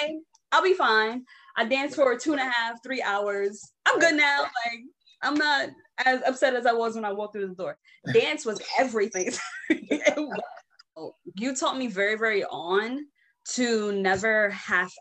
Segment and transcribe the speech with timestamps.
[0.00, 0.18] okay,
[0.52, 1.24] I'll be fine.
[1.56, 3.72] I danced for two and a half, three hours.
[3.86, 4.42] I'm good now.
[4.42, 4.80] Like
[5.22, 5.70] I'm not
[6.04, 7.76] as upset as I was when I walked through the door.
[8.12, 9.32] Dance was everything.
[11.36, 13.06] you taught me very, very on
[13.52, 14.92] to never half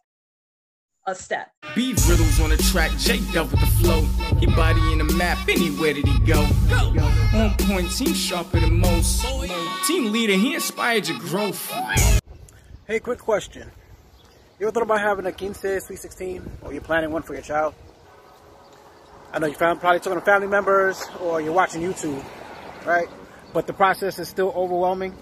[1.08, 1.50] a step.
[1.76, 4.02] Beef riddles on the track, Jake up with the flow.
[4.38, 6.48] He body in the map, anywhere did he go?
[6.70, 7.12] go.
[7.34, 9.26] On point, team sharper than most.
[9.88, 11.72] Team leader, he inspired your growth.
[12.86, 13.72] Hey, quick question.
[14.60, 17.42] You ever thought about having a quince Sweet 16, or you're planning one for your
[17.42, 17.74] child?
[19.32, 22.22] I know you're probably talking to family members, or you're watching YouTube,
[22.86, 23.08] right?
[23.54, 25.16] But the process is still overwhelming.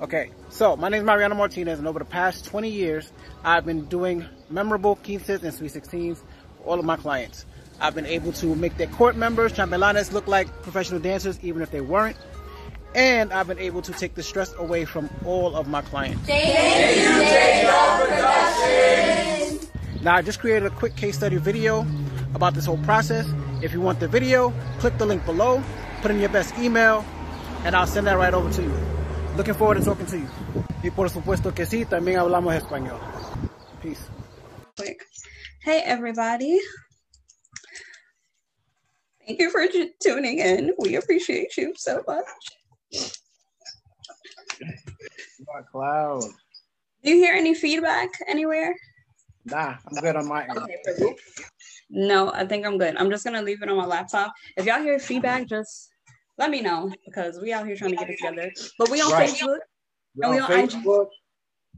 [0.00, 3.10] Okay, so my name is Mariano Martinez, and over the past 20 years,
[3.42, 6.18] I've been doing memorable quinces and sweet 16s
[6.58, 7.46] for all of my clients.
[7.80, 11.72] I've been able to make their court members, chambelanes, look like professional dancers, even if
[11.72, 12.16] they weren't.
[12.94, 16.26] And I've been able to take the stress away from all of my clients.
[16.26, 17.22] Thank you,
[20.02, 21.86] Now, I just created a quick case study video
[22.34, 23.26] about this whole process.
[23.62, 25.62] If you want the video, click the link below,
[26.02, 27.04] put in your best email,
[27.64, 28.72] and I'll send that right over to you.
[29.36, 30.28] Looking forward to talking to you.
[30.82, 32.98] Y por supuesto que sí, también hablamos español.
[33.82, 34.08] Peace.
[35.62, 36.58] Hey, everybody.
[39.26, 39.66] Thank you for
[40.00, 40.72] tuning in.
[40.78, 42.24] We appreciate you so much.
[45.70, 46.24] Cloud.
[47.02, 48.74] Do you hear any feedback anywhere?
[49.44, 50.58] Nah, I'm good on my end.
[50.58, 51.14] Okay,
[51.90, 52.96] no, I think I'm good.
[52.96, 54.32] I'm just gonna leave it on my laptop.
[54.56, 55.90] If y'all hear feedback, just
[56.36, 58.52] let me know because we out here trying to get it together.
[58.78, 59.28] But we on right.
[59.28, 59.58] Facebook.
[60.14, 61.10] We're and we on, on Facebook IG.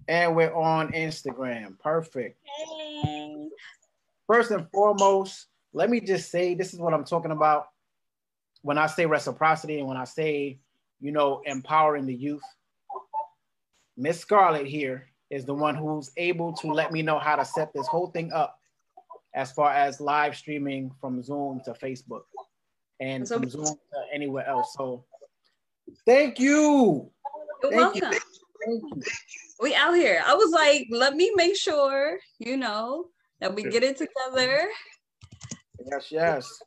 [0.08, 1.78] and we're on Instagram.
[1.78, 2.38] Perfect.
[2.44, 3.48] Hey.
[4.26, 7.66] First and foremost, let me just say this is what I'm talking about
[8.62, 10.58] when I say reciprocity and when I say,
[11.00, 12.42] you know, empowering the youth.
[13.96, 17.72] Miss Scarlet here is the one who's able to let me know how to set
[17.72, 18.58] this whole thing up
[19.34, 22.22] as far as live streaming from Zoom to Facebook
[22.98, 24.74] and so, from Zoom to anywhere else.
[24.76, 25.04] So
[26.04, 27.10] thank you.
[27.62, 28.12] You're thank welcome.
[28.12, 28.20] You.
[28.66, 29.02] Thank you.
[29.60, 30.22] We out here.
[30.26, 33.06] I was like, let me make sure, you know,
[33.40, 34.68] that we get it together.
[35.90, 36.62] Yes, yes.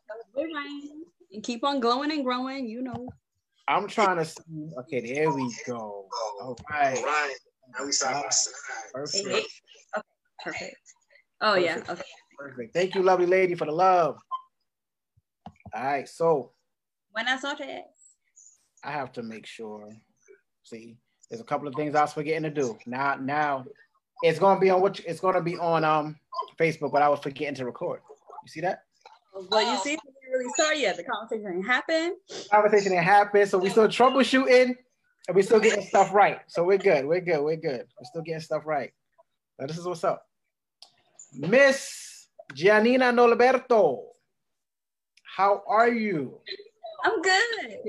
[1.32, 3.08] And keep on glowing and growing, you know.
[3.68, 4.42] I'm trying to see.
[4.80, 6.08] Okay, there we go.
[6.42, 6.98] All right.
[6.98, 7.36] All right.
[7.78, 8.54] Now we side by side.
[8.94, 9.26] Perfect.
[9.28, 9.44] Okay,
[10.44, 10.76] perfect.
[11.42, 11.88] Oh perfect.
[11.88, 11.94] yeah.
[11.94, 12.04] Okay.
[12.38, 12.74] Perfect.
[12.74, 14.18] Thank you, lovely lady, for the love.
[15.74, 16.52] All right, so
[17.14, 17.86] buenas noches.
[18.84, 19.90] I have to make sure.
[20.64, 20.98] See,
[21.30, 22.78] there's a couple of things I was forgetting to do.
[22.86, 23.66] Now, now
[24.24, 26.18] it's gonna be on what it's gonna be on um
[26.60, 28.02] Facebook, but I was forgetting to record.
[28.44, 28.84] You see that?
[29.50, 29.98] Well, you see,
[30.44, 30.98] we really start yet.
[30.98, 32.18] The conversation didn't happen.
[32.52, 34.76] Conversation didn't happen, so we still troubleshooting
[35.28, 36.40] and we're still getting stuff right.
[36.48, 37.06] So we're good.
[37.06, 37.42] We're good.
[37.44, 37.86] We're good.
[38.00, 38.92] We're still getting stuff right.
[39.60, 40.26] Now this is what's up,
[41.34, 44.04] Miss Gianina Nolberto.
[45.36, 46.40] How are you?
[47.04, 47.80] I'm good.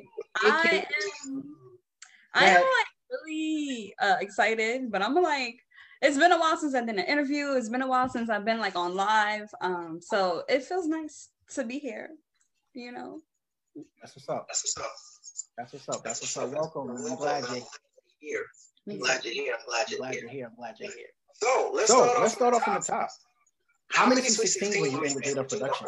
[0.43, 0.87] I
[1.27, 1.43] am.
[2.35, 5.57] I am like really uh, excited, but I'm like,
[6.03, 7.53] it's been a while since I've done an interview.
[7.53, 9.49] It's been a while since I've been like on live.
[9.61, 12.11] Um, so it feels nice to be here.
[12.75, 13.21] You know.
[14.01, 14.47] That's what's up.
[14.49, 14.93] That's what's up.
[15.57, 16.05] That's what's up.
[16.05, 16.51] That's what's up.
[16.51, 16.91] Welcome.
[16.91, 17.63] I'm glad you're
[18.21, 18.45] here.
[18.89, 19.55] I'm glad you're here.
[19.59, 20.47] I'm glad you're, glad you're here.
[20.47, 21.07] I'm glad you're here.
[21.35, 23.09] So let's so, start let's off start off from the top.
[23.91, 25.87] How many 16 were you in with data production?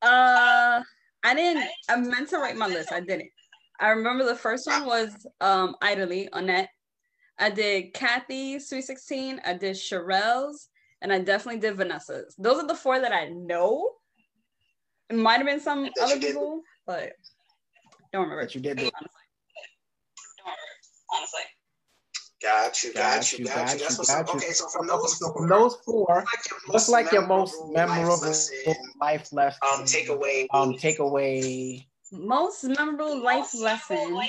[0.00, 0.82] Uh,
[1.24, 1.68] I didn't.
[1.88, 2.92] I meant to write my list.
[2.92, 3.28] I didn't.
[3.80, 6.70] I remember the first one was um Idly Annette.
[7.38, 9.40] I did Kathy Sweet 16.
[9.44, 10.68] I did Sherelle's,
[11.00, 12.34] and I definitely did Vanessa's.
[12.38, 13.90] Those are the four that I know.
[15.10, 17.12] It might have been some other people, but
[18.12, 18.42] don't remember.
[18.42, 18.78] That you did.
[18.78, 18.92] Honestly.
[21.14, 21.40] honestly.
[22.42, 23.78] Got you, got, got you, got, got you.
[23.80, 24.34] That's what's up.
[24.34, 26.24] Okay, so from those, so from those four,
[26.66, 28.16] what's like your most memorable
[29.00, 29.60] life lesson?
[29.72, 30.46] Um, takeaway.
[30.50, 31.84] Um, takeaway.
[32.10, 34.20] Most memorable life lesson.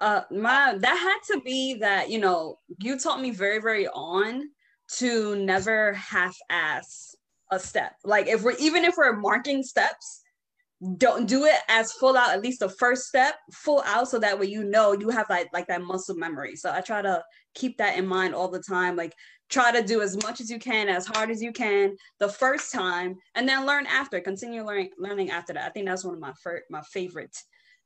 [0.00, 4.50] Uh, my that had to be that you know you taught me very very on
[4.88, 7.15] to never half-ass
[7.50, 7.94] a step.
[8.04, 10.22] Like if we're even if we're marking steps,
[10.98, 14.38] don't do it as full out at least the first step full out so that
[14.38, 16.54] way you know you have like like that muscle memory.
[16.56, 17.22] So i try to
[17.54, 18.96] keep that in mind all the time.
[18.96, 19.14] Like
[19.48, 22.72] try to do as much as you can as hard as you can the first
[22.72, 25.64] time and then learn after continue learning learning after that.
[25.64, 27.36] I think that's one of my first my favorite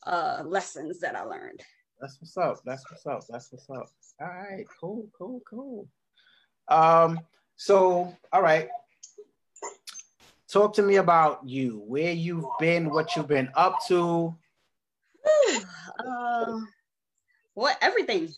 [0.06, 1.61] uh lessons that i learned.
[2.01, 2.61] That's what's up.
[2.65, 3.21] That's what's up.
[3.29, 3.87] That's what's up.
[4.21, 4.65] All right.
[4.81, 5.87] Cool cool cool.
[6.69, 7.21] Um
[7.56, 8.69] so all right
[10.52, 14.35] talk to me about you, where you've been, what you've been up to.
[16.06, 16.58] uh,
[17.55, 18.29] what everything.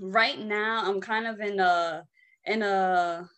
[0.00, 2.04] Right now, I'm kind of in a
[2.46, 3.28] in a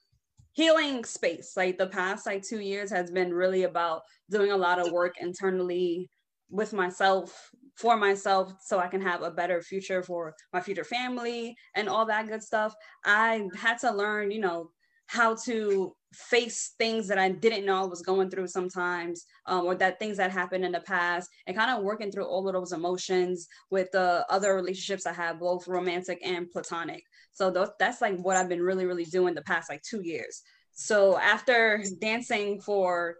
[0.52, 1.54] healing space.
[1.56, 5.14] Like the past like two years has been really about doing a lot of work
[5.20, 6.08] internally
[6.50, 11.56] with myself for myself so I can have a better future for my future family
[11.74, 12.72] and all that good stuff.
[13.04, 14.70] I had to learn, you know,
[15.06, 19.74] how to face things that I didn't know I was going through sometimes, um, or
[19.76, 22.72] that things that happened in the past, and kind of working through all of those
[22.72, 27.04] emotions with the other relationships I have, both romantic and platonic.
[27.32, 30.42] So th- that's like what I've been really, really doing the past like two years.
[30.72, 33.16] So after dancing for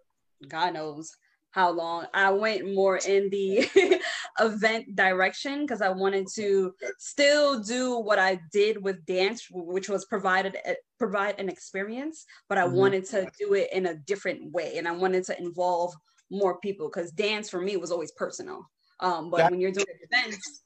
[0.48, 1.10] God knows
[1.54, 2.06] how long.
[2.12, 3.68] I went more in the
[4.40, 10.04] event direction because I wanted to still do what I did with dance, which was
[10.04, 10.56] provided
[10.98, 12.76] provide an experience, but I mm-hmm.
[12.76, 15.94] wanted to do it in a different way, and I wanted to involve
[16.28, 18.68] more people because dance for me was always personal.
[18.98, 20.62] Um, but that, when you're doing events,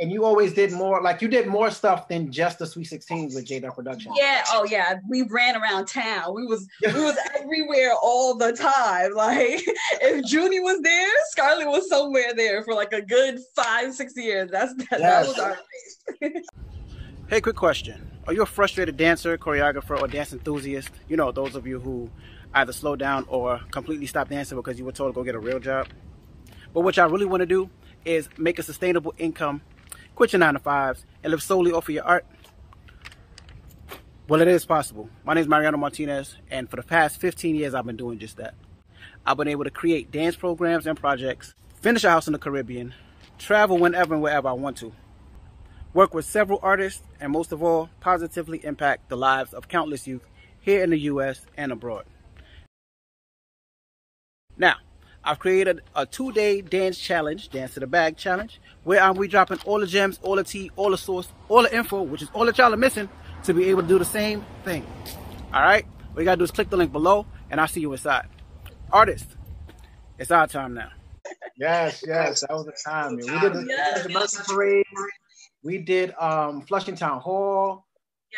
[0.00, 3.32] and you always did more like you did more stuff than just the Sweet 16
[3.34, 4.12] with J-Dove Production.
[4.16, 4.94] Yeah, oh yeah.
[5.08, 6.34] We ran around town.
[6.34, 9.14] We was we was everywhere all the time.
[9.14, 9.62] Like
[10.00, 14.50] if Junie was there, Scarlet was somewhere there for like a good five, six years.
[14.50, 15.26] That's that, yes.
[15.26, 16.30] that was our
[17.28, 18.10] Hey, quick question.
[18.26, 20.90] Are you a frustrated dancer, choreographer, or dance enthusiast?
[21.08, 22.10] You know, those of you who
[22.54, 25.38] either slow down or completely stop dancing because you were told to go get a
[25.38, 25.88] real job.
[26.72, 27.68] But what y'all really want to do
[28.04, 29.60] is make a sustainable income
[30.18, 32.26] quit your nine to fives, and live solely off of your art?
[34.26, 35.08] Well, it is possible.
[35.24, 38.36] My name is Mariano Martinez, and for the past 15 years, I've been doing just
[38.38, 38.54] that.
[39.24, 42.94] I've been able to create dance programs and projects, finish a house in the Caribbean,
[43.38, 44.92] travel whenever and wherever I want to,
[45.94, 50.26] work with several artists, and most of all, positively impact the lives of countless youth
[50.58, 51.46] here in the U.S.
[51.56, 52.06] and abroad.
[54.56, 54.78] Now,
[55.24, 59.58] I've created a two-day dance challenge, Dance to the Bag challenge, where I'm we dropping
[59.66, 62.46] all the gems, all the tea, all the source, all the info, which is all
[62.46, 63.08] that y'all are missing
[63.44, 64.86] to be able to do the same thing.
[65.52, 65.84] All right?
[66.12, 68.26] What you gotta do is click the link below, and I'll see you inside.
[68.90, 69.26] Artist,
[70.18, 70.90] it's our time now.
[71.58, 73.16] Yes, yes, that was the time.
[73.16, 73.34] Man.
[73.34, 74.02] We did the, yes.
[74.04, 74.86] the Mercy Parade.
[75.62, 77.86] We did um, Flushing Town Hall.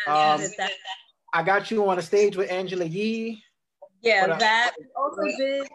[0.06, 0.42] Yeah, um,
[1.32, 3.42] I got you on a stage with Angela Yee.
[4.02, 5.68] Yeah, that also did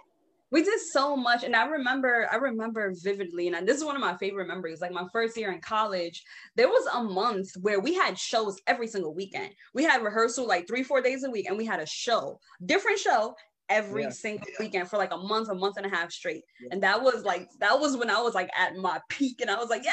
[0.55, 4.01] we did so much and i remember i remember vividly and this is one of
[4.01, 6.23] my favorite memories like my first year in college
[6.55, 10.65] there was a month where we had shows every single weekend we had rehearsal like
[10.65, 13.35] three four days a week and we had a show different show
[13.67, 14.09] every yeah.
[14.09, 16.69] single weekend for like a month a month and a half straight yeah.
[16.71, 19.57] and that was like that was when i was like at my peak and i
[19.57, 19.91] was like yeah,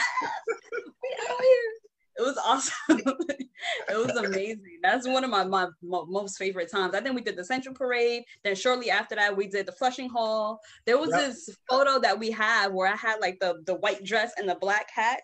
[1.02, 1.81] we out here
[2.16, 2.74] it was awesome.
[3.88, 4.78] it was amazing.
[4.82, 6.94] That's one of my, my, my, most favorite times.
[6.94, 8.24] I think we did the Central Parade.
[8.44, 10.60] Then shortly after that, we did the Flushing Hall.
[10.84, 11.20] There was yep.
[11.20, 14.56] this photo that we have where I had like the the white dress and the
[14.56, 15.20] black hat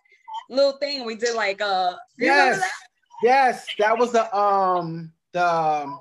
[0.50, 1.04] little thing.
[1.04, 2.70] We did like uh yes, that?
[3.22, 6.00] yes, that was the um the um,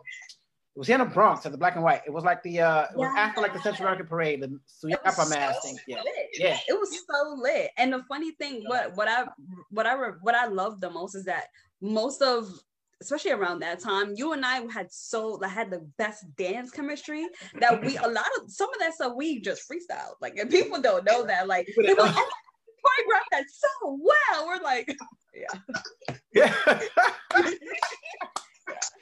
[0.77, 2.01] it was here in the Bronx at the black and white.
[2.05, 5.27] It was like the uh it was after like the Central American parade, the Suyapa
[5.27, 5.75] mass thing.
[5.87, 6.03] Yeah.
[6.37, 6.59] yeah.
[6.67, 7.71] It was so lit.
[7.79, 9.23] And the funny thing, what what I
[9.71, 11.45] what I what I love the most is that
[11.81, 12.47] most of
[13.01, 17.25] especially around that time, you and I had so had the best dance chemistry
[17.59, 20.11] that we a lot of some of that stuff we just freestyle.
[20.21, 21.47] Like and people don't know that.
[21.47, 22.29] Like people like, oh,
[22.85, 24.45] choreographed that so well.
[24.45, 24.95] We're like,
[26.35, 26.53] yeah.
[27.35, 27.43] Yeah.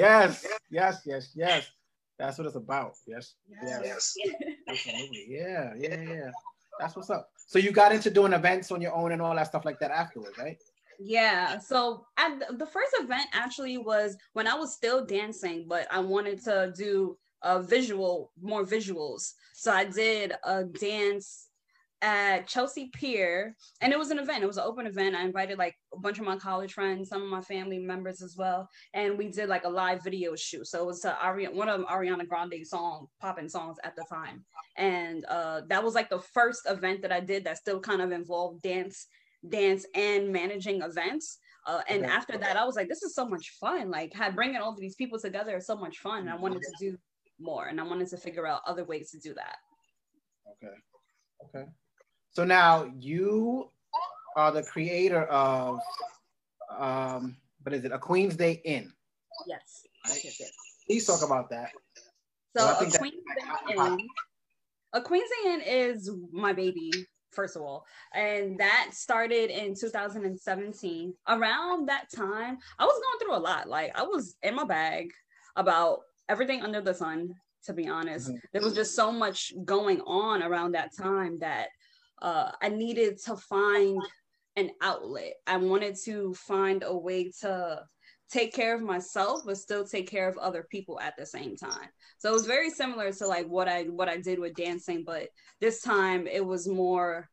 [0.00, 1.70] Yes, yes, yes, yes.
[2.18, 2.92] That's what it's about.
[3.06, 4.16] Yes, yes,
[4.68, 5.26] absolutely.
[5.28, 6.30] Yeah, yeah, yeah.
[6.78, 7.30] That's what's up.
[7.46, 9.90] So you got into doing events on your own and all that stuff like that
[9.90, 10.56] afterwards, right?
[10.98, 11.58] Yeah.
[11.58, 16.42] So at the first event actually was when I was still dancing, but I wanted
[16.44, 19.32] to do a visual, more visuals.
[19.54, 21.48] So I did a dance
[22.02, 24.42] at Chelsea Pier, and it was an event.
[24.42, 25.14] It was an open event.
[25.14, 28.36] I invited like a bunch of my college friends, some of my family members as
[28.36, 30.66] well, and we did like a live video shoot.
[30.66, 34.44] So it was a Ari- one of Ariana Grande song, popping songs at the time,
[34.76, 38.12] and uh, that was like the first event that I did that still kind of
[38.12, 39.06] involved dance,
[39.48, 41.38] dance, and managing events.
[41.66, 42.10] Uh, and okay.
[42.12, 43.90] after that, I was like, this is so much fun.
[43.90, 46.20] Like, had bringing all these people together is so much fun.
[46.20, 46.96] And I wanted to do
[47.38, 49.56] more, and I wanted to figure out other ways to do that.
[50.52, 50.74] Okay.
[51.44, 51.70] Okay.
[52.32, 53.70] So now you
[54.36, 55.80] are the creator of
[56.78, 57.92] um, what is it?
[57.92, 58.92] A Queen's Day Inn.
[59.46, 59.84] Yes.
[60.86, 61.70] Please talk about that.
[62.56, 63.98] So, a Queen's Day Inn.
[64.92, 66.90] A Queen's Day Inn is my baby,
[67.32, 67.84] first of all.
[68.14, 71.14] And that started in 2017.
[71.28, 73.68] Around that time, I was going through a lot.
[73.68, 75.10] Like I was in my bag
[75.56, 77.34] about everything under the sun,
[77.64, 78.28] to be honest.
[78.28, 78.38] Mm-hmm.
[78.52, 81.68] There was just so much going on around that time that
[82.22, 84.00] uh, I needed to find
[84.56, 85.34] an outlet.
[85.46, 87.84] I wanted to find a way to
[88.30, 91.88] take care of myself but still take care of other people at the same time
[92.18, 95.28] so it was very similar to like what i what i did with dancing but
[95.60, 97.28] this time it was more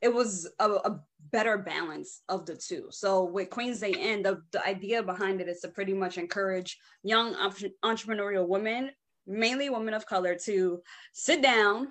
[0.00, 4.40] it was a, a better balance of the two so with queens day in the,
[4.52, 7.34] the idea behind it is to pretty much encourage young
[7.84, 8.90] entrepreneurial women
[9.26, 10.80] mainly women of color to
[11.12, 11.88] sit down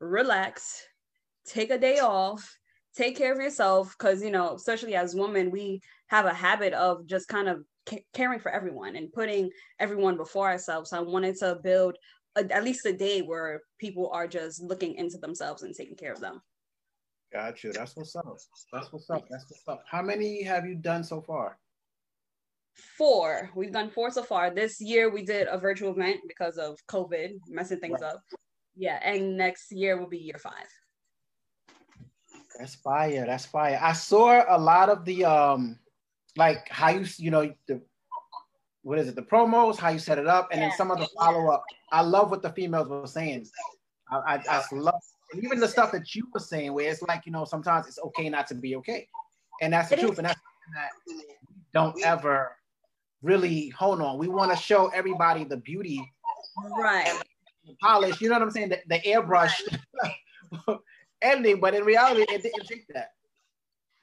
[0.00, 0.82] relax
[1.48, 2.58] take a day off
[2.96, 7.06] take care of yourself because you know especially as women we have a habit of
[7.06, 7.62] just kind of
[8.12, 10.90] caring for everyone and putting everyone before ourselves.
[10.90, 11.96] So i wanted to build
[12.36, 16.12] a, at least a day where people are just looking into themselves and taking care
[16.12, 16.40] of them.
[17.32, 17.70] Gotcha.
[17.72, 18.24] That's what's up.
[18.72, 19.24] That's what's up.
[19.30, 19.84] That's what's up.
[19.86, 21.58] How many have you done so far?
[22.96, 23.50] Four.
[23.54, 24.54] We've done four so far.
[24.54, 28.14] This year we did a virtual event because of covid messing things right.
[28.14, 28.22] up.
[28.76, 30.68] Yeah and next year will be year five
[32.58, 33.24] that's fire.
[33.26, 33.78] That's fire.
[33.80, 35.78] I saw a lot of the um
[36.36, 37.80] like how you you know the
[38.82, 40.68] what is it the promos how you set it up and yeah.
[40.68, 41.64] then some of the follow up.
[41.92, 43.46] I love what the females were saying.
[44.10, 44.94] I, I, I love
[45.32, 47.98] and even the stuff that you were saying where it's like you know sometimes it's
[47.98, 49.06] okay not to be okay,
[49.60, 50.18] and that's the it truth is.
[50.18, 50.40] and that's
[50.74, 50.90] that
[51.72, 52.56] don't ever
[53.22, 54.18] really hold on.
[54.18, 56.00] We want to show everybody the beauty,
[56.78, 57.20] right?
[57.66, 58.20] The Polish.
[58.20, 58.70] You know what I'm saying?
[58.70, 59.52] The, the airbrush.
[59.68, 59.78] Right.
[61.22, 63.10] Ending, but in reality, it didn't take that.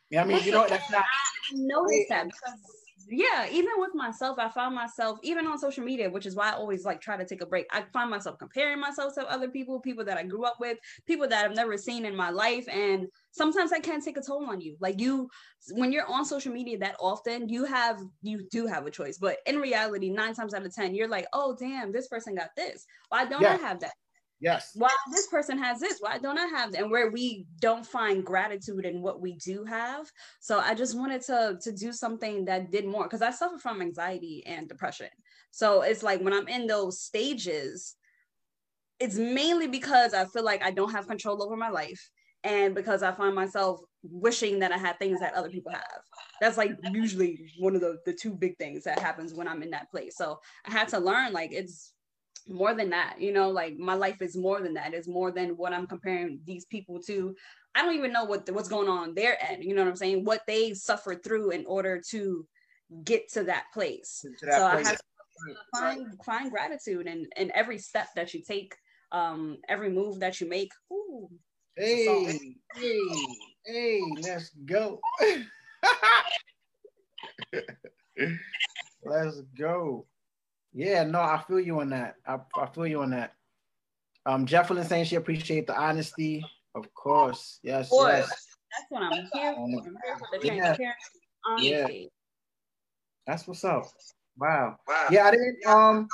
[0.10, 0.44] You know I mean?
[0.44, 1.04] You know, that's not.
[1.04, 2.60] I noticed that because,
[3.08, 6.54] yeah, even with myself, I found myself, even on social media, which is why I
[6.54, 7.66] always like try to take a break.
[7.72, 11.28] I find myself comparing myself to other people, people that I grew up with, people
[11.28, 12.68] that I've never seen in my life.
[12.68, 14.76] And sometimes that can take a toll on you.
[14.80, 15.30] Like you,
[15.72, 19.18] when you're on social media that often, you have, you do have a choice.
[19.20, 22.50] But in reality, nine times out of 10, you're like, oh, damn, this person got
[22.56, 22.86] this.
[23.10, 23.54] Why don't yeah.
[23.54, 23.94] I have that?
[24.40, 24.72] Yes.
[24.76, 26.00] Why this person has this?
[26.00, 26.82] Why don't I have that?
[26.82, 30.12] And where we don't find gratitude in what we do have.
[30.42, 33.82] So I just wanted to to do something that did more because I suffer from
[33.82, 35.10] anxiety and depression.
[35.52, 37.96] So it's like when I'm in those stages,
[39.00, 42.10] it's mainly because I feel like I don't have control over my life
[42.44, 46.02] and because I find myself wishing that I had things that other people have.
[46.42, 49.72] That's like usually one of the the two big things that happens when I'm in
[49.72, 50.18] that place.
[50.18, 51.94] So I had to learn like it's
[52.48, 55.58] more than that you know like my life is more than that it's more than
[55.58, 57.36] what i'm comparing these people to.
[57.74, 60.24] I don't even know what what's going on, their end you know what i'm saying?
[60.24, 62.48] What they suffered through in order to
[63.04, 64.24] get to that place.
[64.40, 64.86] To that so place.
[64.86, 65.04] i have to
[65.72, 68.76] find find gratitude in in every step that you take
[69.12, 70.72] um every move that you make.
[70.92, 71.30] Ooh,
[71.76, 73.28] hey hey
[73.66, 75.02] hey let's go.
[79.04, 80.08] Let's go
[80.76, 82.16] yeah, no, I feel you on that.
[82.28, 83.34] I, I feel you on that.
[84.26, 86.46] Um, Jefflin saying she appreciate the honesty.
[86.76, 87.60] Of course.
[87.64, 88.12] Yes, of course.
[88.12, 88.30] yes.
[88.30, 89.64] That's what I'm here for.
[89.64, 90.84] I'm here for the transparency,
[91.62, 91.82] yeah.
[91.82, 92.00] honesty.
[92.02, 92.08] Yeah.
[93.26, 93.86] That's what's up.
[94.38, 94.78] Wow.
[94.86, 95.08] wow.
[95.10, 96.08] Yeah, I didn't um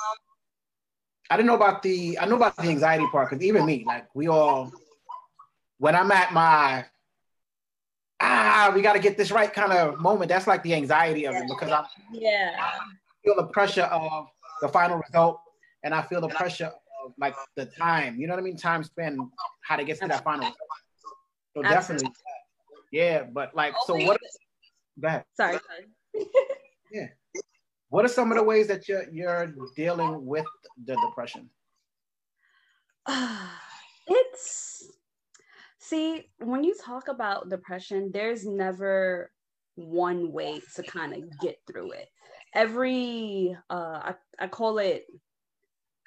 [1.31, 4.07] I didn't know about the I know about the anxiety part because even me, like
[4.13, 4.71] we all
[5.79, 6.85] when I'm at my
[8.19, 10.29] ah, we got to get this right kind of moment.
[10.29, 12.77] That's like the anxiety of it because I'm yeah I
[13.23, 14.27] feel the pressure of
[14.61, 15.41] the final result,
[15.83, 16.71] and I feel the pressure
[17.03, 18.19] of like the time.
[18.19, 18.57] You know what I mean?
[18.57, 19.19] Time spent,
[19.63, 20.45] how to get to that final.
[20.45, 20.57] Result.
[21.55, 22.11] So definitely,
[22.91, 23.23] yeah.
[23.23, 24.19] But like, so what?
[24.99, 25.25] Go ahead.
[25.35, 25.57] Sorry.
[26.91, 27.07] yeah.
[27.89, 30.45] What are some of the ways that you're you're dealing with
[30.85, 31.49] the depression?
[34.07, 34.91] it's
[35.79, 39.31] see when you talk about depression, there's never
[39.75, 42.09] one way to kind of get through it
[42.53, 45.05] every uh I, I call it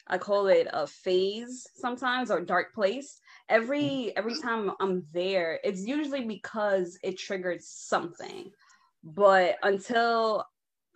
[0.07, 3.19] I call it a phase sometimes or dark place.
[3.49, 8.51] Every every time I'm there, it's usually because it triggered something.
[9.03, 10.47] But until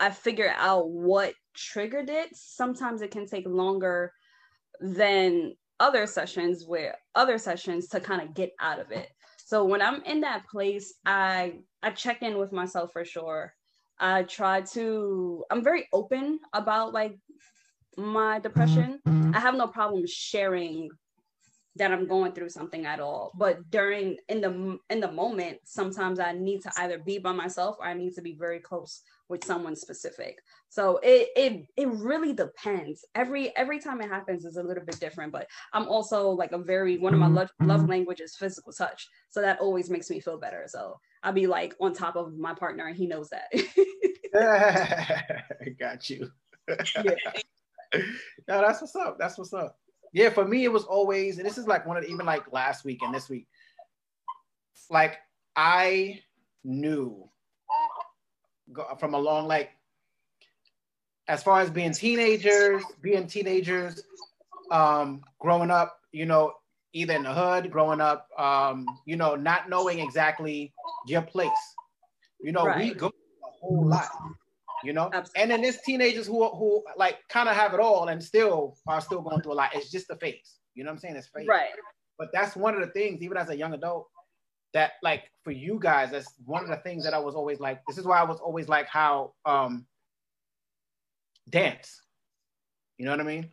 [0.01, 4.13] I figure out what triggered it, sometimes it can take longer
[4.81, 9.09] than other sessions where other sessions to kind of get out of it.
[9.45, 13.55] So when I'm in that place, I I check in with myself for sure.
[14.01, 17.19] I try to, I'm very open about like
[17.97, 19.01] my depression.
[19.07, 19.35] Mm-hmm.
[19.35, 20.91] I have no problem sharing
[21.79, 23.33] that I'm going through something at all.
[23.37, 27.77] But during in the in the moment, sometimes I need to either be by myself
[27.79, 30.39] or I need to be very close with someone specific.
[30.69, 33.05] So it it it really depends.
[33.15, 35.33] Every every time it happens is a little bit different.
[35.33, 37.91] But I'm also like a very one of my love, love mm-hmm.
[37.91, 39.09] languages physical touch.
[39.31, 40.65] So that always makes me feel better.
[40.67, 43.53] So I'll be like on top of my partner and he knows that.
[45.79, 46.31] Got you.
[46.67, 47.15] yeah.
[48.49, 49.19] no, that's what's up.
[49.19, 49.79] That's what's up.
[50.15, 52.51] Yeah, for me, it was always, and this is like one of the, even like
[52.51, 53.47] last week and this week,
[54.89, 55.19] like
[55.55, 56.23] I
[56.65, 57.29] knew
[58.99, 59.73] from a long, like,
[61.29, 64.03] as far as being teenagers, being teenagers,
[64.71, 66.55] um, growing up, you know,
[66.95, 70.73] either in the hood, growing up, um, you know, not knowing exactly
[71.07, 71.51] your place.
[72.41, 72.79] You know, right.
[72.79, 73.11] we go a
[73.61, 74.09] whole lot,
[74.85, 75.43] you know, Absolutely.
[75.43, 79.01] and then there's teenagers who who like kind of have it all and still are
[79.01, 79.75] still going through a lot.
[79.75, 80.59] It's just the face.
[80.75, 81.17] You know what I'm saying?
[81.17, 81.49] It's fake.
[81.49, 81.71] Right.
[82.19, 84.09] But that's one of the things, even as a young adult,
[84.75, 87.81] that like for you guys, that's one of the things that I was always like.
[87.87, 89.87] This is why I was always like how um
[91.49, 92.01] dance.
[92.99, 93.51] You know what I mean?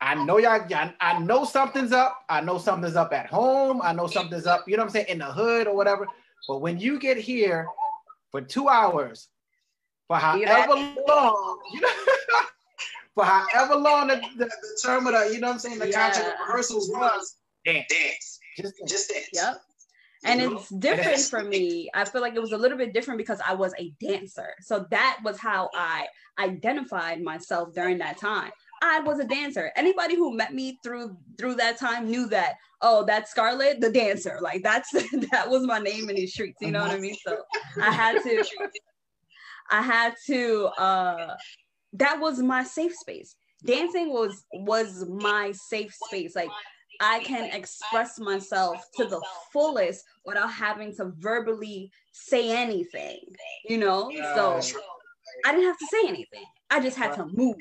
[0.00, 0.66] I know y'all,
[1.00, 2.24] I know something's up.
[2.28, 3.80] I know something's up at home.
[3.82, 6.06] I know something's up, you know what I'm saying, in the hood or whatever.
[6.48, 7.68] But when you get here
[8.30, 9.28] for two hours,
[10.06, 10.74] for however
[11.08, 11.88] long, you know,
[13.14, 15.88] for however long the, the, the term of the, you know what I'm saying, the
[15.88, 16.10] yeah.
[16.10, 17.86] contract of rehearsals was, dance.
[17.88, 18.38] Dance.
[18.56, 19.28] Just, just dance.
[19.32, 19.62] Yep.
[20.24, 21.90] And it's different for me.
[21.94, 24.48] I feel like it was a little bit different because I was a dancer.
[24.60, 26.06] So that was how I
[26.38, 28.50] identified myself during that time.
[28.82, 29.70] I was a dancer.
[29.76, 32.54] Anybody who met me through through that time knew that.
[32.82, 34.38] Oh, that's Scarlet, the dancer.
[34.40, 34.90] Like that's
[35.30, 36.58] that was my name in these streets.
[36.60, 37.16] You know what I mean?
[37.26, 37.38] So
[37.80, 38.44] I had to.
[39.70, 40.66] I had to.
[40.78, 41.36] uh
[41.94, 43.36] That was my safe space.
[43.64, 46.34] Dancing was was my safe space.
[46.34, 46.50] Like
[47.02, 49.20] I can express myself to the
[49.52, 53.20] fullest without having to verbally say anything,
[53.68, 54.10] you know?
[54.34, 54.60] So
[55.46, 56.44] I didn't have to say anything.
[56.70, 57.56] I just had to move.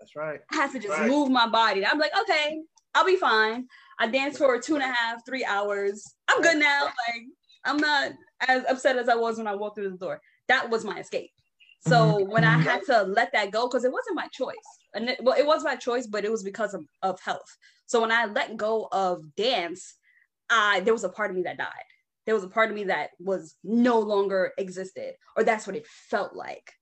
[0.00, 0.40] That's right.
[0.50, 1.08] I had to just right.
[1.08, 1.84] move my body.
[1.86, 2.60] I'm like, okay,
[2.94, 3.66] I'll be fine.
[3.98, 6.14] I danced for two and a half, three hours.
[6.26, 6.84] I'm good now.
[6.84, 7.22] Like,
[7.64, 8.12] I'm not
[8.48, 10.20] as upset as I was when I walked through the door.
[10.48, 11.30] That was my escape.
[11.86, 12.30] So mm-hmm.
[12.30, 14.54] when I had to let that go, because it wasn't my choice,
[14.94, 17.56] and it, well, it was my choice, but it was because of, of health.
[17.86, 19.94] So when I let go of dance,
[20.50, 21.68] I there was a part of me that died.
[22.26, 25.86] There was a part of me that was no longer existed, or that's what it
[25.86, 26.72] felt like.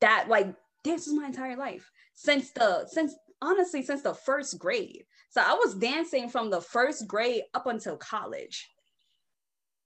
[0.00, 0.54] That like
[0.84, 5.04] dance was my entire life since the since honestly since the first grade.
[5.30, 8.68] So I was dancing from the first grade up until college.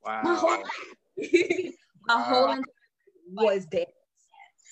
[0.05, 0.21] Wow.
[0.23, 0.65] My whole
[2.07, 2.23] my wow.
[2.23, 2.57] whole
[3.33, 3.89] was dance.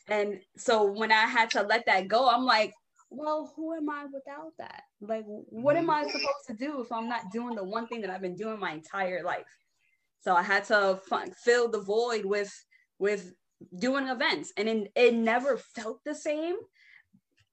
[0.09, 2.73] And so when I had to let that go, I'm like,
[3.11, 4.83] well, who am I without that?
[5.01, 8.11] Like, what am I supposed to do if I'm not doing the one thing that
[8.11, 9.47] I've been doing my entire life?
[10.21, 12.53] So I had to f- fill the void with
[12.99, 13.33] with
[13.79, 16.57] doing events, and it, it never felt the same.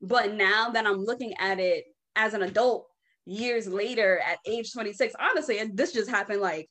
[0.02, 2.88] But now that I'm looking at it as an adult,
[3.26, 6.70] years later, at age 26, honestly, and this just happened like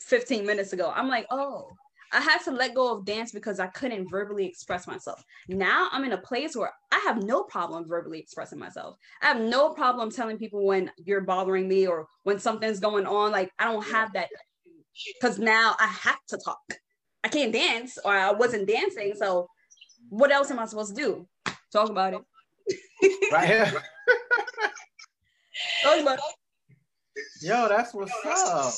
[0.00, 0.92] 15 minutes ago.
[0.94, 1.70] I'm like, oh,
[2.12, 5.24] I had to let go of dance because I couldn't verbally express myself.
[5.48, 8.96] Now I'm in a place where I have no problem verbally expressing myself.
[9.20, 13.32] I have no problem telling people when you're bothering me or when something's going on.
[13.32, 14.28] Like I don't have that
[15.20, 16.60] because now I have to talk.
[17.24, 19.14] I can't dance or I wasn't dancing.
[19.16, 19.48] So
[20.10, 21.26] what else am I supposed to do?
[21.72, 22.20] Talk about it.
[23.32, 23.64] right here.
[25.82, 26.24] Talk about it.
[27.40, 28.74] Yo, that's what's up.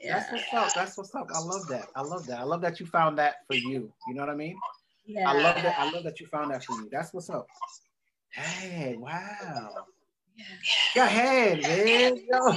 [0.00, 0.18] Yeah.
[0.18, 0.74] That's what's up.
[0.74, 1.28] That's what's up.
[1.32, 1.86] I love that.
[1.94, 2.40] I love that.
[2.40, 3.92] I love that you found that for you.
[4.08, 4.58] You know what I mean?
[5.06, 5.30] Yeah.
[5.30, 5.78] I love that.
[5.78, 6.88] I love that you found that for you.
[6.90, 7.46] That's what's up.
[8.30, 9.86] Hey, wow.
[10.94, 12.16] Go ahead, man.
[12.30, 12.56] Yo.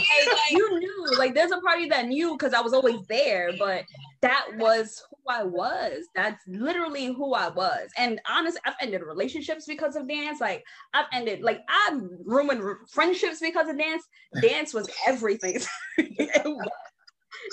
[0.51, 3.83] you knew, like, there's a party that knew because I was always there, but
[4.21, 6.03] that was who I was.
[6.15, 7.89] That's literally who I was.
[7.97, 10.39] And honestly, I've ended relationships because of dance.
[10.39, 10.63] Like,
[10.93, 14.03] I've ended, like, I've ruined friendships because of dance.
[14.41, 15.59] Dance was everything.
[15.97, 16.69] it was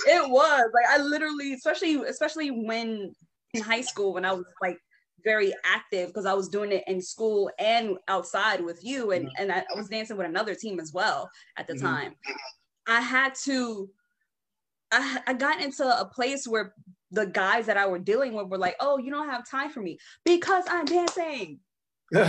[0.07, 3.15] it was like I literally, especially especially when
[3.55, 4.79] in high school when I was like
[5.25, 9.43] very active because I was doing it in school and outside with you, and mm-hmm.
[9.43, 11.87] and I was dancing with another team as well at the mm-hmm.
[11.87, 12.15] time.
[12.87, 13.89] I had to.
[14.91, 16.75] I, I got into a place where
[17.11, 19.81] the guys that I were dealing with were like, "Oh, you don't have time for
[19.81, 21.61] me because I'm dancing."
[22.11, 22.27] Leave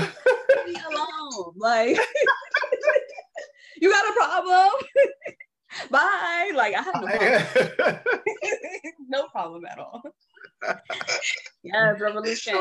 [0.67, 1.97] me alone, like
[3.81, 4.69] you got a problem.
[5.91, 6.51] bye.
[6.55, 7.99] Like I have no problem.
[9.09, 10.01] no problem at all.
[11.63, 12.55] yeah, revolution.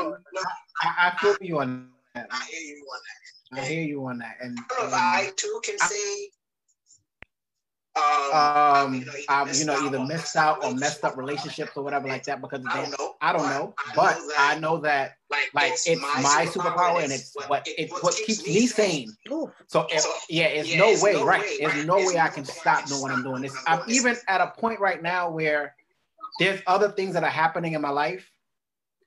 [0.83, 2.29] I, I feel you on that.
[2.31, 3.01] I hear you on
[3.53, 3.61] that.
[3.61, 4.37] I hear you on that.
[4.41, 6.31] And, and I uh, too can I, say
[8.33, 12.09] um, you know, I've you know either missed out or messed up relationships or whatever
[12.09, 13.15] like that because of I don't know.
[13.21, 15.17] I don't know, but I know that
[15.55, 19.15] like it's, it's my superpower and it's what it's what keeps me sane.
[19.67, 21.45] So if, yeah, it's no way, right?
[21.59, 23.43] There's no way I can stop doing what I'm doing.
[23.43, 25.75] This I'm even at a point right now where
[26.39, 28.31] there's other things that are happening in my life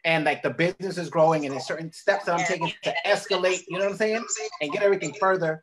[0.04, 3.62] and like the business is growing and there's certain steps that I'm taking to escalate,
[3.68, 4.26] you know what I'm saying?
[4.62, 5.62] And get everything further.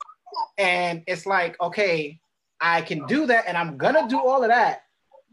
[0.57, 2.21] And it's like, okay,
[2.61, 4.83] I can do that and I'm gonna do all of that,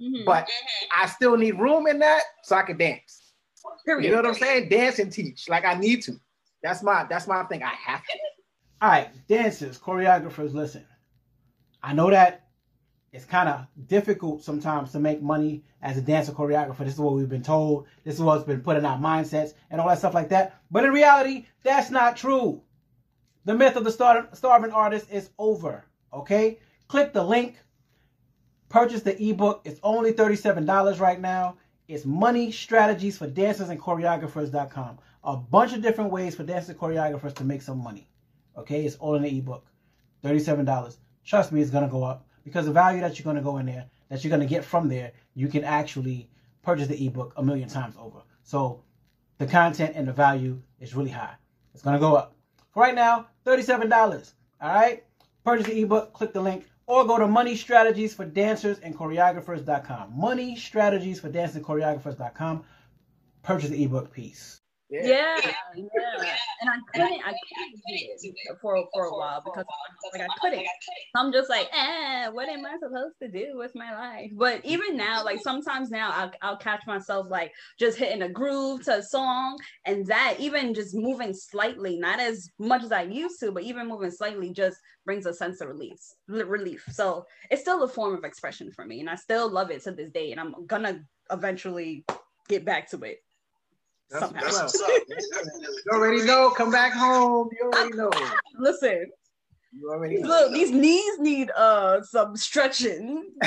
[0.01, 0.25] mm-hmm.
[0.25, 0.47] but
[0.95, 3.33] I still need room in that so I can dance.
[3.85, 4.05] Period.
[4.05, 4.69] You know what I'm saying?
[4.69, 5.49] Dance and teach.
[5.49, 6.19] Like I need to.
[6.63, 7.63] That's my that's my thing.
[7.63, 8.13] I have to.
[8.81, 10.85] All right, dancers, choreographers, listen.
[11.81, 12.45] I know that
[13.15, 16.79] it's kind of difficult sometimes to make money as a dancer choreographer.
[16.79, 17.87] This is what we've been told.
[18.03, 20.59] This is what's been put in our mindsets and all that stuff like that.
[20.69, 22.61] But in reality, that's not true.
[23.45, 25.85] The myth of the star- starving artist is over.
[26.11, 26.59] Okay?
[26.87, 27.57] Click the link.
[28.69, 29.61] Purchase the ebook.
[29.63, 31.57] It's only $37 right now.
[31.87, 34.99] It's money strategies for dancers and choreographers.com.
[35.23, 38.09] A bunch of different ways for dancers and choreographers to make some money.
[38.57, 38.85] Okay?
[38.85, 39.65] It's all in the ebook.
[40.23, 40.97] $37.
[41.23, 43.57] Trust me, it's going to go up because the value that you're going to go
[43.57, 46.29] in there, that you're going to get from there, you can actually
[46.61, 48.19] purchase the ebook a million times over.
[48.43, 48.83] So
[49.37, 51.35] the content and the value is really high.
[51.73, 52.35] It's going to go up.
[52.73, 54.33] For right now, $37.
[54.61, 55.03] All right?
[55.43, 60.17] Purchase the ebook, click the link, or go to Money Strategies for Dancers and Choreographers.com.
[60.19, 62.63] Money Strategies for Dancers Choreographers.com.
[63.43, 64.61] Purchase the ebook piece.
[64.89, 65.07] Yeah.
[65.07, 69.65] yeah, yeah, And I couldn't, I couldn't do it for for a while because
[70.13, 70.65] like I couldn't.
[71.15, 74.31] I'm just like, eh, what am I supposed to do with my life?
[74.35, 78.83] But even now, like sometimes now, I'll, I'll catch myself like just hitting a groove
[78.85, 83.39] to a song, and that even just moving slightly, not as much as I used
[83.39, 86.85] to, but even moving slightly just brings a sense of release, relief.
[86.91, 89.91] So it's still a form of expression for me, and I still love it to
[89.91, 92.05] this day, and I'm gonna eventually
[92.47, 93.17] get back to it.
[94.09, 96.51] That's, that's you already know.
[96.51, 97.49] Come back home.
[97.51, 98.11] You already know.
[98.57, 99.11] Listen.
[99.73, 100.27] You already know.
[100.27, 103.29] Look, these knees need uh some stretching.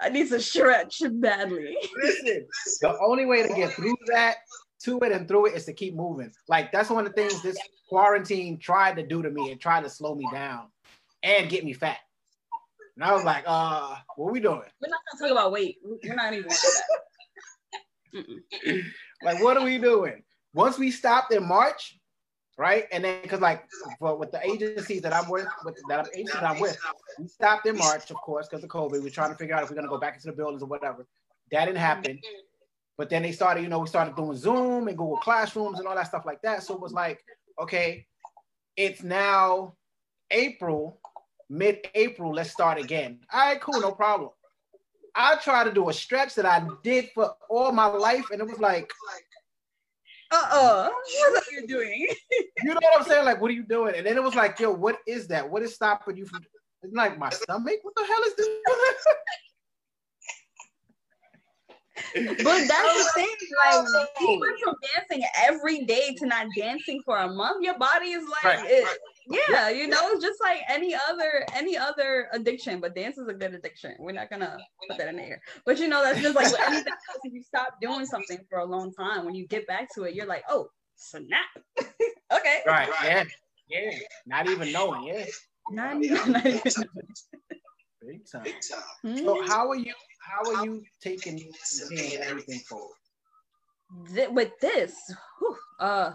[0.00, 1.76] I need to stretch badly.
[2.02, 2.46] Listen,
[2.82, 4.36] the only way to get through that,
[4.82, 6.32] to it and through it is to keep moving.
[6.48, 7.56] Like that's one of the things this
[7.88, 10.66] quarantine tried to do to me and tried to slow me down
[11.22, 11.98] and get me fat.
[12.96, 14.60] And I was like, uh, what are we doing?
[14.80, 15.78] We're not gonna talk about weight.
[15.82, 17.00] We're not even gonna do that
[19.22, 20.22] like, what are we doing?
[20.54, 21.98] Once we stopped in March,
[22.56, 22.86] right?
[22.92, 23.64] And then because like
[23.98, 26.78] for, with the agencies that I'm with, with that agency that I'm with,
[27.18, 28.92] we stopped in March, of course, because of COVID.
[28.92, 30.66] We were trying to figure out if we're gonna go back into the buildings or
[30.66, 31.06] whatever.
[31.50, 32.20] That didn't happen.
[32.96, 35.96] But then they started, you know, we started doing Zoom and Google Classrooms and all
[35.96, 36.62] that stuff like that.
[36.62, 37.24] So it was like,
[37.60, 38.06] okay,
[38.76, 39.74] it's now
[40.30, 41.00] April,
[41.50, 42.32] mid-April.
[42.32, 43.20] Let's start again.
[43.32, 44.30] All right, cool, no problem.
[45.14, 48.48] I tried to do a stretch that I did for all my life, and it
[48.48, 48.90] was like,
[50.30, 52.08] uh-uh, what are you doing?
[52.32, 53.24] you know what I'm saying?
[53.24, 53.94] Like, what are you doing?
[53.96, 55.48] And then it was like, yo, what is that?
[55.48, 56.40] What is stopping you from?
[56.82, 57.76] It's like my stomach.
[57.82, 58.48] What the hell is this?
[62.44, 63.28] but that's the thing,
[63.64, 63.86] like
[64.20, 67.64] you went from dancing every day to not dancing for a month.
[67.64, 68.66] Your body is like, right.
[68.68, 72.80] it, yeah, you know, it's just like any other any other addiction.
[72.80, 73.94] But dance is a good addiction.
[73.98, 74.58] We're not gonna
[74.88, 75.40] put that in the air.
[75.64, 77.20] But you know, that's just like anything else.
[77.24, 80.14] If you stop doing something for a long time, when you get back to it,
[80.14, 81.28] you're like, oh, snap.
[81.78, 82.60] okay.
[82.66, 82.88] Right.
[83.04, 83.24] Yeah.
[83.68, 83.90] Yeah.
[84.26, 85.04] Not even knowing.
[85.04, 85.24] Yeah.
[85.70, 86.60] Not, even, not even.
[88.06, 88.42] Big time.
[88.42, 88.82] Big time.
[89.04, 89.24] Mm-hmm.
[89.24, 89.94] So how are you?
[90.20, 91.40] How are you taking
[92.20, 92.96] everything forward?
[94.32, 94.94] With this,
[95.38, 96.12] whew, uh,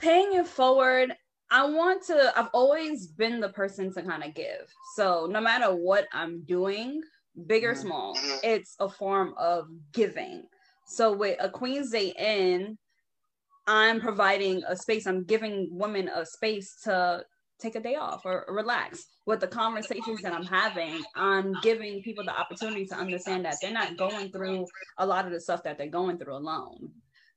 [0.00, 1.14] paying it forward
[1.50, 4.66] I want to, I've always been the person to kind of give.
[4.96, 7.02] So no matter what I'm doing,
[7.46, 7.82] big or mm-hmm.
[7.82, 8.38] small, mm-hmm.
[8.42, 10.44] it's a form of giving.
[10.86, 12.78] So with a Queen's Day in,
[13.66, 17.24] I'm providing a space, I'm giving women a space to
[17.60, 19.04] take a day off or relax.
[19.24, 23.72] With the conversations that I'm having, I'm giving people the opportunity to understand that they're
[23.72, 24.66] not going through
[24.98, 26.92] a lot of the stuff that they're going through alone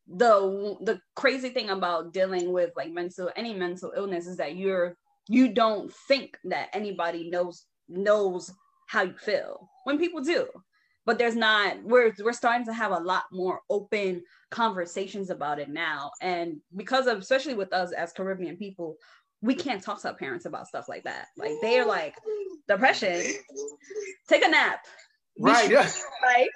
[0.10, 4.98] the the crazy thing about dealing with like mental any mental illness is that you're
[5.28, 8.52] you don't think that anybody knows knows
[8.88, 9.70] how you feel.
[9.84, 10.48] When people do
[11.10, 15.68] but there's not we're we're starting to have a lot more open conversations about it
[15.68, 16.12] now.
[16.22, 18.96] And because of especially with us as caribbean people
[19.42, 21.26] we can't talk to our parents about stuff like that.
[21.36, 22.14] Like they're like
[22.68, 23.24] depression
[24.28, 24.86] take a nap.
[25.40, 25.90] Right yeah.
[26.28, 26.52] like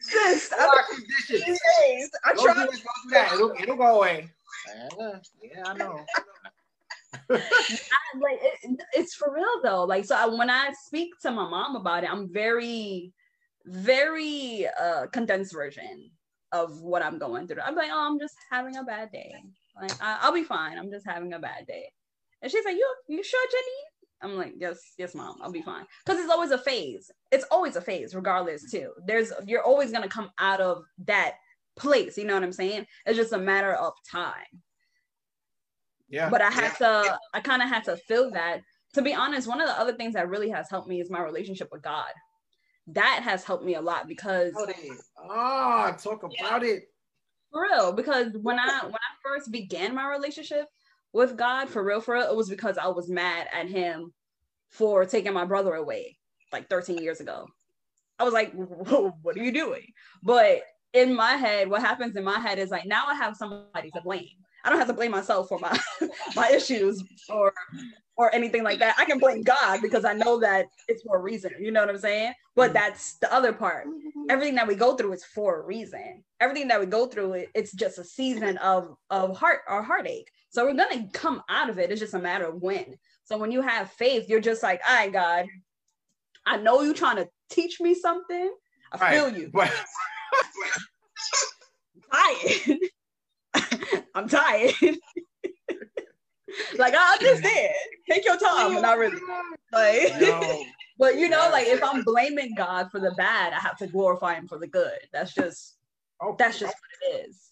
[0.00, 0.52] Sis,
[0.90, 2.10] conditions.
[2.24, 2.54] I don't tried.
[2.54, 3.32] Do it, don't do that.
[3.34, 4.28] It'll, it'll go away.
[5.42, 6.04] Yeah, I know.
[7.14, 9.84] I, like it, it's for real though.
[9.84, 13.12] Like so, I, when I speak to my mom about it, I'm very,
[13.64, 16.10] very uh condensed version
[16.52, 17.62] of what I'm going through.
[17.62, 19.32] I'm like, oh, I'm just having a bad day.
[19.80, 20.78] Like I, will be fine.
[20.78, 21.90] I'm just having a bad day.
[22.42, 23.82] And she's like, you you sure, Jenny?
[24.22, 25.84] I'm like, yes, yes, mom, I'll be fine.
[26.04, 27.10] Because it's always a phase.
[27.30, 28.92] It's always a phase, regardless, too.
[29.06, 31.34] There's you're always gonna come out of that
[31.76, 32.16] place.
[32.16, 32.86] You know what I'm saying?
[33.04, 34.62] It's just a matter of time.
[36.08, 36.30] Yeah.
[36.30, 37.02] But I had yeah.
[37.02, 38.60] to, I kind of had to feel that.
[38.94, 41.20] To be honest, one of the other things that really has helped me is my
[41.20, 42.10] relationship with God.
[42.88, 44.54] That has helped me a lot because
[45.18, 46.84] ah, talk about it.
[47.52, 50.66] For real, because when I when I first began my relationship
[51.16, 54.12] with God, for real, for real, it was because I was mad at him
[54.68, 56.18] for taking my brother away
[56.52, 57.46] like 13 years ago.
[58.18, 59.86] I was like, what are you doing?
[60.22, 63.90] But in my head, what happens in my head is like now I have somebody
[63.92, 64.28] to blame.
[64.66, 65.78] I don't have to blame myself for my
[66.36, 67.52] my issues or
[68.16, 68.96] or anything like that.
[68.98, 71.52] I can blame God because I know that it's for a reason.
[71.60, 72.32] You know what I'm saying?
[72.56, 72.74] But mm-hmm.
[72.74, 73.86] that's the other part.
[74.28, 76.24] Everything that we go through is for a reason.
[76.40, 80.30] Everything that we go through, it's just a season of of heart or heartache.
[80.48, 81.92] So we're gonna come out of it.
[81.92, 82.96] It's just a matter of when.
[83.24, 85.46] So when you have faith, you're just like, all right, God,
[86.44, 88.52] I know you're trying to teach me something.
[88.92, 89.14] I right.
[89.14, 89.50] feel you.
[89.54, 89.70] I'm
[92.66, 92.78] tired.
[94.14, 94.74] I'm tired.
[96.78, 97.74] like I understand.
[98.10, 99.20] Take your time, but not really.
[99.72, 100.64] Like, no.
[100.98, 104.34] but you know, like if I'm blaming God for the bad, I have to glorify
[104.34, 104.98] Him for the good.
[105.12, 105.76] That's just
[106.22, 106.36] okay.
[106.38, 106.80] that's just oh.
[106.80, 107.50] what it is.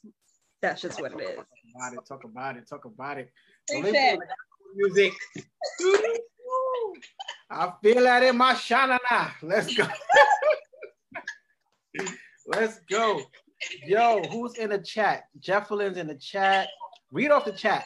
[0.62, 1.36] That's just what it is.
[1.36, 2.06] Talk about it.
[2.06, 2.68] Talk about it.
[2.68, 3.30] Talk about it.
[3.68, 3.82] So
[4.76, 5.12] music.
[7.50, 9.32] I feel that in my shanana.
[9.42, 9.86] Let's go.
[12.46, 13.22] Let's go.
[13.86, 15.24] Yo, who's in the chat?
[15.40, 16.68] Jeffelin's in the chat.
[17.10, 17.84] Read off the chat.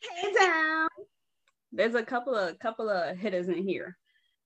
[0.00, 0.88] Hey down.
[1.72, 3.96] There's a couple of couple of hitters in here.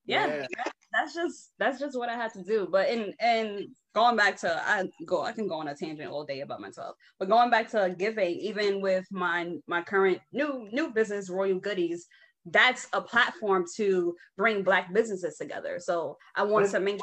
[0.07, 0.47] Yeah, yeah.
[0.93, 2.69] that's just that's just what I had to do.
[2.71, 6.25] But in and going back to I go I can go on a tangent all
[6.25, 6.97] day about myself.
[7.19, 12.07] But going back to giving, even with my my current new new business, Royal Goodies,
[12.47, 15.79] that's a platform to bring black businesses together.
[15.79, 17.01] So I wanted to make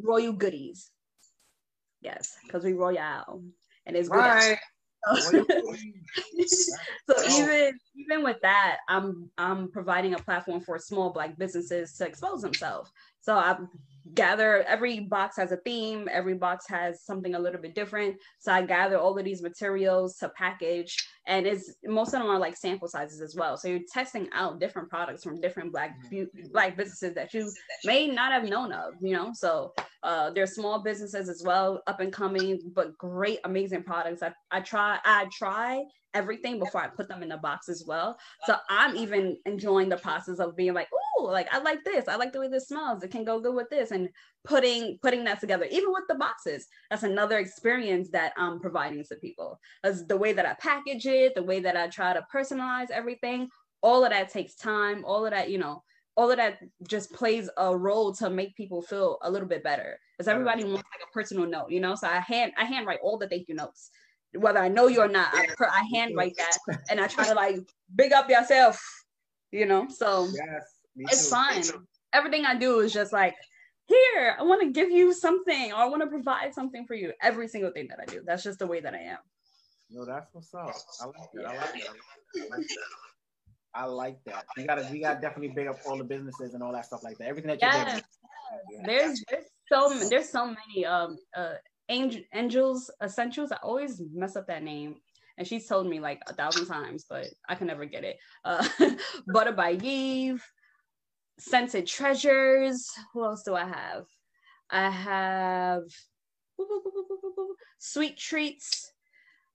[0.00, 0.90] Royal Goodies.
[2.00, 3.42] Yes, because we royal
[3.86, 4.18] and it's good.
[4.18, 4.58] Right.
[5.16, 12.06] so even even with that, I'm I'm providing a platform for small black businesses to
[12.06, 12.90] expose themselves.
[13.20, 13.56] So I
[14.14, 18.16] gather every box has a theme, every box has something a little bit different.
[18.38, 22.38] So I gather all of these materials to package and it's most of them are
[22.38, 23.56] like sample sizes as well.
[23.56, 25.96] So you're testing out different products from different black
[26.52, 27.50] black businesses that you
[27.84, 29.32] may not have known of, you know.
[29.34, 34.22] So uh, they're small businesses as well, up and coming, but great, amazing products.
[34.22, 35.82] I, I try I try
[36.18, 38.18] everything before I put them in the box as well.
[38.44, 42.08] So I'm even enjoying the process of being like, oh, like I like this.
[42.08, 43.02] I like the way this smells.
[43.02, 44.08] It can go good with this, and
[44.44, 46.66] putting putting that together, even with the boxes.
[46.90, 49.60] That's another experience that I'm providing to people.
[49.84, 53.48] As the way that I package it, the way that I try to personalize everything.
[53.80, 55.04] All of that takes time.
[55.04, 55.84] All of that, you know,
[56.18, 60.00] all of that just plays a role to make people feel a little bit better
[60.18, 63.16] because everybody wants like a personal note you know so i hand i handwrite all
[63.16, 63.90] the thank you notes
[64.40, 67.60] whether I know you or not, I, I handwrite that and I try to like
[67.94, 68.80] big up yourself,
[69.52, 69.86] you know.
[69.88, 70.64] So yes,
[70.96, 71.34] it's too.
[71.34, 71.62] fine.
[72.12, 73.34] Everything I do is just like,
[73.86, 77.12] here, I want to give you something or I want to provide something for you.
[77.22, 78.22] Every single thing that I do.
[78.24, 79.18] That's just the way that I am.
[79.90, 80.74] No, that's what's up.
[81.00, 81.46] I like that.
[81.46, 81.88] I like that.
[82.36, 82.84] I like that.
[83.74, 84.44] I like that.
[84.56, 87.16] You gotta, you gotta definitely big up all the businesses and all that stuff like
[87.18, 87.28] that.
[87.28, 87.92] Everything that you're yes.
[87.92, 88.02] doing.
[88.72, 88.82] Yeah.
[88.86, 91.54] There's, there's so, there's so many um uh
[91.88, 93.52] Angel, Angels Essentials.
[93.52, 94.96] I always mess up that name.
[95.36, 98.16] And she's told me like a thousand times, but I can never get it.
[98.44, 98.66] Uh,
[99.32, 100.44] Butter by Eve,
[101.38, 102.90] Scented Treasures.
[103.12, 104.04] Who else do I have?
[104.70, 105.82] I have
[107.78, 108.92] Sweet Treats.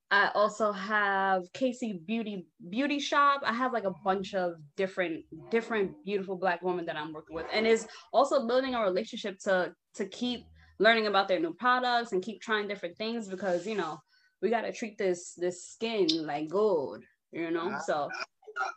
[0.10, 3.42] I also have Casey Beauty Beauty Shop.
[3.44, 7.48] I have like a bunch of different different beautiful black women that I'm working with,
[7.52, 10.46] and is also building a relationship to to keep
[10.84, 13.98] learning about their new products and keep trying different things because you know
[14.42, 17.72] we got to treat this this skin like gold you know?
[17.74, 17.80] Ah.
[17.80, 18.10] So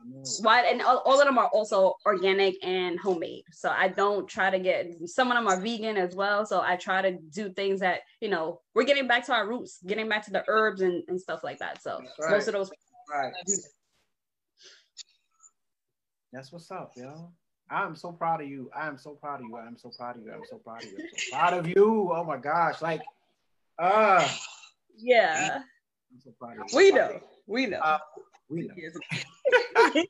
[0.05, 0.45] mm.
[0.45, 3.45] why and all, all, of them are also organic and homemade.
[3.53, 6.47] So i don't try to get some of them are vegan as well.
[6.47, 9.79] So i try to do things that you know we're getting back to our roots
[9.87, 11.83] getting back to the herbs and, and stuff like that.
[11.83, 12.31] So right.
[12.31, 12.71] most of those
[13.11, 13.33] right.
[16.33, 17.33] That's what's up yo
[17.71, 18.71] I'm so proud of you.
[18.75, 19.57] I am so proud of you.
[19.57, 20.33] I'm so proud of you.
[20.33, 20.99] I'm so proud of you.
[20.99, 22.13] I'm so proud of you.
[22.15, 22.81] Oh my gosh.
[22.81, 23.03] Like,
[23.79, 24.27] uh
[24.97, 25.61] yeah.
[26.23, 26.33] So
[26.75, 27.21] we know.
[27.47, 27.79] We know.
[27.79, 27.99] Uh,
[28.49, 28.75] we know.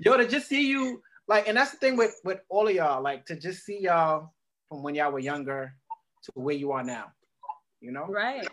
[0.00, 3.02] Yo, to just see you, like, and that's the thing with with all of y'all,
[3.02, 4.32] like to just see y'all
[4.68, 5.74] from when y'all were younger
[6.24, 7.12] to where you are now.
[7.80, 8.06] You know?
[8.06, 8.46] Right.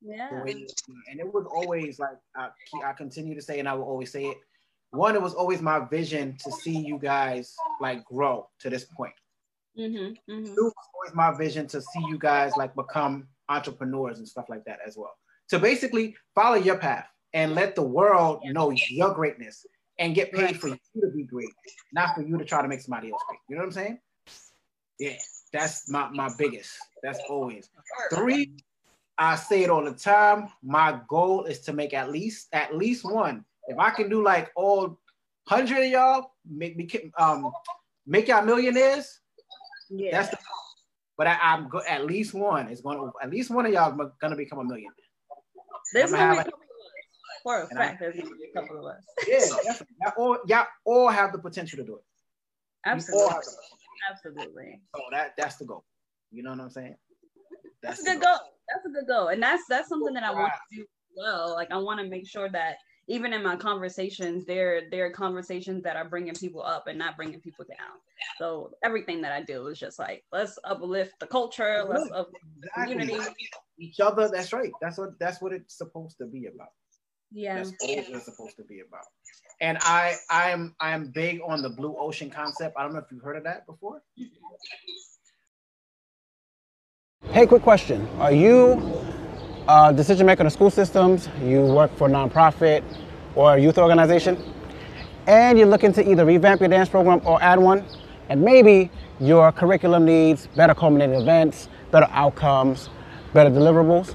[0.00, 0.30] Yeah.
[0.30, 2.50] and it was always like I,
[2.84, 4.38] I continue to say, and I will always say it
[4.90, 9.12] one, it was always my vision to see you guys like grow to this point.
[9.78, 10.44] Mm-hmm, mm-hmm.
[10.44, 14.64] Two, was always my vision to see you guys like become entrepreneurs and stuff like
[14.64, 15.14] that as well.
[15.50, 19.64] To basically follow your path and let the world know your greatness
[19.98, 21.52] and get paid for you to be great,
[21.92, 23.40] not for you to try to make somebody else great.
[23.48, 23.98] You know what I'm saying?
[24.98, 25.16] Yeah,
[25.52, 26.72] that's my, my biggest.
[27.02, 27.68] That's always.
[28.12, 28.52] Three,
[29.16, 30.48] I say it all the time.
[30.62, 33.44] My goal is to make at least at least one.
[33.68, 34.98] If I can do like all
[35.46, 37.52] hundred of y'all, make me um
[38.06, 39.20] make y'all millionaires.
[39.90, 40.38] Yeah, that's the.
[41.16, 43.90] But I, am go, at least one is going to at least one of y'all
[43.90, 44.92] is going to become a millionaire.
[45.92, 46.50] There's gonna be
[47.42, 47.96] for a fact.
[47.96, 49.02] I, there's gonna be a couple of us.
[49.26, 49.96] Yeah, definitely.
[50.02, 52.04] Y'all all, y'all all have the potential to do it.
[52.86, 53.34] Absolutely.
[54.10, 54.80] Absolutely.
[54.94, 55.84] So that that's the goal.
[56.30, 56.96] You know what I'm saying?
[57.82, 58.36] That's, that's a good goal.
[58.36, 58.46] goal.
[58.68, 61.54] That's a good goal, and that's that's something that I want to do well.
[61.54, 62.76] Like I want to make sure that
[63.08, 67.16] even in my conversations, there there are conversations that are bringing people up and not
[67.16, 67.96] bringing people down.
[68.38, 72.94] So everything that I do is just like let's uplift the culture, let's uplift exactly.
[72.94, 73.34] the community,
[73.78, 74.28] each other.
[74.28, 74.70] That's right.
[74.80, 76.68] That's what that's what it's supposed to be about.
[77.32, 79.04] Yeah, that's all it's supposed to be about.
[79.60, 82.76] And I I'm I'm big on the blue ocean concept.
[82.78, 84.02] I don't know if you've heard of that before.
[87.30, 88.06] Hey, quick question.
[88.18, 88.74] Are you
[89.68, 91.28] Uh, a decision maker in the school systems?
[91.42, 92.82] You work for a nonprofit
[93.34, 94.42] or a youth organization?
[95.26, 97.84] And you're looking to either revamp your dance program or add one?
[98.30, 102.88] And maybe your curriculum needs better culminating events, better outcomes,
[103.34, 104.14] better deliverables?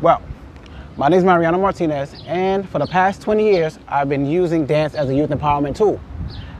[0.00, 0.22] Well,
[0.96, 4.94] my name is Mariano Martinez, and for the past 20 years, I've been using dance
[4.94, 6.00] as a youth empowerment tool.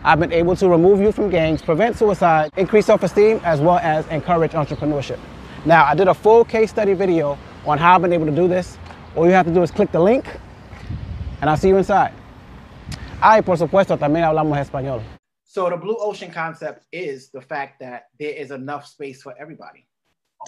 [0.03, 4.05] I've been able to remove youth from gangs, prevent suicide, increase self-esteem, as well as
[4.09, 5.21] encourage entrepreneurship.
[5.65, 8.48] Now, I did a full case study video on how I've been able to do
[8.48, 8.79] this.
[9.16, 10.25] All you have to do is click the link,
[11.40, 12.12] and I'll see you inside.
[13.20, 15.03] Ah, y por supuesto, también hablamos español.
[15.44, 19.87] So the blue ocean concept is the fact that there is enough space for everybody.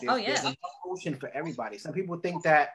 [0.01, 0.27] There's, oh yeah.
[0.29, 1.79] There's enough ocean for everybody.
[1.79, 2.71] Some people think that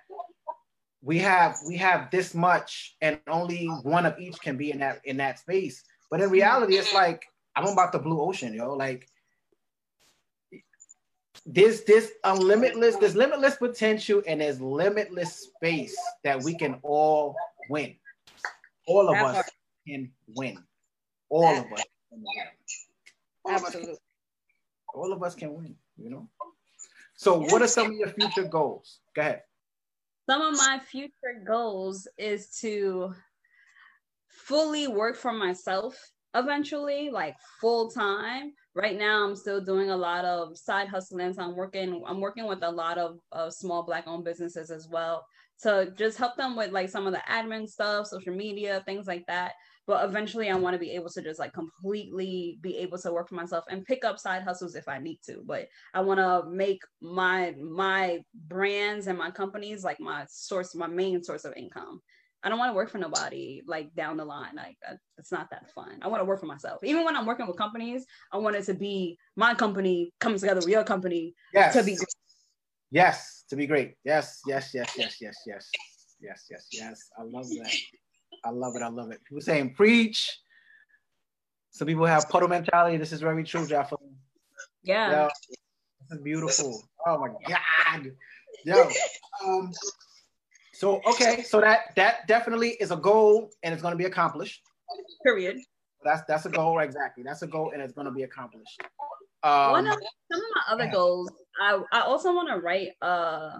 [1.01, 4.99] we have we have this much and only one of each can be in that
[5.05, 7.25] in that space but in reality it's like
[7.55, 9.07] i'm about the blue ocean yo like
[11.51, 17.35] this this unlimitless there's limitless potential and there's limitless space that we can all
[17.69, 17.95] win.
[18.87, 19.49] All of us
[19.87, 20.57] can win.
[21.29, 22.23] All of us can win.
[23.45, 23.89] All Absolutely.
[23.91, 23.99] Of us
[24.93, 26.29] all of us can win you know?
[27.15, 28.99] So what are some of your future goals?
[29.15, 29.41] Go ahead.
[30.29, 33.13] Some of my future goals is to
[34.27, 35.95] fully work for myself
[36.35, 41.41] eventually like full time right now i'm still doing a lot of side hustling so
[41.41, 45.25] i'm working i'm working with a lot of, of small black owned businesses as well
[45.61, 49.25] to just help them with like some of the admin stuff social media things like
[49.27, 49.53] that.
[49.87, 53.27] But eventually i want to be able to just like completely be able to work
[53.29, 55.41] for myself and pick up side hustles if i need to.
[55.45, 60.87] But i want to make my my brands and my companies like my source my
[60.87, 62.01] main source of income
[62.43, 64.55] I don't want to work for nobody like down the line.
[64.55, 64.77] Like
[65.17, 65.99] it's not that fun.
[66.01, 66.79] I want to work for myself.
[66.83, 70.61] Even when I'm working with companies, I want it to be my company coming together
[70.61, 71.73] with your company yes.
[71.73, 71.97] to be
[72.91, 73.95] Yes, to be great.
[74.03, 75.69] Yes, yes, yes, yes, yes, yes,
[76.19, 77.09] yes, yes, yes.
[77.17, 77.75] I love that.
[78.43, 78.81] I love it.
[78.81, 79.23] I love it.
[79.25, 80.39] People saying preach.
[81.71, 82.97] Some people have puddle mentality.
[82.97, 83.95] This is very true, Jaffa.
[84.83, 85.11] Yeah.
[85.11, 85.29] Yo,
[86.09, 86.81] this is beautiful.
[87.05, 88.11] Oh my God.
[88.65, 88.89] Yo.
[89.45, 89.71] Um,
[90.79, 94.61] so okay, so that that definitely is a goal and it's gonna be accomplished.
[95.23, 95.57] Period.
[96.05, 97.21] That's that's a goal, exactly.
[97.21, 98.81] That's a goal and it's gonna be accomplished.
[99.43, 99.97] Um, One of
[100.31, 100.91] some of my other yeah.
[100.91, 101.29] goals,
[101.61, 103.59] I I also want to write uh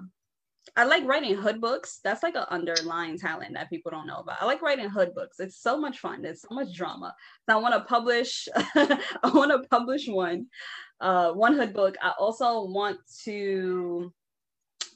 [0.77, 1.99] I like writing hood books.
[2.05, 4.41] That's like an underlying talent that people don't know about.
[4.41, 5.41] I like writing hood books.
[5.41, 6.21] It's so much fun.
[6.21, 7.13] There's so much drama.
[7.49, 8.47] So I want to publish.
[8.55, 8.97] I
[9.33, 10.45] want to publish one,
[11.01, 11.95] uh, one hood book.
[12.01, 14.13] I also want to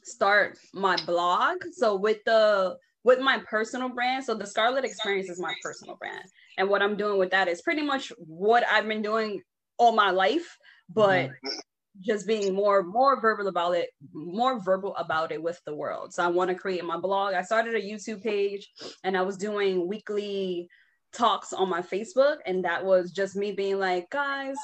[0.06, 1.58] start my blog.
[1.72, 6.26] So with the with my personal brand, so the Scarlet Experience is my personal brand,
[6.58, 9.42] and what I'm doing with that is pretty much what I've been doing
[9.78, 10.58] all my life,
[10.90, 11.30] but.
[11.30, 11.60] Mm-hmm.
[12.02, 16.12] just being more more verbal about it more verbal about it with the world.
[16.12, 17.36] So i want to create my blog.
[17.36, 18.68] I started a youtube page
[19.04, 20.68] and i was doing weekly
[21.14, 22.38] talks on my facebook.
[22.48, 24.56] And that was just me being like guys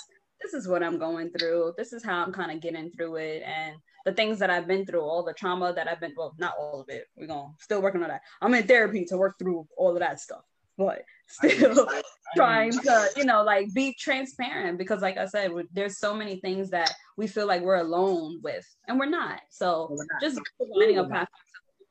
[0.42, 1.74] this is what i'm going through.
[1.78, 3.44] This is how i'm kind of getting through it.
[3.44, 3.76] And
[4.06, 6.82] the things that i've been through all the trauma that i've been well not all
[6.82, 8.22] of it we're gonna still working on that.
[8.42, 10.44] I'm in therapy to work through all of that stuff
[10.78, 11.88] but still
[12.36, 16.70] trying to you know like be transparent because like i said there's so many things
[16.70, 19.42] that we feel like we're alone with and we're not.
[19.50, 20.22] So we're not.
[20.22, 21.28] just providing a path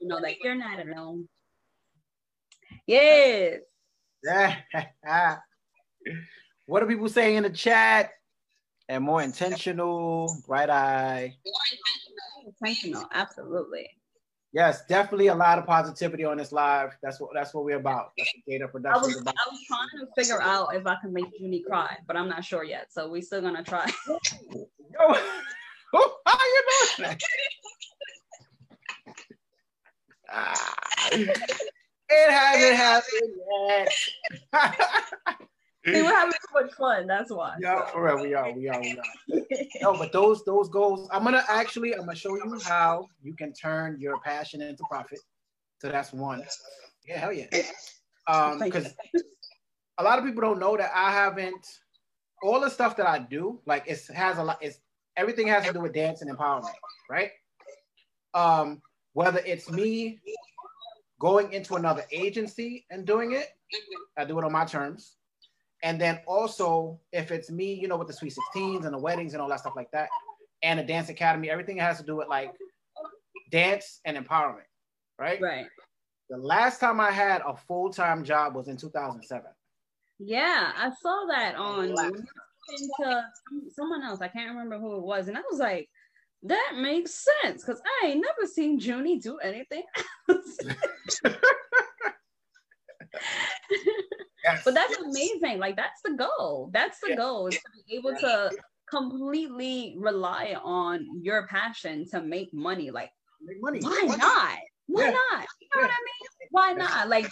[0.01, 1.29] you know like you're not alone.
[2.87, 3.61] Yes.
[4.25, 4.57] Yeah.
[6.67, 8.11] what are people saying in the chat
[8.89, 13.89] and more intentional bright eye more intentional absolutely
[14.53, 16.97] Yes, definitely a lot of positivity on this live.
[17.03, 18.13] That's what that's what we're about.
[18.17, 19.35] That's what data production I was, about.
[19.35, 22.45] I was trying to figure out if I can make Junie cry, but I'm not
[22.45, 22.91] sure yet.
[22.91, 23.85] So we're still gonna try.
[24.09, 25.15] Yo,
[25.93, 26.63] how you
[26.97, 27.17] doing?
[30.31, 30.77] Ah.
[32.11, 33.35] It hasn't happened
[33.69, 35.39] yet.
[35.87, 37.07] See, we're having so much fun.
[37.07, 37.55] That's why.
[37.61, 39.41] Yeah, for real, we are, we are, we are.
[39.81, 43.53] no, but those those goals, I'm gonna actually, I'm gonna show you how you can
[43.53, 45.21] turn your passion into profit.
[45.81, 46.45] So that's one.
[47.07, 47.47] Yeah, hell yeah.
[48.27, 48.93] Um, because
[49.99, 51.67] a lot of people don't know that I haven't
[52.43, 54.79] all the stuff that I do, like it has a lot, it's
[55.17, 56.73] everything has to do with dance and empowerment,
[57.11, 57.31] right?
[58.35, 58.81] Um,
[59.13, 60.21] whether it's me
[61.21, 63.49] going into another agency and doing it,
[64.17, 65.17] I do it on my terms.
[65.83, 69.33] And then also, if it's me, you know, with the Sweet 16s and the weddings
[69.33, 70.09] and all that stuff like that,
[70.63, 72.53] and a dance academy, everything has to do with like
[73.51, 74.67] dance and empowerment,
[75.19, 75.41] right?
[75.41, 75.67] Right.
[76.31, 79.47] The last time I had a full time job was in 2007.
[80.19, 83.25] Yeah, I saw that on into
[83.75, 84.21] someone else.
[84.21, 85.89] I can't remember who it was, and I was like,
[86.43, 89.85] that makes sense because I ain't never seen Junie do anything
[90.29, 90.59] else.
[94.53, 94.63] yes.
[94.65, 95.59] But that's amazing.
[95.59, 96.71] Like that's the goal.
[96.73, 97.17] That's the yeah.
[97.17, 98.51] goal is to be able to
[98.91, 102.91] completely rely on your passion to make money.
[102.91, 103.11] Like
[103.43, 103.81] make money.
[103.81, 104.17] Why money.
[104.19, 104.59] not?
[104.87, 105.11] Why yeah.
[105.11, 105.47] not?
[105.61, 106.49] You know what I mean?
[106.51, 107.09] Why not?
[107.09, 107.31] Like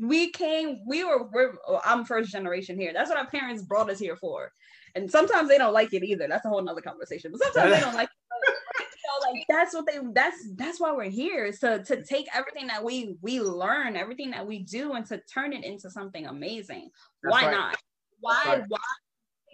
[0.00, 2.92] we came, we were, we're, oh, I'm first generation here.
[2.92, 4.50] That's what our parents brought us here for.
[4.94, 6.26] And sometimes they don't like it either.
[6.28, 7.32] That's a whole nother conversation.
[7.32, 8.23] But sometimes they don't like it.
[9.22, 12.66] Know, like that's what they that's that's why we're here is to to take everything
[12.68, 16.90] that we we learn, everything that we do, and to turn it into something amazing.
[17.22, 17.52] That's why right.
[17.52, 17.76] not?
[18.20, 18.64] Why right.
[18.68, 18.78] why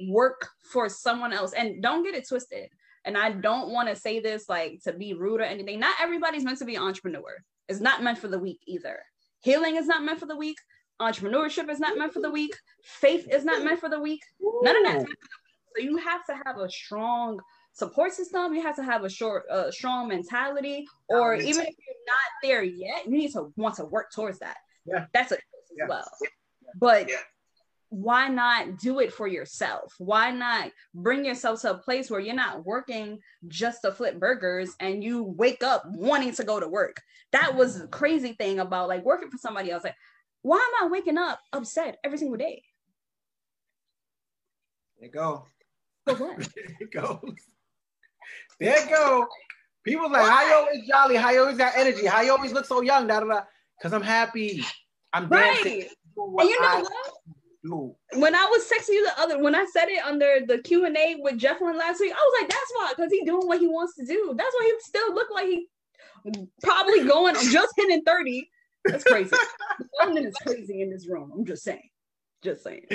[0.08, 1.52] work for someone else?
[1.52, 2.70] And don't get it twisted.
[3.04, 5.80] And I don't want to say this like to be rude or anything.
[5.80, 7.42] Not everybody's meant to be an entrepreneur.
[7.68, 8.98] It's not meant for the weak either.
[9.40, 10.58] Healing is not meant for the weak.
[11.00, 12.54] Entrepreneurship is not meant for the weak.
[12.82, 14.20] Faith is not meant for the weak.
[14.40, 15.06] None of that.
[15.76, 17.40] So you have to have a strong
[17.80, 18.54] support system.
[18.54, 20.86] You have to have a short, uh, strong mentality.
[21.08, 24.58] Or even if you're not there yet, you need to want to work towards that.
[24.86, 25.38] Yeah, that's a
[25.76, 25.84] yeah.
[25.84, 26.10] as well.
[26.22, 26.28] Yeah.
[26.76, 27.16] But yeah.
[27.88, 29.94] why not do it for yourself?
[29.98, 33.18] Why not bring yourself to a place where you're not working
[33.48, 37.00] just to flip burgers and you wake up wanting to go to work?
[37.32, 39.84] That was the crazy thing about like working for somebody else.
[39.84, 39.96] Like,
[40.42, 42.62] why am I waking up upset every single day?
[44.98, 45.46] There you go.
[46.06, 46.38] For what?
[46.54, 47.34] there it goes.
[48.60, 49.26] There you go.
[49.84, 51.16] People like, how you always jolly?
[51.16, 52.06] How you always got energy?
[52.06, 53.06] How you always look so young?
[53.06, 53.40] Da, da, da.
[53.82, 54.62] Cause I'm happy.
[55.12, 55.88] I'm dancing.
[56.16, 56.92] And you know I what?
[57.64, 57.94] Do.
[58.14, 60.96] When I was texting you the other, when I said it under the Q and
[60.96, 63.68] A with Jefflin last week, I was like, "That's why, because he's doing what he
[63.68, 64.34] wants to do.
[64.36, 65.68] That's why he still look like he
[66.62, 68.48] probably going just hitting 30
[68.84, 69.36] that's crazy.
[70.00, 71.32] London is crazy in this room.
[71.34, 71.88] I'm just saying.
[72.42, 72.86] Just saying.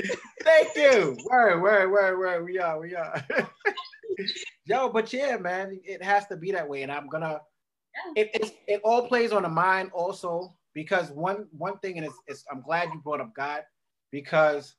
[0.44, 1.18] Thank you.
[1.26, 3.24] Where, where, where, where we are, we are.
[4.66, 7.42] Yo, but yeah, man, it has to be that way, and I'm gonna.
[8.16, 8.24] Yeah.
[8.24, 12.16] It, it it all plays on the mind also because one one thing, and it's,
[12.28, 13.64] it's I'm glad you brought up God
[14.12, 14.76] because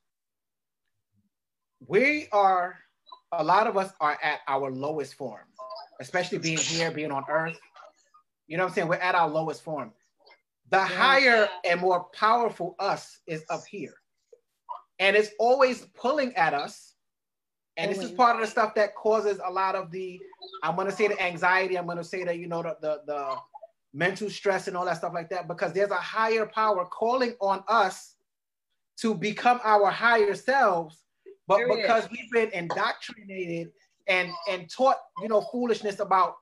[1.87, 2.76] we are
[3.32, 5.47] a lot of us are at our lowest form,
[6.01, 7.59] especially being here, being on Earth.
[8.47, 8.89] You know what I'm saying?
[8.89, 9.93] We're at our lowest form.
[10.70, 13.95] The higher and more powerful us is up here.
[14.99, 16.95] And it's always pulling at us.
[17.77, 20.20] And this is part of the stuff that causes a lot of the,
[20.62, 23.37] I'm gonna say the anxiety, I'm gonna say that, you know, the, the, the
[23.93, 27.62] mental stress and all that stuff like that, because there's a higher power calling on
[27.68, 28.14] us
[28.99, 31.05] to become our higher selves.
[31.47, 33.70] But there because we've been indoctrinated
[34.09, 36.37] and and taught, you know, foolishness about,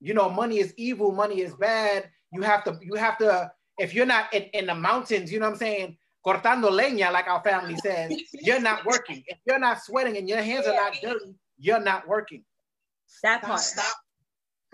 [0.00, 2.08] you know, money is evil, money is bad.
[2.32, 5.46] You have to, you have to if you're not in, in the mountains, you know
[5.46, 5.96] what I'm saying,
[6.26, 9.22] cortando leña, like our family says, you're not working.
[9.26, 12.44] If you're not sweating and your hands are not dirty, you're not working.
[13.22, 13.60] That part.
[13.60, 13.94] Stop.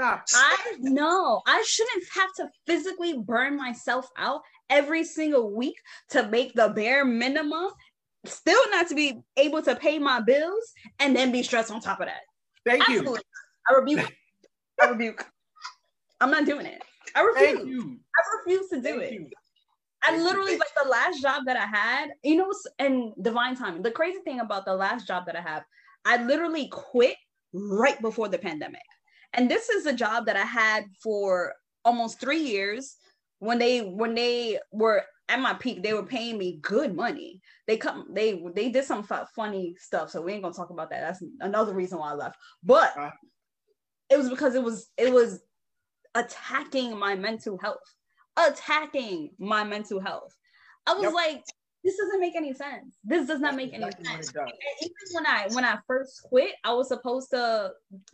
[0.00, 0.24] Stop.
[0.34, 1.42] I know.
[1.46, 4.40] I shouldn't have to physically burn myself out
[4.70, 5.76] every single week
[6.11, 7.70] to make the bare minimum,
[8.24, 12.00] still not to be able to pay my bills and then be stressed on top
[12.00, 12.22] of that.
[12.66, 13.20] Thank Absolutely.
[13.20, 13.20] you.
[13.70, 14.12] I rebuke.
[14.80, 15.26] I rebuke.
[16.20, 16.82] I'm not doing it.
[17.14, 17.68] I refuse.
[17.68, 19.12] I refuse to do Thank it.
[19.12, 19.30] You.
[20.05, 23.82] I literally like the last job that I had, you know, and divine timing.
[23.82, 25.64] The crazy thing about the last job that I have,
[26.05, 27.16] I literally quit
[27.53, 28.82] right before the pandemic.
[29.34, 32.96] And this is a job that I had for almost three years.
[33.38, 37.40] When they when they were at my peak, they were paying me good money.
[37.66, 41.00] They come they they did some funny stuff, so we ain't gonna talk about that.
[41.00, 42.36] That's another reason why I left.
[42.62, 42.94] But
[44.11, 45.40] it was because it was it was
[46.14, 47.78] attacking my mental health,
[48.36, 50.34] attacking my mental health.
[50.86, 51.12] I was yep.
[51.12, 51.44] like,
[51.84, 52.96] this doesn't make any sense.
[53.04, 54.32] This does not make any sense.
[54.82, 57.72] even when I when I first quit, I was supposed to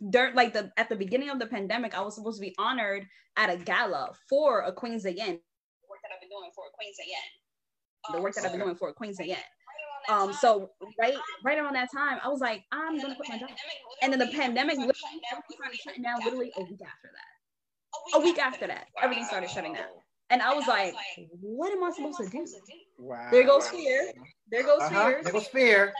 [0.09, 3.05] dirt like the at the beginning of the pandemic, I was supposed to be honored
[3.37, 5.39] at a gala for a Queen's Again.
[5.87, 8.15] Work that I've been doing for a Queen's Again.
[8.15, 9.37] The work that I've been doing for a Queen's Again.
[10.09, 13.49] Um, so right right around that time, I was like, I'm gonna quit my job.
[14.01, 18.17] And then the pandemic literally everything down literally a week after that.
[18.17, 19.85] A week after that, everything started shutting down.
[20.29, 20.93] And I was like,
[21.41, 22.45] what am I supposed to do?
[22.99, 23.29] Wow.
[23.31, 24.11] There goes fear.
[24.51, 25.05] There goes uh-huh.
[25.05, 25.21] fear.
[25.23, 25.93] There goes fear.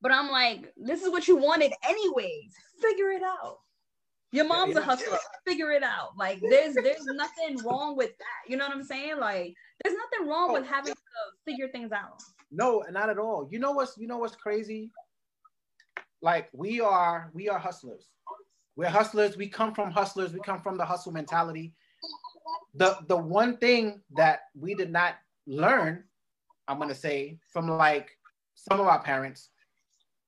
[0.00, 2.52] But I'm like, this is what you wanted anyways.
[2.80, 3.58] Figure it out.
[4.32, 5.18] Your mom's a hustler.
[5.46, 6.10] Figure it out.
[6.18, 8.50] Like there's there's nothing wrong with that.
[8.50, 9.18] You know what I'm saying?
[9.20, 11.00] Like there's nothing wrong with having to
[11.44, 12.20] figure things out.
[12.50, 13.48] No, not at all.
[13.50, 14.90] You know what's you know what's crazy?
[16.20, 18.08] Like we are we are hustlers.
[18.74, 19.36] We're hustlers.
[19.36, 20.32] We come from hustlers.
[20.32, 21.72] We come from the hustle mentality
[22.74, 25.14] the the one thing that we did not
[25.46, 26.04] learn,
[26.68, 28.10] I'm gonna say, from like
[28.54, 29.50] some of our parents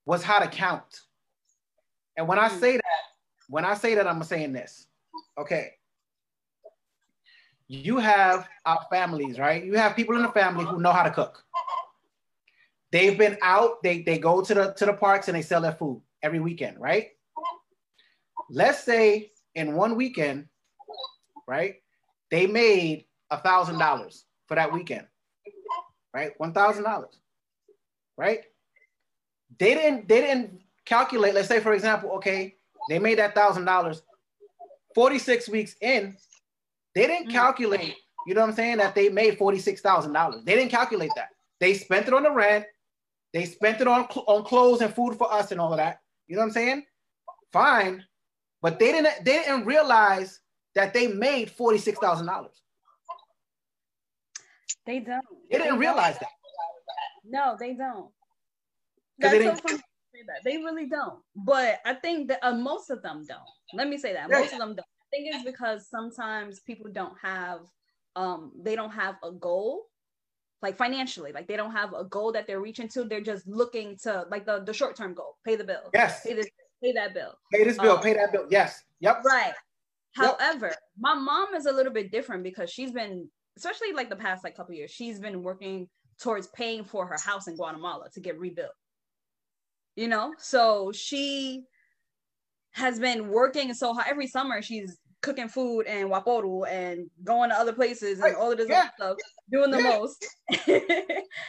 [0.05, 1.01] was how to count.
[2.17, 2.59] And when I hmm.
[2.59, 3.03] say that,
[3.49, 4.87] when I say that, I'm saying this.
[5.39, 5.73] Okay.
[7.69, 9.65] You have our families, right?
[9.65, 11.43] You have people in the family who know how to cook.
[12.93, 15.73] They've been out, they, they go to the to the parks and they sell their
[15.73, 17.09] food every weekend, right?
[18.49, 20.47] Let's say in one weekend,
[21.49, 21.77] right?
[22.31, 25.07] They made a thousand dollars for that weekend,
[26.15, 26.33] right?
[26.39, 27.19] One thousand dollars,
[28.17, 28.41] right?
[29.59, 31.35] They didn't they didn't calculate.
[31.35, 32.57] Let's say, for example, okay,
[32.89, 34.03] they made that thousand dollars.
[34.95, 36.17] Forty six weeks in,
[36.95, 37.37] they didn't mm-hmm.
[37.37, 37.97] calculate.
[38.27, 38.79] You know what I'm saying?
[38.79, 40.43] That they made forty six thousand dollars.
[40.45, 41.29] They didn't calculate that.
[41.61, 42.65] They spent it on the rent.
[43.33, 46.01] They spent it on on clothes and food for us and all of that.
[46.27, 46.85] You know what I'm saying?
[47.53, 48.05] Fine,
[48.63, 50.41] but they didn't they didn't realize
[50.77, 52.49] that they made $46,000.
[54.85, 55.25] They don't.
[55.51, 56.21] They didn't realize don't.
[56.21, 56.29] that.
[57.25, 58.11] No, they don't.
[59.19, 59.83] That's they so funny
[60.27, 60.45] that.
[60.45, 61.19] They really don't.
[61.35, 63.41] But I think that uh, most of them don't.
[63.75, 64.31] Let me say that.
[64.31, 64.81] Most of them don't.
[64.81, 67.61] I think it's because sometimes people don't have
[68.17, 69.85] um they don't have a goal
[70.63, 73.97] like financially like they don't have a goal that they're reaching to they're just looking
[74.03, 76.47] to like the the short-term goal pay the bill yes pay this
[76.83, 79.53] pay that bill pay this bill um, pay that bill yes yep right
[80.17, 80.79] However, yep.
[80.99, 84.57] my mom is a little bit different because she's been, especially like the past like
[84.57, 85.89] couple years, she's been working
[86.21, 88.73] towards paying for her house in Guatemala to get rebuilt.
[89.95, 91.65] You know, so she
[92.73, 94.61] has been working so hard every summer.
[94.61, 98.91] She's cooking food and Waporu and going to other places and all of this yeah.
[98.97, 99.17] stuff,
[99.51, 99.99] doing the yeah.
[99.99, 100.27] most.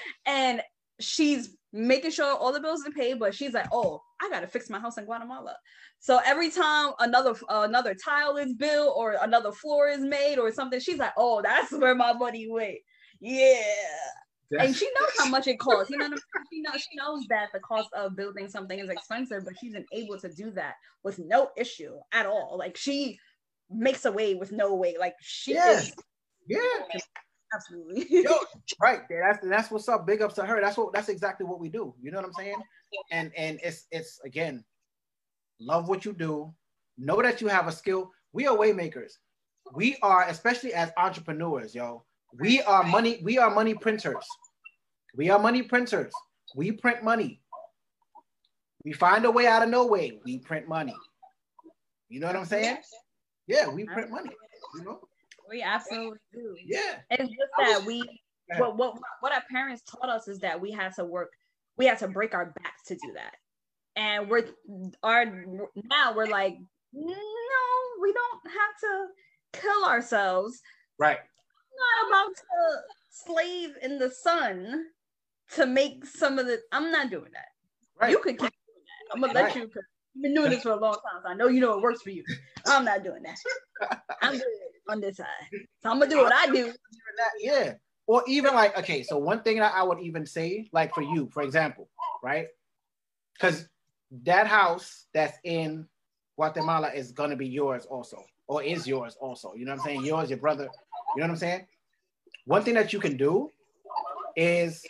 [0.26, 0.62] and
[1.00, 4.70] she's making sure all the bills are paid, but she's like, oh, I gotta fix
[4.70, 5.56] my house in Guatemala.
[6.00, 10.52] So every time another uh, another tile is built or another floor is made or
[10.52, 12.78] something, she's like, oh, that's where my money went.
[13.20, 13.62] Yeah.
[14.50, 15.92] That's, and she knows how much it costs.
[15.92, 19.54] You know, she knows she knows that the cost of building something is expensive, but
[19.60, 22.56] she's able to do that with no issue at all.
[22.58, 23.20] Like she
[23.70, 24.96] makes a way with no way.
[25.00, 25.80] Like she yeah.
[25.80, 25.94] is
[26.48, 26.60] yeah.
[27.54, 28.06] Absolutely.
[28.24, 28.38] Yo,
[28.82, 29.02] right.
[29.10, 30.06] That's that's what's up.
[30.06, 30.62] Big ups to her.
[30.62, 31.94] That's what that's exactly what we do.
[32.02, 32.62] You know what I'm saying?
[33.12, 34.64] And and it's it's again,
[35.60, 36.54] love what you do.
[36.98, 38.12] Know that you have a skill.
[38.34, 39.14] We are waymakers.
[39.74, 42.04] We are, especially as entrepreneurs, yo.
[42.40, 44.26] We are money, we are money printers.
[45.16, 46.14] We are money printers.
[46.56, 47.42] We print money.
[48.84, 50.20] We find a way out of no way.
[50.24, 50.96] We print money.
[52.10, 52.78] You know what I'm saying?
[53.48, 54.32] Yeah, we print money.
[54.76, 55.00] You know?
[55.50, 56.56] We absolutely do.
[56.66, 57.00] Yeah.
[57.10, 58.04] It's just that we
[58.58, 61.32] what what what our parents taught us is that we had to work,
[61.78, 63.36] we had to break our backs to do that.
[63.96, 64.46] And we're
[65.04, 66.58] our now we're like,
[66.94, 67.16] no,
[68.02, 70.62] we don't have to kill ourselves.
[70.98, 71.18] Right.
[71.18, 74.86] I'm not about to slave in the sun
[75.54, 77.48] to make some of the I'm not doing that.
[78.00, 78.12] Right.
[78.12, 79.16] You could keep doing that.
[79.16, 79.56] I'm gonna right.
[79.56, 79.70] let you
[80.18, 82.02] I've been doing this for a long time, so I know you know it works
[82.02, 82.24] for you.
[82.66, 84.02] I'm not doing that.
[84.24, 84.44] I'm good
[84.90, 85.28] on this side.
[85.84, 86.74] So I'm gonna do what I do.
[87.40, 87.74] Yeah.
[88.08, 91.30] Or even like, okay, so one thing that I would even say, like for you,
[91.32, 91.88] for example,
[92.24, 92.48] right?
[93.34, 93.68] Because
[94.24, 95.86] that house that's in
[96.36, 99.54] Guatemala is gonna be yours also, or is yours also.
[99.54, 100.06] You know what I'm saying?
[100.06, 100.68] Yours, your brother.
[101.16, 101.68] You know what I'm saying?
[102.46, 103.50] One thing that you can do
[104.36, 104.84] is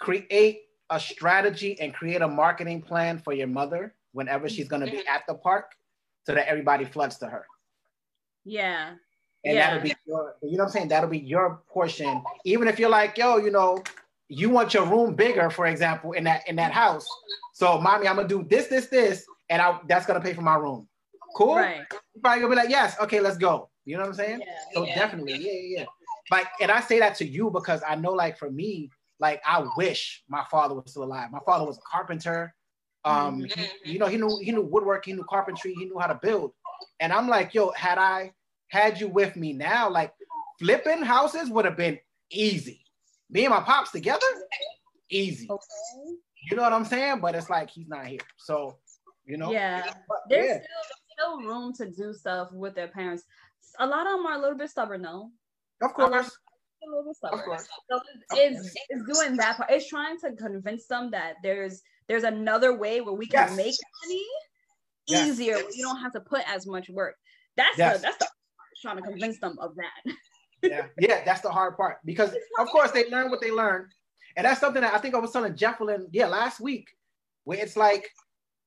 [0.00, 4.90] create a strategy and create a marketing plan for your mother whenever she's going to
[4.90, 5.72] be at the park
[6.24, 7.44] so that everybody floods to her.
[8.44, 8.90] Yeah.
[9.44, 9.70] And yeah.
[9.70, 10.88] that'll be your, you know what I'm saying?
[10.88, 12.22] That'll be your portion.
[12.44, 13.82] Even if you're like, yo, you know,
[14.28, 17.06] you want your room bigger, for example, in that in that house.
[17.52, 20.54] So mommy, I'm gonna do this, this, this, and I that's gonna pay for my
[20.54, 20.88] room.
[21.36, 21.56] Cool.
[21.56, 21.82] Right.
[22.14, 23.68] You probably gonna be like, yes, okay, let's go.
[23.84, 24.40] You know what I'm saying?
[24.40, 24.94] Yeah, so yeah.
[24.94, 25.84] definitely, yeah, yeah.
[26.30, 29.66] like, and I say that to you because I know, like, for me, like, I
[29.76, 31.30] wish my father was still alive.
[31.32, 32.54] My father was a carpenter.
[33.04, 33.60] Um, mm-hmm.
[33.84, 36.18] he, you know, he knew he knew woodwork, he knew carpentry, he knew how to
[36.22, 36.52] build.
[37.00, 38.32] And I'm like, yo, had I
[38.68, 40.12] had you with me now, like
[40.58, 41.98] flipping houses would have been
[42.30, 42.84] easy.
[43.28, 44.26] Me and my pops together,
[45.10, 45.48] easy.
[45.50, 45.64] Okay.
[46.50, 47.20] You know what I'm saying?
[47.20, 48.20] But it's like he's not here.
[48.36, 48.78] So,
[49.24, 49.52] you know.
[49.52, 49.82] Yeah.
[50.08, 50.58] But, there's, yeah.
[50.58, 53.24] Still, still room to do stuff with their parents.
[53.78, 55.30] A lot of them are a little bit stubborn though.
[55.82, 56.10] Of course.
[56.84, 57.40] A little bit stubborn.
[57.40, 57.68] Of course.
[57.90, 58.00] So
[58.32, 59.70] it's, it's doing that part.
[59.70, 63.56] It's trying to convince them that there's there's another way where we can yes.
[63.56, 63.74] make
[64.04, 64.24] money
[65.06, 65.28] yes.
[65.28, 65.56] easier.
[65.56, 65.76] Yes.
[65.76, 67.16] You don't have to put as much work.
[67.56, 68.28] That's the that's the
[68.80, 70.14] trying to convince them of that.
[70.62, 73.88] yeah, yeah, that's the hard part because of course they learn what they learn,
[74.36, 76.88] and that's something that I think I was telling Jefflin, yeah, last week,
[77.44, 78.08] where it's like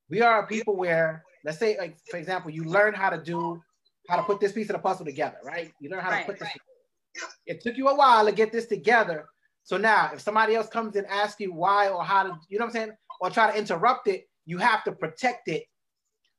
[0.10, 3.62] we are a people where let's say like for example, you learn how to do
[4.08, 5.72] how to put this piece of the puzzle together, right?
[5.80, 6.48] You learn how right, to put this.
[6.48, 7.32] Right.
[7.46, 9.28] It took you a while to get this together.
[9.64, 12.66] So now, if somebody else comes and asks you why or how to, you know
[12.66, 15.66] what I'm saying, or try to interrupt it, you have to protect it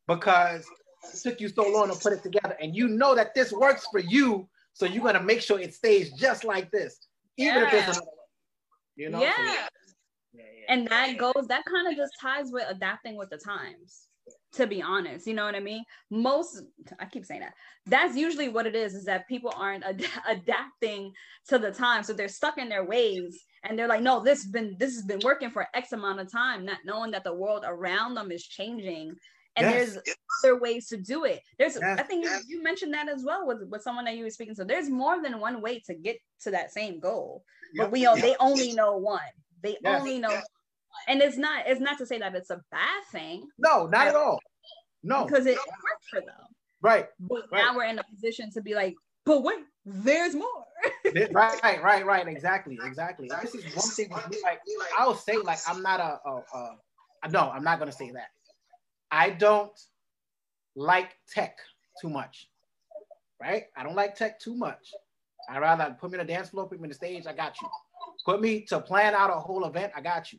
[0.06, 0.64] because
[1.12, 2.56] it took you so long to put it together.
[2.60, 4.48] And you know that this works for you.
[4.72, 6.98] So you're gonna make sure it stays just like this,
[7.36, 7.64] even yeah.
[7.64, 8.06] if there's another.
[8.96, 9.20] You know?
[9.20, 9.34] Yeah.
[9.36, 9.56] So, yeah.
[10.34, 10.42] yeah.
[10.68, 14.05] And that goes, that kind of just ties with adapting with the times
[14.56, 16.62] to be honest you know what i mean most
[16.98, 17.52] i keep saying that
[17.84, 21.12] that's usually what it is is that people aren't ad- adapting
[21.46, 24.50] to the time so they're stuck in their ways and they're like no this has
[24.50, 27.64] been this has been working for x amount of time not knowing that the world
[27.66, 29.14] around them is changing
[29.56, 29.92] and yes.
[29.92, 32.00] there's other ways to do it there's yes.
[32.00, 32.44] i think yes.
[32.48, 34.88] you, you, mentioned that as well with, with someone that you were speaking to there's
[34.88, 37.44] more than one way to get to that same goal
[37.74, 37.86] yep.
[37.86, 38.24] but we all yep.
[38.24, 39.20] they only know one
[39.62, 40.40] they only know
[41.08, 43.48] and it's not it's not to say that it's a bad thing.
[43.58, 44.38] No not at all.
[45.02, 45.24] No.
[45.24, 46.46] because it worked for them.
[46.82, 47.64] Right but right.
[47.64, 48.94] now we're in a position to be like
[49.24, 50.64] but wait there's more.
[51.30, 53.28] Right right right exactly exactly.
[53.42, 54.60] This is one thing with me like
[54.98, 56.76] i'll say like i'm not a, a,
[57.22, 58.28] a no i'm not gonna say that.
[59.10, 59.78] I don't
[60.74, 61.56] like tech
[62.00, 62.48] too much
[63.40, 63.64] right?
[63.76, 64.92] I don't like tech too much.
[65.48, 67.60] I'd rather put me on the dance floor put me on the stage i got
[67.60, 67.68] you.
[68.24, 70.38] Put me to plan out a whole event i got you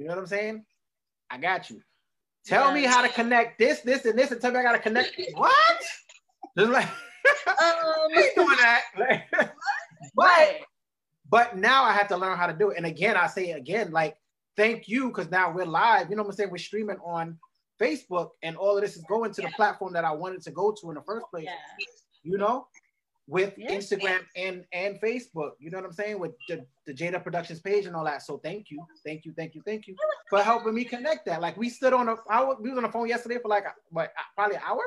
[0.00, 0.64] you know what I'm saying?
[1.28, 1.82] I got you.
[2.46, 2.74] Tell yeah.
[2.74, 5.20] me how to connect this, this, and this, and tell me I gotta connect.
[5.34, 5.52] what?
[6.56, 6.86] Just like
[7.48, 8.82] um, doing that.
[10.14, 10.56] but
[11.28, 12.78] but now I have to learn how to do it.
[12.78, 14.16] And again, I say again, like
[14.56, 16.08] thank you because now we're live.
[16.08, 16.50] You know what I'm saying?
[16.50, 17.38] We're streaming on
[17.78, 20.74] Facebook, and all of this is going to the platform that I wanted to go
[20.80, 21.44] to in the first place.
[21.44, 21.84] Yeah.
[22.22, 22.66] You know,
[23.30, 23.70] with yes.
[23.70, 25.52] Instagram and and Facebook.
[25.60, 26.18] You know what I'm saying?
[26.18, 28.22] With the, the J-Dove Productions page and all that.
[28.22, 29.94] So thank you, thank you, thank you, thank you
[30.28, 31.40] for helping me connect that.
[31.40, 34.12] Like we stood on a hour, we was on the phone yesterday for like what
[34.34, 34.82] probably an hour.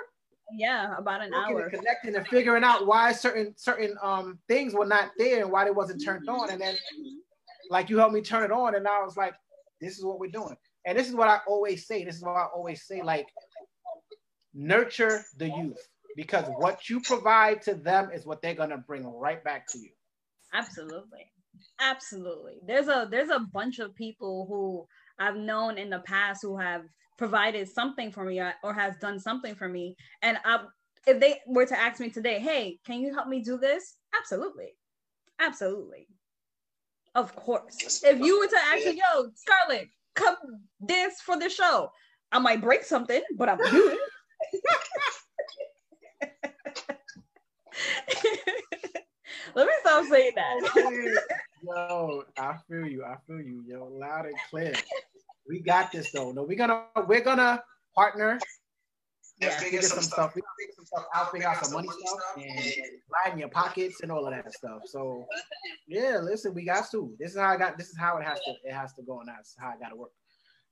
[0.52, 1.62] Yeah, about an hour.
[1.62, 5.64] And connecting and figuring out why certain certain um things were not there and why
[5.64, 6.50] they wasn't turned on.
[6.50, 6.76] And then
[7.70, 9.36] like you helped me turn it on, and I was like,
[9.80, 10.58] this is what we're doing.
[10.86, 12.04] And this is what I always say.
[12.04, 13.02] This is what I always say.
[13.02, 13.28] Like
[14.54, 19.44] nurture the youth because what you provide to them is what they're gonna bring right
[19.44, 19.90] back to you.
[20.54, 21.32] Absolutely.
[21.80, 22.60] Absolutely.
[22.66, 24.88] There's a there's a bunch of people who
[25.24, 26.84] I've known in the past who have
[27.18, 29.96] provided something for me uh, or has done something for me.
[30.22, 30.66] And I,
[31.06, 33.96] if they were to ask me today, hey, can you help me do this?
[34.18, 34.76] Absolutely.
[35.40, 36.08] Absolutely.
[37.16, 38.04] Of course.
[38.04, 40.36] If you were to ask me, yo, Scarlet, come
[40.86, 41.92] dance for the show,
[42.32, 43.98] I might break something, but I'm doing
[44.54, 44.62] it.
[49.56, 50.60] Let me stop saying that.
[51.66, 53.04] Oh, yo, I feel you.
[53.04, 53.64] I feel you.
[53.68, 54.74] Yo, loud and clear.
[55.48, 56.32] We got this though.
[56.32, 57.64] No, we're gonna we're gonna
[57.96, 58.40] partner.
[59.42, 60.36] Yeah, figure some, some stuff.
[60.36, 62.76] We gotta figure some stuff out, figure out some money stuff, and
[63.26, 64.82] line your pockets and all of that stuff.
[64.86, 65.26] So,
[65.88, 67.14] yeah, listen, we got to.
[67.20, 67.78] This is how I got.
[67.78, 68.54] This is how it has to.
[68.64, 70.12] It has to go, and that's how I got to work.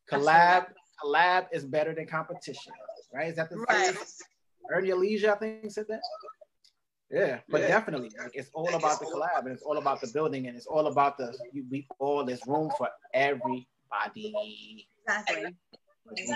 [0.10, 0.68] Collab,
[1.04, 2.74] collab is better than competition,
[3.14, 3.30] right?
[3.30, 3.95] Is that the right.
[4.70, 6.02] Earn your leisure, I think said that.
[7.12, 7.68] Yeah, but yeah.
[7.68, 10.66] definitely, like, it's all about the collab and it's all about the building and it's
[10.66, 13.68] all about the you, we all there's room for everybody.
[15.07, 15.55] Exactly.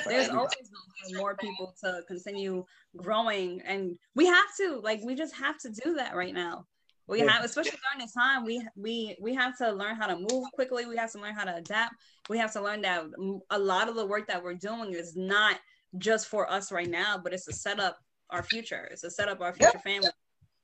[0.05, 2.65] There's always room for more people to continue
[2.97, 6.65] growing, and we have to like we just have to do that right now.
[7.07, 7.32] We yeah.
[7.32, 10.86] have, especially during this time, we we we have to learn how to move quickly.
[10.86, 11.95] We have to learn how to adapt.
[12.30, 13.05] We have to learn that
[13.49, 15.57] a lot of the work that we're doing is not
[15.97, 17.97] just for us right now, but it's to set up
[18.30, 18.89] our future.
[18.91, 19.82] It's to set up our future yeah.
[19.82, 20.09] family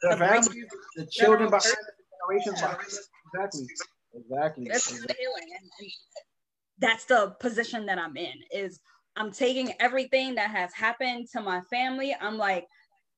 [0.02, 2.78] the families, the children behind the generations behind
[3.34, 3.68] Exactly.
[4.14, 4.66] Exactly.
[4.66, 5.94] That's exactly.
[6.80, 8.34] That's the position that I'm in.
[8.52, 8.80] Is
[9.16, 12.16] I'm taking everything that has happened to my family.
[12.20, 12.66] I'm like,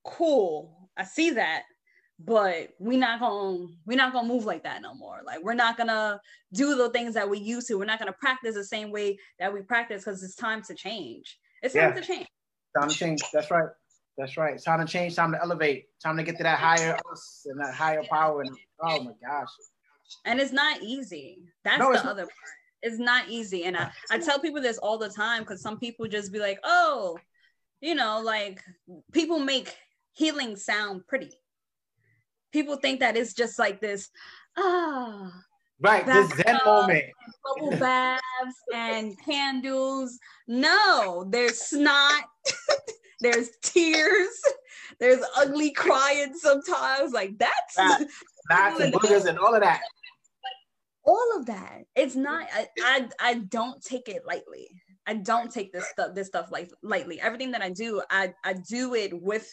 [0.04, 0.90] cool.
[0.98, 1.64] I see that,
[2.20, 5.78] but we're not gonna we're not gonna move like that no more like we're not
[5.78, 6.20] gonna
[6.54, 9.52] do the things that we used to we're not gonna practice the same way that
[9.52, 12.28] we practice because it's time to change it's time to change
[12.80, 13.70] time to change that's right
[14.18, 14.54] that's right.
[14.54, 15.88] It's time to change time to elevate.
[16.02, 19.50] Time to get to that higher us and that higher power and oh my gosh.
[20.26, 21.40] And it's not easy.
[21.64, 22.32] That's no, the other part.
[22.82, 23.64] It's not easy.
[23.64, 26.60] And I, I tell people this all the time because some people just be like
[26.64, 27.18] oh
[27.82, 28.62] you know like
[29.12, 29.76] people make
[30.12, 31.32] healing sound pretty.
[32.52, 34.10] People think that it's just like this
[34.58, 35.32] ah
[35.84, 37.06] right this zen moment.
[37.44, 38.22] bubble baths
[38.74, 40.18] and candles.
[40.48, 42.24] No there's snot
[43.20, 44.42] there's tears
[45.00, 47.14] there's ugly crying sometimes.
[47.14, 48.08] Like that's that,
[48.50, 49.82] that's and boogers and all of that.
[51.06, 51.82] All of that.
[51.96, 54.70] It's not I, I i don't take it lightly.
[55.06, 57.20] I don't take this stuff this stuff like lightly.
[57.20, 59.50] Everything that i do i i do it with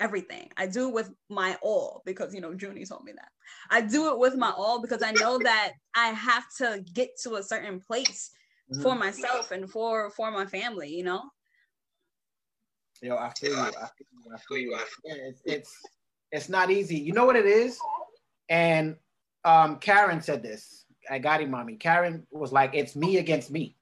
[0.00, 0.50] everything.
[0.56, 3.28] I do it with my all because you know Junie told me that.
[3.70, 7.36] I do it with my all because I know that I have to get to
[7.36, 8.30] a certain place
[8.72, 8.82] mm-hmm.
[8.82, 11.22] for myself and for for my family, you know.
[13.02, 13.58] Yo, I feel you.
[13.58, 14.34] I feel you.
[14.34, 14.78] I feel you.
[15.04, 15.76] Yeah, it's, it's
[16.32, 16.96] it's not easy.
[16.96, 17.78] You know what it is?
[18.48, 18.96] And
[19.44, 20.84] um Karen said this.
[21.10, 21.76] I got him, mommy.
[21.76, 23.76] Karen was like, it's me against me.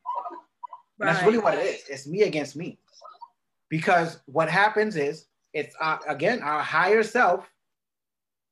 [0.99, 1.13] Right.
[1.13, 1.83] that's really what it is.
[1.89, 2.79] It's me against me.
[3.69, 5.27] Because what happens is
[5.57, 7.51] it's uh, again our higher self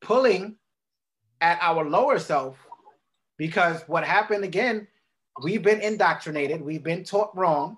[0.00, 0.56] pulling
[1.40, 2.56] at our lower self
[3.36, 4.86] because what happened again,
[5.42, 7.76] we've been indoctrinated, we've been taught wrong.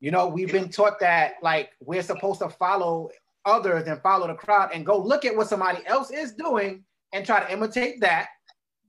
[0.00, 3.10] You know, we've been taught that like we're supposed to follow
[3.44, 7.26] others and follow the crowd and go look at what somebody else is doing and
[7.26, 8.28] try to imitate that.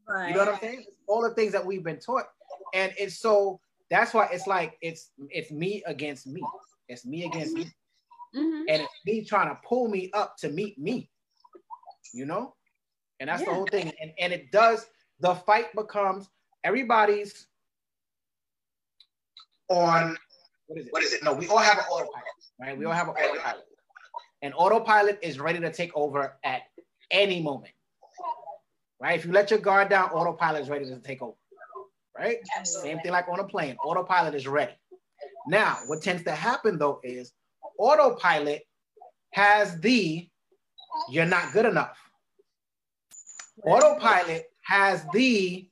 [0.08, 0.30] Right.
[0.30, 0.86] You know what I'm saying?
[1.08, 2.26] all the things that we've been taught.
[2.76, 6.42] And it's so that's why it's like it's it's me against me.
[6.88, 7.72] It's me against me.
[8.36, 8.64] Mm-hmm.
[8.70, 11.10] And it's me trying to pull me up to meet me,
[12.14, 12.56] you know?
[13.20, 13.50] And that's yeah.
[13.50, 13.92] the whole thing.
[14.02, 14.86] And, and it does,
[15.20, 16.30] the fight becomes
[16.64, 17.48] everybody's
[19.70, 20.18] on
[20.68, 20.94] what is it?
[20.94, 21.24] What is it?
[21.24, 22.26] No, we all have an autopilot,
[22.62, 22.78] right?
[22.78, 23.66] We all have an autopilot.
[24.42, 26.62] And autopilot is ready to take over at
[27.12, 27.74] any moment.
[29.02, 29.18] Right?
[29.18, 31.36] If you let your guard down, autopilot is ready to take over.
[32.18, 32.38] Right?
[32.58, 32.92] Absolutely.
[32.92, 33.78] Same thing like on a plane.
[33.84, 34.74] Autopilot is ready.
[35.48, 37.32] Now, what tends to happen though is
[37.80, 38.62] autopilot
[39.32, 40.28] has the
[41.10, 41.98] you're not good enough.
[43.66, 45.68] Autopilot has the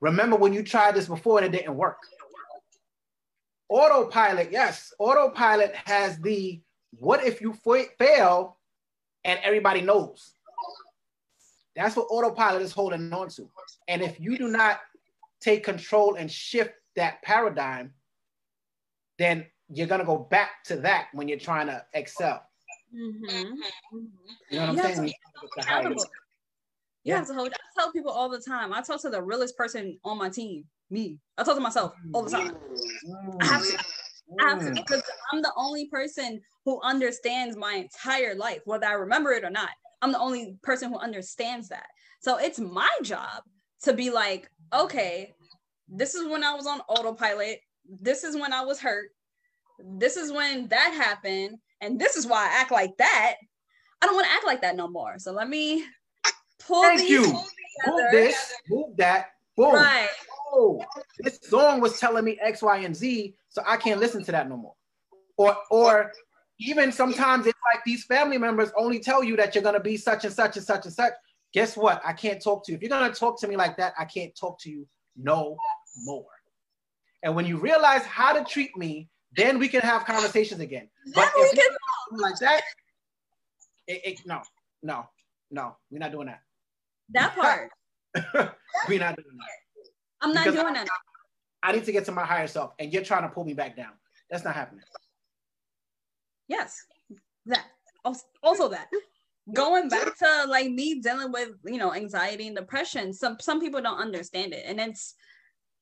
[0.00, 1.98] remember when you tried this before and it didn't work.
[3.68, 6.60] Autopilot, yes, autopilot has the
[6.98, 7.56] what if you
[7.98, 8.58] fail
[9.24, 10.34] and everybody knows.
[11.74, 13.50] That's what autopilot is holding on to.
[13.88, 14.80] And if you do not
[15.40, 17.94] take control and shift that paradigm,
[19.18, 22.42] then you're gonna go back to that when you're trying to excel.
[22.94, 23.24] Mm-hmm.
[23.24, 23.98] Mm-hmm.
[24.50, 25.08] You know what I'm saying?
[27.04, 27.16] You yeah.
[27.18, 27.52] have to hold.
[27.52, 28.72] I tell people all the time.
[28.72, 31.18] I talk to the realest person on my team, me.
[31.36, 32.56] I talk to myself all the time.
[33.06, 33.42] Mm.
[33.42, 33.78] I have to.
[34.40, 34.74] I have to mm.
[34.74, 35.02] because
[35.32, 39.70] I'm the only person who understands my entire life, whether I remember it or not.
[40.00, 41.86] I'm the only person who understands that.
[42.20, 43.42] So it's my job
[43.82, 45.34] to be like, okay,
[45.88, 47.58] this is when I was on autopilot.
[48.00, 49.10] This is when I was hurt
[49.78, 53.34] this is when that happened, and this is why I act like that.
[54.00, 55.18] I don't want to act like that no more.
[55.18, 55.84] So let me
[56.58, 57.22] pull Thank these you.
[57.86, 59.74] Move this, move that, boom.
[59.74, 60.08] Right.
[60.52, 60.84] Oh,
[61.18, 64.48] this song was telling me X, Y, and Z, so I can't listen to that
[64.48, 64.74] no more.
[65.36, 66.12] Or, or
[66.60, 70.24] even sometimes it's like these family members only tell you that you're gonna be such
[70.24, 71.12] and such and such and such.
[71.52, 72.00] Guess what?
[72.04, 72.76] I can't talk to you.
[72.76, 75.56] If you're gonna talk to me like that, I can't talk to you no
[76.04, 76.26] more.
[77.22, 80.88] And when you realize how to treat me then we can have conversations again.
[81.14, 81.70] But if we can
[82.20, 82.62] like that,
[83.86, 84.42] it, it, no,
[84.82, 85.06] no,
[85.50, 86.40] no, we're not doing that.
[87.10, 87.70] That part.
[88.88, 89.48] we're not doing that.
[90.20, 90.88] I'm not because doing that.
[91.62, 93.76] I need to get to my higher self, and you're trying to pull me back
[93.76, 93.92] down.
[94.30, 94.84] That's not happening.
[96.48, 96.76] Yes,
[97.46, 97.64] that
[98.42, 98.88] also that
[99.52, 103.80] going back to like me dealing with you know anxiety and depression some some people
[103.80, 105.14] don't understand it and it's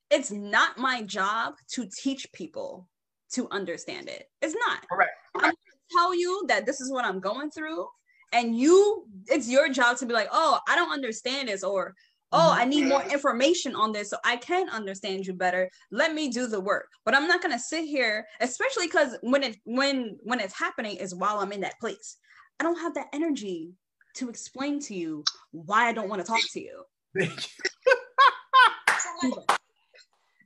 [0.09, 2.89] it's not my job to teach people
[3.33, 4.29] to understand it.
[4.41, 4.87] It's not.
[4.89, 5.11] Correct.
[5.35, 7.87] I'm going to tell you that this is what I'm going through.
[8.31, 11.93] And you, it's your job to be like, oh, I don't understand this, or
[12.31, 13.11] oh, I need more mm-hmm.
[13.11, 15.69] information on this so I can understand you better.
[15.91, 16.87] Let me do the work.
[17.05, 21.13] But I'm not gonna sit here, especially because when it when when it's happening is
[21.13, 22.17] while I'm in that place.
[22.59, 23.73] I don't have that energy
[24.15, 26.83] to explain to you why I don't want to talk to you.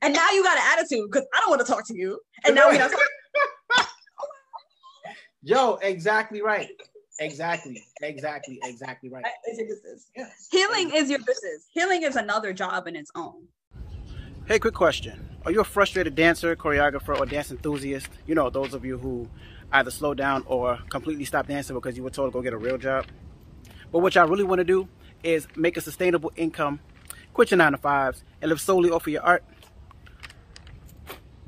[0.02, 2.20] And now you got an attitude because I don't want to talk to you.
[2.44, 2.90] And now we not
[5.42, 6.68] Yo, exactly right.
[7.20, 9.24] Exactly, exactly, exactly right.
[9.44, 10.10] It's your business.
[10.16, 10.28] Yeah.
[10.50, 11.66] Healing is your business.
[11.72, 13.48] Healing is another job in its own.
[14.46, 15.28] Hey, quick question.
[15.44, 18.08] Are you a frustrated dancer, choreographer, or dance enthusiast?
[18.26, 19.28] You know, those of you who
[19.72, 22.58] either slow down or completely stop dancing because you were told to go get a
[22.58, 23.06] real job.
[23.92, 24.88] But what y'all really want to do
[25.22, 26.80] is make a sustainable income,
[27.34, 29.44] quit your nine to fives, and live solely off of your art.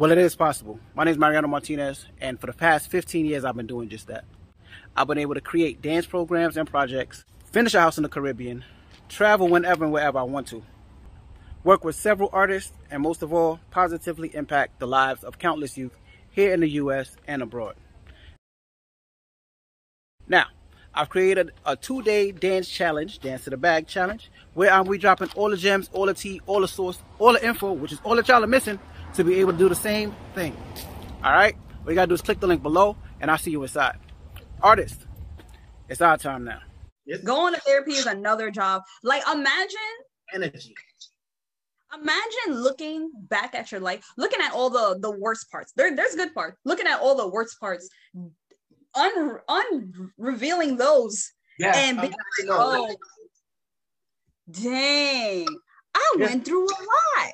[0.01, 0.81] Well, it is possible.
[0.95, 4.07] My name is Mariano Martinez, and for the past 15 years, I've been doing just
[4.07, 4.25] that.
[4.97, 8.65] I've been able to create dance programs and projects, finish a house in the Caribbean,
[9.11, 10.63] travel whenever and wherever I want to,
[11.65, 15.93] work with several artists, and most of all, positively impact the lives of countless youth
[16.31, 17.75] here in the US and abroad.
[20.27, 20.47] Now,
[20.95, 25.29] I've created a two-day dance challenge, Dance to the Bag challenge, where I'm we dropping
[25.37, 28.17] all the gems, all the tea, all the source, all the info, which is all
[28.17, 28.81] that y'all are missing
[29.15, 30.57] to be able to do the same thing.
[31.23, 31.57] All right?
[31.83, 33.99] What you gotta do is click the link below, and I'll see you inside.
[34.63, 35.07] Artist,
[35.89, 36.61] it's our time now.
[37.25, 38.83] Going to therapy is another job.
[39.03, 39.79] Like imagine
[40.35, 40.75] energy.
[41.93, 45.73] Imagine looking back at your life, looking at all the the worst parts.
[45.75, 46.59] There, there's good parts.
[46.65, 47.89] Looking at all the worst parts,
[48.95, 52.95] un, un revealing those, yeah, and being like, oh,
[54.51, 55.47] dang,
[55.95, 56.27] I yeah.
[56.27, 56.79] went through a
[57.19, 57.33] lot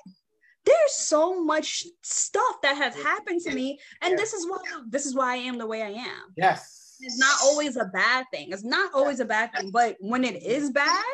[0.67, 4.59] there's so much stuff that has happened to me and this is why
[4.89, 6.23] this is why i am the way i am.
[6.37, 6.97] Yes.
[7.01, 8.49] It's not always a bad thing.
[8.53, 10.75] It's not always a bad thing but when it is mm-hmm.
[10.75, 11.05] bad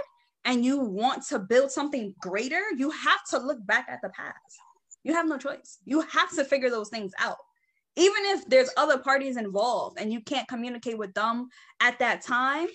[0.45, 4.59] and you want to build something greater you have to look back at the past.
[5.05, 5.79] You have no choice.
[5.85, 7.39] You have to figure those things out.
[7.97, 11.49] Even if there's other parties involved and you can't communicate with them
[11.81, 12.69] at that time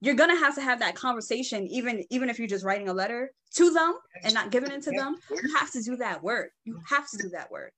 [0.00, 3.30] you're gonna have to have that conversation even even if you're just writing a letter
[3.54, 6.78] to them and not giving it to them you have to do that work you
[6.88, 7.72] have to do that work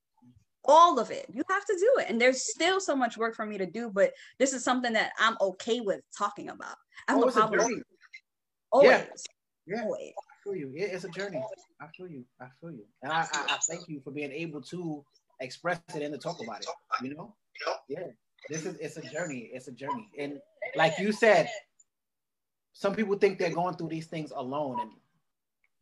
[0.65, 3.45] all of it you have to do it and there's still so much work for
[3.45, 6.75] me to do but this is something that i'm okay with talking about
[7.07, 7.83] i have oh, no problem
[8.71, 8.89] always
[9.67, 9.75] yeah.
[9.75, 9.83] yeah.
[9.83, 10.71] always I feel you.
[10.75, 11.43] It's a journey.
[11.81, 12.23] I feel you.
[12.39, 12.85] I feel you.
[13.03, 15.03] And I, I, I thank you for being able to
[15.41, 16.67] express it and to talk about it.
[17.03, 17.35] You know?
[17.89, 18.07] Yeah.
[18.49, 19.49] This is it's a journey.
[19.51, 20.09] It's a journey.
[20.17, 20.39] And
[20.75, 21.49] like you said,
[22.77, 24.91] some people think they're going through these things alone and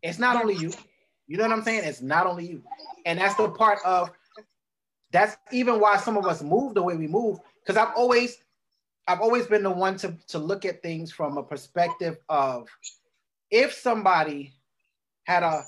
[0.01, 0.71] it's not only you.
[1.27, 1.83] You know what i'm saying?
[1.83, 2.61] It's not only you.
[3.05, 4.11] And that's the part of
[5.11, 8.37] that's even why some of us move the way we move because i've always
[9.07, 12.67] i've always been the one to to look at things from a perspective of
[13.49, 14.53] if somebody
[15.23, 15.63] had a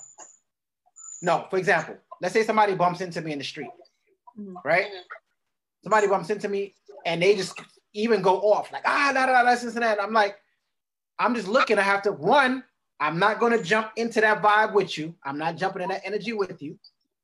[1.22, 3.70] no for example let's say somebody bumps into me in the street
[4.40, 4.56] mm-hmm.
[4.64, 4.88] right?
[5.84, 6.74] Somebody bumps into me
[7.06, 7.60] and they just
[7.94, 10.02] even go off like ah da da da this and that.
[10.02, 10.36] I'm like
[11.20, 11.78] I'm just looking.
[11.80, 12.64] I have to one.
[13.00, 15.16] I'm not going to jump into that vibe with you.
[15.24, 16.80] I'm not jumping in that energy with you.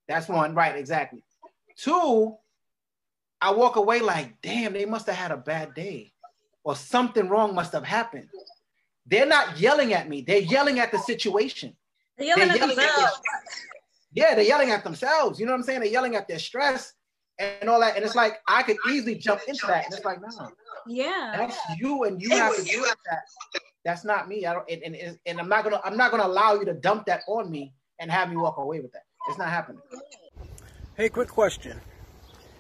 [0.07, 0.75] That's one, right?
[0.75, 1.23] Exactly.
[1.77, 2.35] Two,
[3.41, 6.13] I walk away like, damn, they must have had a bad day,
[6.63, 8.29] or something wrong must have happened.
[9.05, 10.21] They're not yelling at me.
[10.21, 11.75] They're yelling at the situation.
[12.17, 13.21] They're yelling, they're yelling at, themselves.
[14.13, 15.39] yeah, they're yelling at themselves.
[15.39, 15.81] You know what I'm saying?
[15.81, 16.93] They're yelling at their stress
[17.39, 17.95] and all that.
[17.95, 19.85] And it's like I could easily jump into that.
[19.85, 20.51] And it's like, no.
[20.87, 21.33] Yeah.
[21.37, 23.23] That's you, and you have to do that.
[23.83, 24.45] That's not me.
[24.45, 27.05] I don't, and, and, and I'm not gonna I'm not gonna allow you to dump
[27.07, 29.03] that on me and have me walk away with that.
[29.27, 29.81] It's not happening.
[30.95, 31.79] Hey, quick question.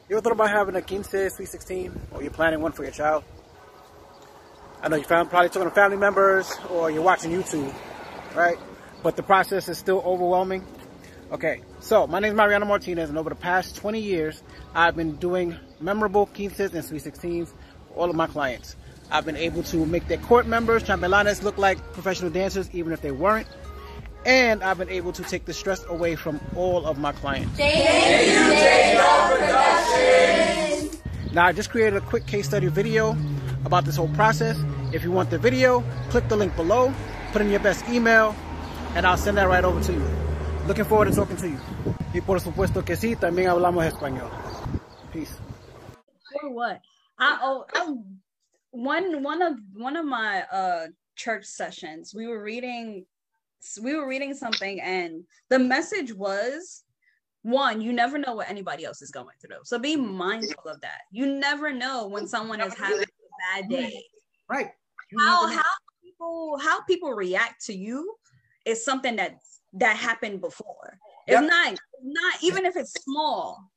[0.09, 2.91] You ever thought about having a quince sweet 16, or you're planning one for your
[2.91, 3.23] child?
[4.81, 7.73] I know you found probably talking to family members, or you're watching YouTube,
[8.35, 8.57] right?
[9.01, 10.65] But the process is still overwhelming.
[11.31, 14.43] Okay, so my name is Mariano Martinez, and over the past 20 years,
[14.75, 17.47] I've been doing memorable quinces and sweet 16s
[17.87, 18.75] for all of my clients.
[19.13, 23.01] I've been able to make their court members, chambelanes, look like professional dancers, even if
[23.01, 23.45] they weren't.
[24.25, 27.55] And I've been able to take the stress away from all of my clients.
[27.55, 28.33] Thank you,
[31.33, 33.15] Now, I just created a quick case study video
[33.65, 34.57] about this whole process.
[34.93, 36.91] If you want the video, click the link below,
[37.33, 38.35] put in your best email,
[38.95, 40.07] and I'll send that right over to you.
[40.65, 41.59] Looking forward to talking to you.
[42.15, 44.31] Y por supuesto que sí, también hablamos español.
[45.11, 45.37] Peace.
[46.41, 46.81] For what?
[47.19, 47.93] I, oh, I
[48.73, 53.05] one one of one of my uh church sessions we were reading
[53.83, 56.83] we were reading something and the message was
[57.43, 59.59] one you never know what anybody else is going through.
[59.63, 61.01] So be mindful of that.
[61.11, 64.01] You never know when someone is having a bad day.
[64.49, 64.69] Right.
[65.19, 65.61] How how
[66.03, 68.15] people how people react to you
[68.65, 69.35] is something that
[69.73, 70.97] that happened before.
[71.27, 71.49] It's yep.
[71.49, 73.69] not not even if it's small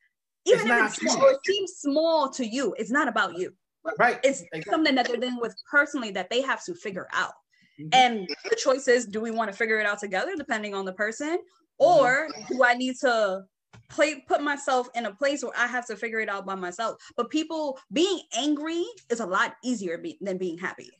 [0.46, 2.72] even it's if it's small, it seems small to you.
[2.78, 3.52] It's not about you
[3.98, 4.18] Right.
[4.22, 4.70] It's exactly.
[4.70, 7.32] something that they're dealing with personally that they have to figure out.
[7.80, 7.88] Mm-hmm.
[7.92, 10.92] And the choice is do we want to figure it out together depending on the
[10.92, 11.38] person?
[11.78, 12.54] Or mm-hmm.
[12.54, 13.44] do I need to
[13.88, 16.96] play put myself in a place where I have to figure it out by myself.
[17.16, 20.90] But people being angry is a lot easier be, than being happy.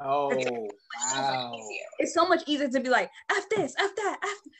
[0.00, 0.30] Oh
[1.14, 1.58] wow!
[1.98, 4.52] It's so much easier to be like, "F this, F that, F,"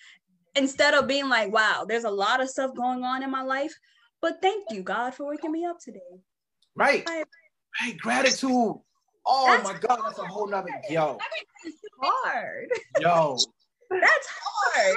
[0.57, 3.73] instead of being like, "Wow, there's a lot of stuff going on in my life,
[4.21, 6.21] but thank you, God, for waking me up today."
[6.75, 7.99] Right, right.
[7.99, 8.77] Gratitude.
[9.31, 11.19] Oh my God, that's a whole nother yo.
[11.65, 12.69] That's hard.
[12.99, 13.37] Yo,
[13.91, 14.97] that's hard.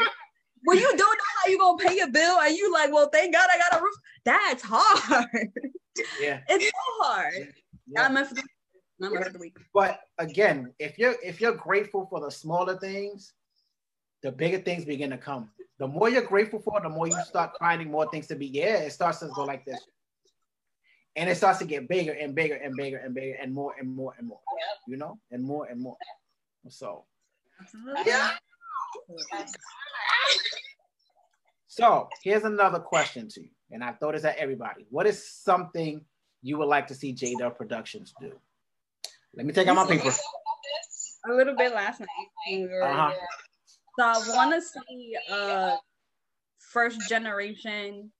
[0.63, 3.33] When you don't know how you're gonna pay your bill, and you like, well, thank
[3.33, 3.95] God I got a roof.
[4.23, 5.51] That's hard.
[6.19, 6.71] Yeah, it's so
[7.03, 7.53] hard.
[7.87, 8.03] Yeah.
[8.03, 8.43] Not meant for the,
[8.99, 9.57] not meant for the week.
[9.73, 13.33] But again, if you're if you're grateful for the smaller things,
[14.21, 15.49] the bigger things begin to come.
[15.81, 18.45] The more you're grateful for, the more you start finding more things to be.
[18.45, 19.79] Yeah, it starts to go like this.
[21.15, 23.89] And it starts to get bigger and bigger and bigger and bigger and more and
[23.89, 24.39] more and more
[24.87, 25.97] you know and more and more.
[26.69, 27.05] So
[28.05, 28.29] yeah.
[31.65, 34.85] So here's another question to you and i throw this at everybody.
[34.91, 36.05] What is something
[36.43, 38.33] you would like to see J-Dove Productions do?
[39.33, 40.11] Let me take out my paper.
[41.27, 42.09] a little bit last night
[42.47, 43.13] we were, uh-huh.
[43.97, 45.75] So i want to see uh
[46.71, 48.11] first generation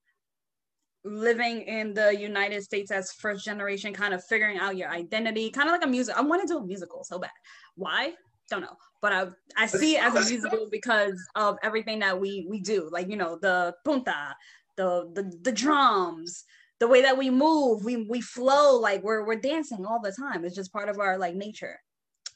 [1.04, 5.68] living in the United States as first generation, kind of figuring out your identity, kind
[5.68, 6.16] of like a music.
[6.18, 7.32] I want to do a musical so bad.
[7.76, 8.14] Why?
[8.50, 8.78] Don't know.
[9.02, 12.90] But I I see it as a musical because of everything that we we do.
[12.92, 14.36] Like, you know, the punta,
[14.78, 16.44] the the the drums,
[16.80, 20.46] the way that we move, we we flow like we're we're dancing all the time.
[20.46, 21.80] It's just part of our like nature.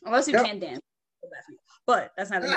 [0.04, 0.46] Unless you yep.
[0.46, 0.82] can dance.
[1.86, 2.48] But that's not the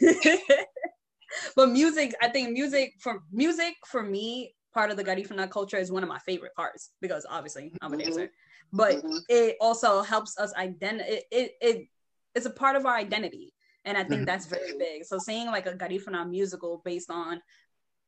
[1.56, 5.90] but music, I think music for music for me part of the Garifuna culture is
[5.90, 8.04] one of my favorite parts because obviously I'm a mm-hmm.
[8.04, 8.30] dancer,
[8.72, 9.16] but mm-hmm.
[9.28, 11.08] it also helps us identify.
[11.08, 11.86] It, it, it
[12.34, 13.54] it's a part of our identity,
[13.84, 14.24] and I think mm-hmm.
[14.24, 15.04] that's very big.
[15.04, 17.40] So seeing like a Garifuna musical based on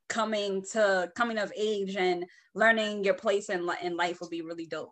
[0.09, 4.65] coming to coming of age and learning your place in in life would be really
[4.65, 4.91] dope.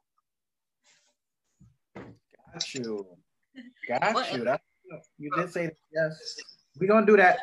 [1.95, 3.05] Got you.
[3.87, 4.43] Got you.
[4.43, 4.63] That's,
[5.17, 6.35] you did say yes.
[6.79, 7.39] We're gonna do that.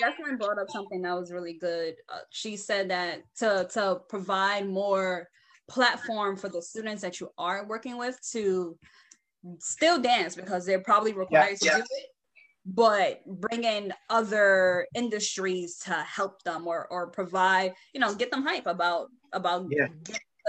[0.00, 1.94] Definitely brought up something that was really good.
[2.08, 5.28] Uh, she said that to to provide more
[5.68, 8.78] platform for the students that you are working with to
[9.58, 11.78] still dance because they're probably required yeah, to yeah.
[11.78, 12.06] do it,
[12.66, 18.44] but bring in other industries to help them or or provide, you know, get them
[18.44, 19.88] hype about about yeah.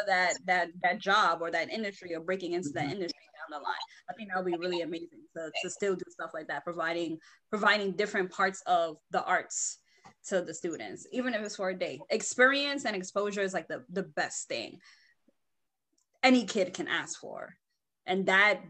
[0.06, 2.78] That that that job or that industry or breaking into mm-hmm.
[2.78, 3.76] that industry down the line.
[4.10, 7.18] I think that would be really amazing to, to still do stuff like that, providing
[7.50, 9.80] providing different parts of the arts
[10.28, 12.00] to the students, even if it's for a day.
[12.10, 14.80] Experience and exposure is like the, the best thing
[16.24, 17.56] any kid can ask for.
[18.06, 18.62] And that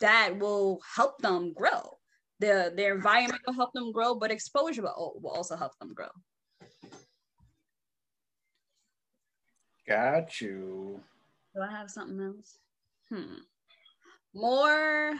[0.00, 1.98] that will help them grow.
[2.40, 6.08] The their environment will help them grow, but exposure will, will also help them grow.
[9.86, 11.00] Got you.
[11.54, 12.58] Do I have something else?
[13.08, 13.42] Hmm
[14.34, 15.14] more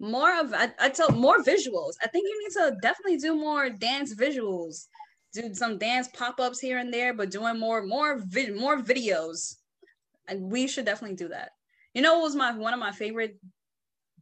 [0.00, 1.94] more of I, I tell more visuals.
[2.02, 4.86] I think you need to definitely do more dance visuals.
[5.34, 9.56] Do some dance pop-ups here and there, but doing more more vid, more videos.
[10.28, 11.50] And we should definitely do that.
[11.94, 13.38] You know what was my one of my favorite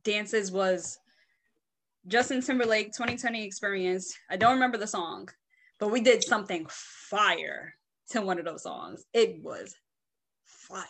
[0.02, 0.98] dances was
[2.06, 4.16] Justin Timberlake 2020 experience.
[4.30, 5.28] I don't remember the song,
[5.78, 7.74] but we did something fire
[8.10, 9.04] to one of those songs.
[9.12, 9.74] It was
[10.44, 10.86] fire.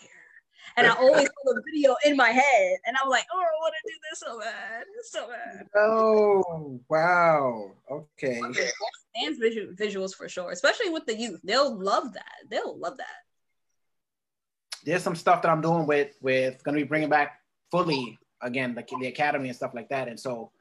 [0.76, 3.74] And I always saw the video in my head, and I'm like, oh, I want
[3.82, 5.66] to do this so bad, so bad.
[5.76, 7.70] Oh, wow.
[7.90, 8.40] Okay.
[8.40, 11.40] Dance visual, visuals for sure, especially with the youth.
[11.44, 12.34] They'll love that.
[12.50, 13.06] They'll love that.
[14.84, 17.40] There's some stuff that I'm doing with with going to be bringing back
[17.70, 20.06] fully again, like the academy and stuff like that.
[20.06, 20.52] And so,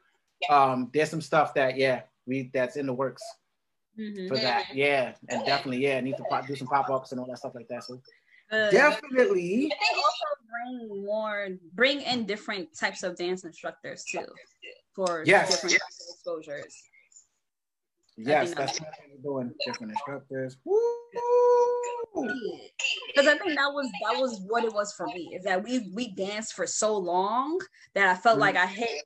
[0.50, 3.22] um, there's some stuff that yeah, we that's in the works.
[3.98, 4.28] Mm-hmm.
[4.28, 7.26] For that, yeah, and definitely, yeah, need to pop, do some pop ups and all
[7.28, 7.84] that stuff like that.
[7.84, 8.00] So
[8.50, 9.72] Definitely.
[9.72, 14.24] I think also bring more, bring in different types of dance instructors too,
[14.94, 15.50] for yes.
[15.50, 16.12] different yes.
[16.14, 16.82] exposures.
[18.18, 19.52] Yes, that's what we're doing.
[19.66, 20.56] Different instructors.
[22.14, 25.34] Because I think that was that was what it was for me.
[25.34, 27.58] Is that we we danced for so long
[27.94, 28.42] that I felt mm-hmm.
[28.42, 29.02] like I hit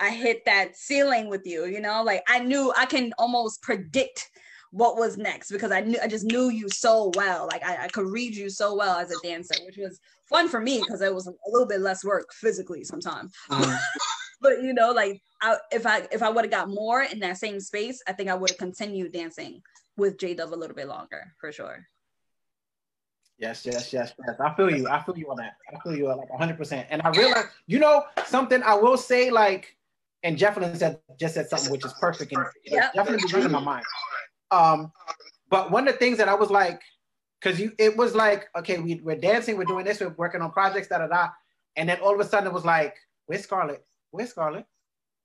[0.00, 1.66] I hit that ceiling with you.
[1.66, 4.30] You know, like I knew I can almost predict
[4.72, 7.46] what was next because I knew I just knew you so well.
[7.50, 10.60] Like I, I could read you so well as a dancer, which was fun for
[10.60, 13.32] me because it was a little bit less work physically sometimes.
[13.50, 13.78] Uh-huh.
[14.40, 17.38] but you know, like I, if I if I would have got more in that
[17.38, 19.60] same space, I think I would have continued dancing
[19.96, 21.86] with J-Dove a little bit longer for sure.
[23.38, 24.36] Yes, yes, yes, yes.
[24.38, 24.86] I feel you.
[24.86, 25.54] I feel you on that.
[25.74, 26.58] I feel you like 100.
[26.58, 29.76] percent And I realize, you know, something I will say, like,
[30.22, 32.92] and Jefflin said just said something which is perfect and yep.
[32.94, 33.84] definitely was in my mind
[34.50, 34.92] Um,
[35.48, 36.80] but one of the things that I was like,
[37.40, 40.52] because you, it was like, okay, we, we're dancing, we're doing this, we're working on
[40.52, 41.28] projects, da da da,
[41.76, 42.96] and then all of a sudden it was like,
[43.26, 43.84] where's Scarlet?
[44.10, 44.64] Where's Scarlet?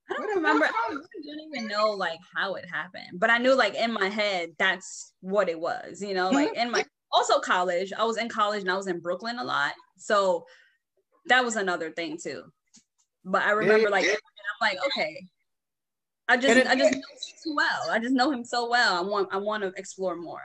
[0.09, 0.65] I don't remember.
[0.65, 4.51] I don't even know like how it happened, but I knew like in my head
[4.59, 6.01] that's what it was.
[6.01, 7.91] You know, like in my also college.
[7.97, 10.45] I was in college and I was in Brooklyn a lot, so
[11.27, 12.43] that was another thing too.
[13.25, 14.15] But I remember like I'm
[14.61, 15.27] like okay,
[16.27, 17.89] I just it, I just know him too well.
[17.89, 18.95] I just know him so well.
[18.95, 20.43] I want I want to explore more.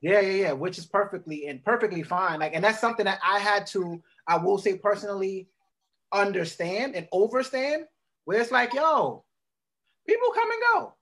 [0.00, 0.52] Yeah, yeah, yeah.
[0.52, 2.40] Which is perfectly and perfectly fine.
[2.40, 5.48] Like, and that's something that I had to, I will say personally,
[6.12, 7.84] understand and overstand.
[8.26, 9.24] Where it's like, yo,
[10.06, 10.94] people come and go.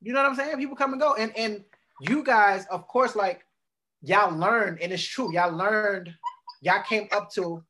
[0.00, 0.56] You know what I'm saying?
[0.58, 1.14] People come and go.
[1.14, 1.64] And and
[2.00, 3.44] you guys, of course, like
[4.02, 6.14] y'all learned, and it's true, y'all learned,
[6.60, 7.62] y'all came up to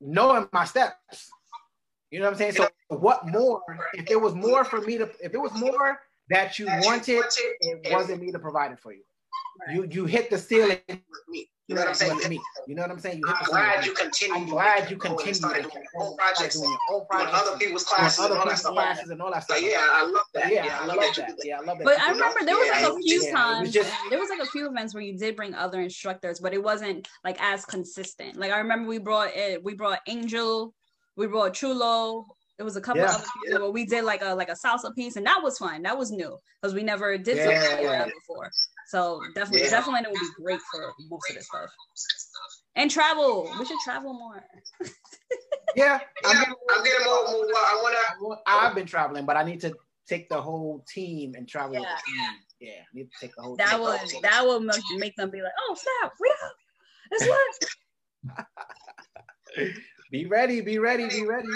[0.00, 1.30] knowing my steps.
[2.10, 2.52] You know what I'm saying?
[2.52, 3.62] So what more?
[3.94, 6.00] If there was more for me to, if it was more
[6.30, 7.24] that you wanted,
[7.60, 9.02] it wasn't me to provide it for you.
[9.72, 11.50] You you hit the ceiling with me.
[11.68, 12.28] You know what I'm saying?
[12.28, 12.40] Me.
[12.68, 13.18] You know what I'm saying?
[13.18, 14.34] You hit I'm glad you continue.
[14.36, 18.20] I'm glad you continue doing your own projects, doing your own projects, other people's classes,
[18.24, 19.60] other people's classes, and all that stuff.
[19.60, 20.52] Yeah, I love that.
[20.52, 21.36] Yeah, I love that.
[21.42, 21.84] Yeah, I love that.
[21.84, 23.72] But I remember there was like a few times.
[23.72, 27.08] There was like a few events where you did bring other instructors, but it wasn't
[27.24, 28.36] like as consistent.
[28.36, 29.64] Like I remember we brought it.
[29.64, 30.72] We brought Angel.
[31.16, 32.26] We brought Chulo.
[32.58, 33.10] It was a couple yeah.
[33.10, 35.82] other people where we did like a like a salsa piece, and that was fun.
[35.82, 38.50] That was new because we never did yeah, something like that before.
[38.88, 39.70] So definitely, yeah.
[39.70, 41.68] definitely, it would be great for most of this stuff.
[42.76, 43.50] And travel.
[43.58, 44.44] We should travel more.
[45.76, 47.24] yeah, I'm getting, I'm getting more.
[47.24, 47.80] more I
[48.20, 48.40] wanna.
[48.46, 49.74] I've been traveling, but I need to
[50.08, 51.80] take the whole team and travel yeah.
[51.80, 52.20] with the team.
[52.60, 53.56] Yeah, I need to take the whole.
[53.56, 53.80] That team.
[53.80, 56.56] would that would make them be like, oh snap, we up.
[57.10, 57.26] It's
[58.38, 58.46] what.
[60.10, 61.48] be ready, be ready, be ready.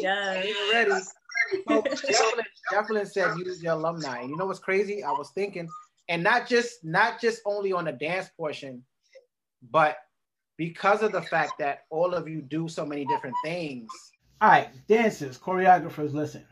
[0.00, 0.92] Yeah, be ready.
[1.68, 1.82] So,
[2.70, 4.20] Jacqueline, said use your alumni.
[4.20, 5.02] And you know what's crazy?
[5.02, 5.68] I was thinking,
[6.08, 8.82] and not just not just only on the dance portion,
[9.70, 9.98] but
[10.56, 13.88] because of the fact that all of you do so many different things.
[14.40, 16.44] All right, dancers, choreographers, listen.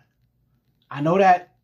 [0.91, 1.56] I know that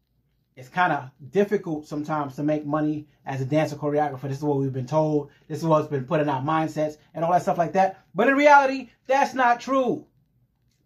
[0.55, 4.23] it's kind of difficult sometimes to make money as a dancer choreographer.
[4.23, 5.31] This is what we've been told.
[5.49, 8.05] This is what's been put in our mindsets and all that stuff like that.
[8.15, 10.07] But in reality, that's not true.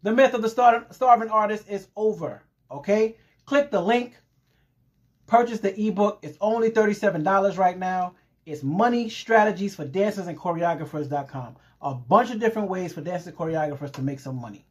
[0.03, 2.43] The myth of the star- starving artist is over.
[2.71, 3.17] Okay?
[3.45, 4.17] Click the link.
[5.27, 6.21] Purchase the ebook.
[6.23, 8.15] It's only $37 right now.
[8.45, 11.57] It's money strategies for dancers and choreographers.com.
[11.83, 14.65] A bunch of different ways for dancers and choreographers to make some money.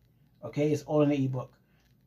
[0.45, 0.71] Okay?
[0.71, 1.51] It's all in the ebook.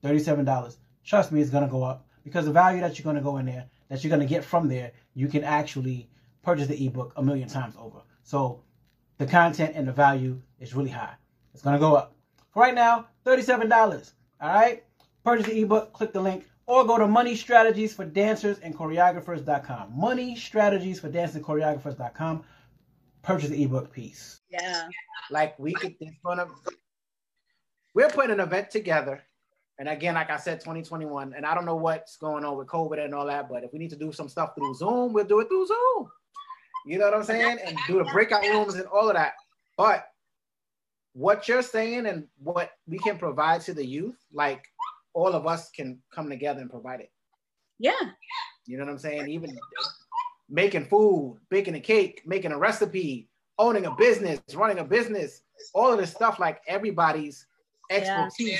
[0.03, 0.77] $37.
[1.05, 3.39] Trust me, it's going to go up because the value that you're going to go
[3.39, 6.11] in there, that you're going to get from there, you can actually
[6.43, 8.01] purchase the ebook a million times over.
[8.23, 8.63] So
[9.17, 11.15] the content and the value is really high.
[11.55, 12.15] It's going to go up.
[12.51, 14.13] For right now, $37.
[14.43, 14.85] All right?
[15.25, 19.99] Purchase the ebook, click the link, or go to Money Strategies for Dancers and Choreographers.com.
[19.99, 22.45] Money Strategies for Dancers and Choreographers.com.
[23.23, 24.41] Purchase the ebook piece.
[24.51, 24.87] Yeah.
[25.31, 26.47] Like we could, it's gonna,
[27.95, 29.23] we're putting an event together
[29.79, 33.03] and again, like I said, 2021, and I don't know what's going on with COVID
[33.05, 35.39] and all that, but if we need to do some stuff through Zoom, we'll do
[35.39, 36.11] it through Zoom.
[36.85, 37.59] You know what I'm saying?
[37.65, 39.35] And do the breakout rooms and all of that.
[39.77, 40.07] But
[41.13, 44.65] what you're saying and what we can provide to the youth, like
[45.15, 47.13] all of us can come together and provide it.
[47.79, 47.93] Yeah.
[48.67, 49.29] You know what I'm saying?
[49.29, 49.57] Even
[50.51, 55.93] making food, baking a cake, making a recipe, owning a business, running a business, all
[55.93, 57.47] of this stuff, like everybody's
[57.91, 58.55] expertise.
[58.55, 58.59] Yeah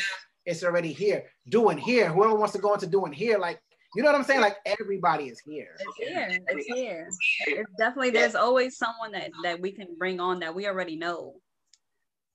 [0.49, 1.25] it's already here.
[1.49, 3.61] Doing here, whoever wants to go into doing here, like
[3.95, 4.41] you know what I'm saying?
[4.41, 5.77] Like everybody is here.
[5.79, 6.41] It's here.
[6.49, 7.09] It's here.
[7.47, 11.35] It's definitely there's always someone that that we can bring on that we already know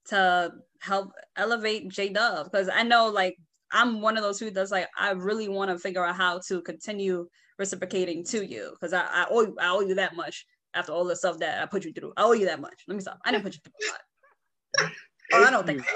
[0.09, 3.37] to help elevate J-Dove because I know like
[3.71, 6.61] I'm one of those who does like I really want to figure out how to
[6.61, 7.27] continue
[7.57, 11.05] reciprocating to you because I, I owe you, I owe you that much after all
[11.05, 12.13] the stuff that I put you through.
[12.17, 12.83] I owe you that much.
[12.87, 13.19] Let me stop.
[13.25, 14.91] I didn't put you through a lot.
[15.33, 15.95] Oh, I don't think so.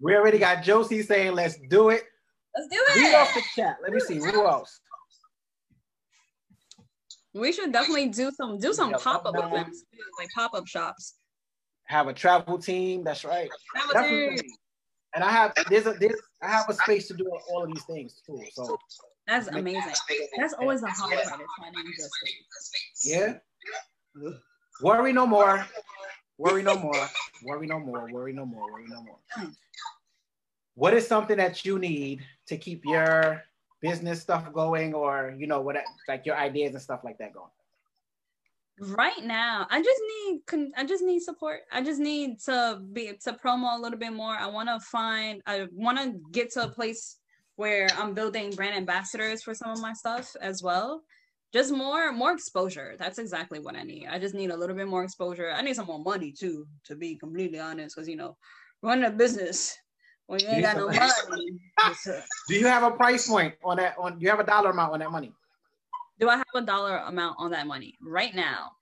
[0.00, 2.04] We already got Josie saying, let's do it.
[2.54, 2.96] Let's do it.
[2.96, 3.76] Read off the chat.
[3.82, 4.18] Let me see.
[4.18, 4.80] Who else?
[7.34, 9.84] We should definitely do some do some pop up events,
[10.18, 11.16] like pop up shops.
[11.84, 13.04] Have a travel team.
[13.04, 13.50] That's right.
[13.92, 14.38] Travel team.
[15.14, 17.84] And I have there's a there's I have a space to do all of these
[17.84, 18.42] things too.
[18.52, 18.78] So
[19.26, 19.92] that's amazing.
[20.38, 23.34] That's always a hard part is finding just Yeah.
[24.82, 25.66] Worry no more.
[26.38, 27.08] Worry no more.
[27.42, 28.08] Worry no more.
[28.10, 28.70] Worry no more.
[28.70, 29.18] Worry no more.
[30.74, 33.42] What is something that you need to keep your
[33.80, 35.76] business stuff going, or you know, what
[36.08, 37.50] like your ideas and stuff like that going?
[38.78, 41.60] Right now, I just need I just need support.
[41.72, 44.34] I just need to be to promo a little bit more.
[44.34, 45.40] I want to find.
[45.46, 47.16] I want to get to a place
[47.54, 51.02] where I'm building brand ambassadors for some of my stuff as well
[51.52, 52.96] just more more exposure.
[52.98, 54.08] That's exactly what i need.
[54.10, 55.50] I just need a little bit more exposure.
[55.50, 58.36] I need some more money too to be completely honest because you know
[58.82, 59.76] running a business
[60.26, 61.58] when you ain't got no money.
[62.48, 64.92] do you have a price point on that on do you have a dollar amount
[64.92, 65.32] on that money?
[66.18, 67.96] Do i have a dollar amount on that money?
[68.02, 68.72] Right now.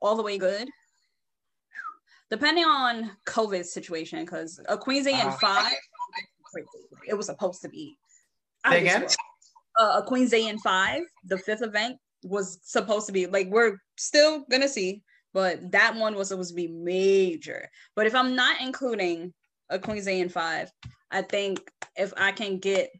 [0.00, 0.68] All the way good.
[2.30, 5.72] Depending on covid situation because a queen's and uh, five
[7.08, 7.96] it was supposed to be
[8.64, 9.06] again?
[9.78, 13.78] Uh, a Queen's Day in five, the fifth event was supposed to be like we're
[13.96, 15.02] still gonna see,
[15.32, 17.68] but that one was supposed to be major.
[17.96, 19.32] But if I'm not including
[19.70, 20.70] a Queen's Day in five,
[21.10, 21.60] I think
[21.96, 22.90] if I can get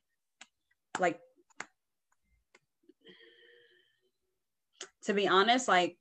[0.98, 1.20] like
[5.04, 5.96] to be honest, like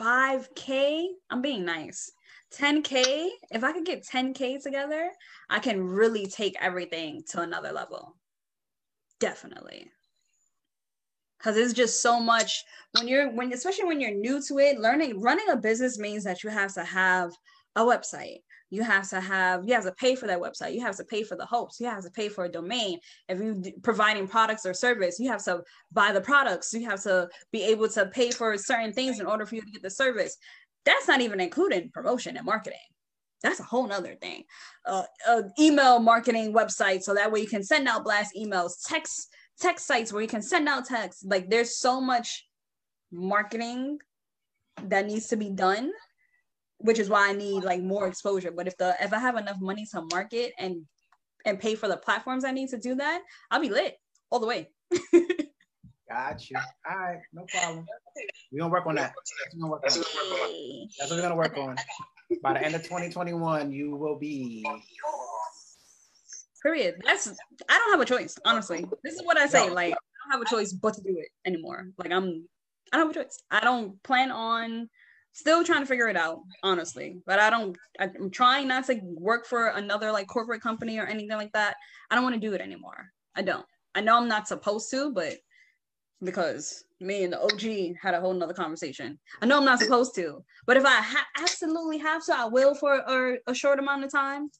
[0.00, 2.12] 5k, I'm being nice.
[2.58, 5.10] 10k if i could get 10k together
[5.50, 8.16] i can really take everything to another level.
[9.22, 9.88] Definitely.
[11.38, 12.64] Because it's just so much
[12.98, 16.42] when you're when especially when you're new to it learning running a business means that
[16.42, 17.30] you have to have
[17.76, 18.38] a website.
[18.70, 20.74] You have to have you have to pay for that website.
[20.74, 21.78] You have to pay for the host.
[21.78, 22.98] You have to pay for a domain.
[23.28, 25.62] If you are providing products or service you have to
[25.92, 26.72] buy the products.
[26.72, 29.70] You have to be able to pay for certain things in order for you to
[29.70, 30.36] get the service
[30.84, 32.78] that's not even including promotion and marketing.
[33.42, 34.44] That's a whole nother thing.
[34.86, 39.28] Uh, uh, email marketing website so that way you can send out blast emails, text
[39.60, 41.24] text sites where you can send out text.
[41.26, 42.46] Like there's so much
[43.10, 43.98] marketing
[44.84, 45.92] that needs to be done,
[46.78, 48.52] which is why I need like more exposure.
[48.52, 50.82] But if the if I have enough money to market and
[51.44, 53.96] and pay for the platforms I need to do that, I'll be lit
[54.30, 54.70] all the way.
[56.12, 56.56] Got you.
[56.90, 57.86] All right, no problem.
[58.50, 59.14] We're gonna work on that.
[59.16, 60.88] That's what we're gonna work on.
[60.98, 61.76] That's what we're gonna work on.
[62.42, 64.66] By the end of 2021, you will be.
[66.62, 66.96] Period.
[67.06, 67.28] That's.
[67.68, 68.36] I don't have a choice.
[68.44, 69.68] Honestly, this is what I say.
[69.68, 69.74] No.
[69.74, 71.88] Like, I don't have a choice but to do it anymore.
[71.96, 72.46] Like, I'm.
[72.92, 73.38] I don't have a choice.
[73.50, 74.90] I don't plan on.
[75.34, 77.20] Still trying to figure it out, honestly.
[77.24, 77.76] But I don't.
[77.98, 81.76] I'm trying not to work for another like corporate company or anything like that.
[82.10, 83.10] I don't want to do it anymore.
[83.34, 83.64] I don't.
[83.94, 85.38] I know I'm not supposed to, but
[86.22, 89.18] because me and the OG had a whole nother conversation.
[89.40, 92.74] I know I'm not supposed to, but if I ha- absolutely have to, I will
[92.74, 94.50] for a, a, short amount of time,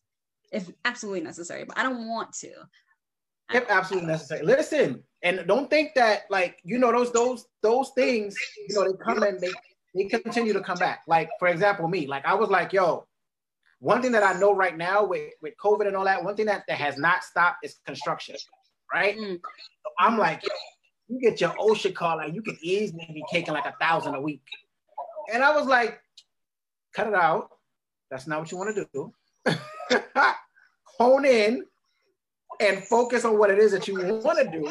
[0.51, 1.65] if absolutely necessary.
[1.65, 2.51] But I don't want to.
[3.53, 4.45] If absolutely necessary.
[4.45, 8.35] Listen, and don't think that like you know those those those things.
[8.69, 9.53] You know they come and they
[9.95, 11.03] they continue to come back.
[11.07, 12.07] Like for example, me.
[12.07, 13.07] Like I was like, yo.
[13.79, 16.47] One thing that I know right now with, with COVID and all that, one thing
[16.47, 18.37] that, that has not stopped is construction,
[18.95, 19.17] right?
[19.17, 19.41] Mm.
[19.41, 20.51] So I'm like, yo,
[21.13, 24.21] you get your OSHA call, like you can easily be taking like a thousand a
[24.21, 24.43] week.
[25.33, 26.01] And I was like,
[26.95, 27.51] cut it out.
[28.11, 29.13] That's not what you want to do.
[30.99, 31.65] Hone in
[32.61, 34.71] and focus on what it is that you want to do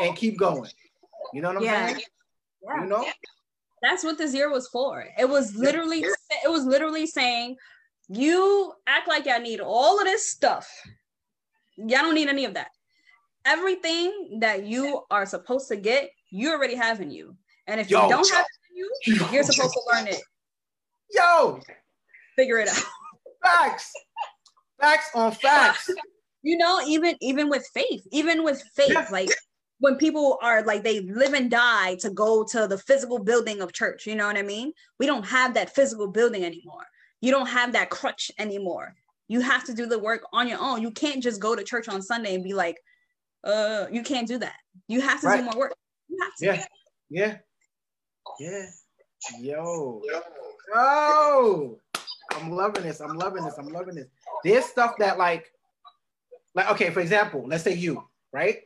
[0.00, 0.70] and keep going.
[1.34, 1.86] You know what I'm yeah.
[1.88, 2.02] saying?
[2.62, 2.80] Yeah.
[2.82, 3.06] You know?
[3.82, 5.06] That's what this year was for.
[5.18, 7.56] It was literally it was literally saying
[8.08, 10.68] you act like y'all need all of this stuff.
[11.76, 12.68] Y'all don't need any of that
[13.44, 17.36] everything that you are supposed to get, you already have in you.
[17.66, 18.02] And if Yo.
[18.02, 20.20] you don't have it in you, you're supposed to learn it.
[21.10, 21.60] Yo,
[22.36, 22.82] figure it out.
[23.42, 23.92] Facts,
[24.80, 25.90] facts on facts.
[26.42, 29.06] you know, even even with faith, even with faith, yeah.
[29.10, 29.28] like
[29.80, 33.72] when people are like they live and die to go to the physical building of
[33.72, 34.72] church, you know what I mean?
[34.98, 36.86] We don't have that physical building anymore.
[37.20, 38.94] You don't have that crutch anymore.
[39.28, 40.82] You have to do the work on your own.
[40.82, 42.76] You can't just go to church on Sunday and be like,
[43.44, 44.56] uh you can't do that.
[44.88, 45.38] You have to right.
[45.38, 45.74] do more work.
[46.08, 46.46] You have to.
[46.46, 46.64] Yeah.
[47.10, 47.36] Yeah.
[48.38, 48.66] Yeah.
[49.40, 50.02] Yo.
[50.74, 51.78] Yo.
[52.34, 53.00] I'm loving this.
[53.00, 53.56] I'm loving this.
[53.58, 54.06] I'm loving this.
[54.44, 55.50] There's stuff that like
[56.54, 58.62] like okay, for example, let's say you, right?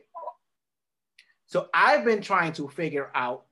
[1.45, 3.45] So I've been trying to figure out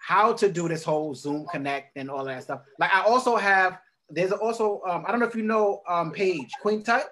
[0.00, 2.62] how to do this whole Zoom Connect and all that stuff.
[2.78, 3.78] Like I also have
[4.08, 7.08] there's also um, I don't know if you know um Paige Queen Tut.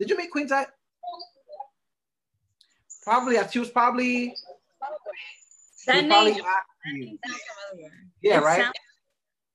[0.00, 0.68] Did you meet Queen Tut?
[3.08, 4.34] Probably, she was probably.
[5.86, 6.36] That name.
[6.84, 7.18] Probably
[8.22, 8.60] yeah, right.
[8.60, 8.74] Sounds-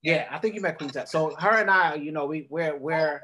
[0.01, 3.21] yeah, I think you met Queen So her and I, you know, we we're we're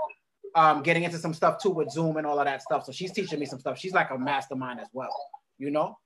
[0.53, 2.85] um getting into some stuff too with Zoom and all of that stuff.
[2.85, 3.80] So she's teaching me some stuff.
[3.80, 5.10] She's like a mastermind as well,
[5.57, 5.97] you know.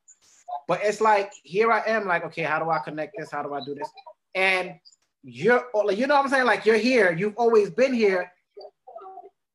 [0.69, 3.29] But it's like here I am, like, okay, how do I connect this?
[3.29, 3.89] How do I do this?
[4.35, 4.75] And
[5.21, 6.45] you're, you know what I'm saying?
[6.45, 8.31] Like you're here, you've always been here,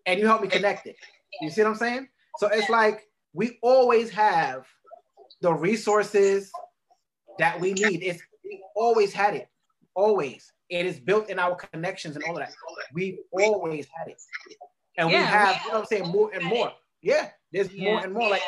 [0.04, 0.96] and you help me connect it.
[1.40, 2.08] You see what I'm saying?
[2.38, 4.66] So it's like we always have
[5.40, 6.50] the resources
[7.38, 8.02] that we need.
[8.02, 9.48] It's we always had it.
[9.94, 10.52] Always.
[10.70, 12.52] It is built in our connections and all of that.
[12.92, 14.20] We've always had it.
[14.98, 16.72] And yeah, we have, you know what I'm saying, more and more.
[17.00, 17.92] Yeah, there's yeah.
[17.92, 18.30] more and more.
[18.30, 18.42] Like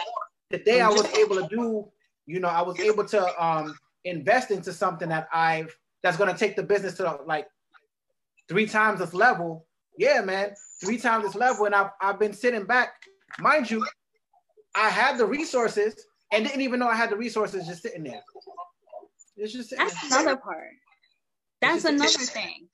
[0.51, 1.89] today, I was able to do.
[2.27, 3.75] You know, I was able to um
[4.05, 7.47] invest into something that I've that's going to take the business to like
[8.49, 9.67] three times this level.
[9.97, 12.95] Yeah, man, three times this level, and I've I've been sitting back,
[13.39, 13.87] mind you.
[14.75, 15.95] I had the resources
[16.33, 18.23] and didn't even know I had the resources just sitting there.
[19.37, 20.21] It's just that's there.
[20.21, 20.71] another part.
[21.61, 22.69] That's another thing.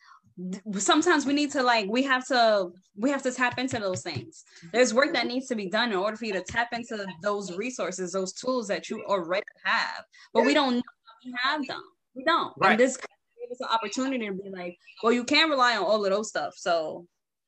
[0.79, 4.45] Sometimes we need to like we have to we have to tap into those things.
[4.73, 7.57] There's work that needs to be done in order for you to tap into those
[7.57, 10.05] resources, those tools that you already have,
[10.35, 10.83] but we don't know
[11.25, 11.83] we have them.
[12.15, 12.53] We don't.
[12.57, 12.73] Right.
[12.73, 16.05] And this gave us an opportunity to be like, well, you can't rely on all
[16.05, 16.55] of those stuff.
[16.57, 17.07] So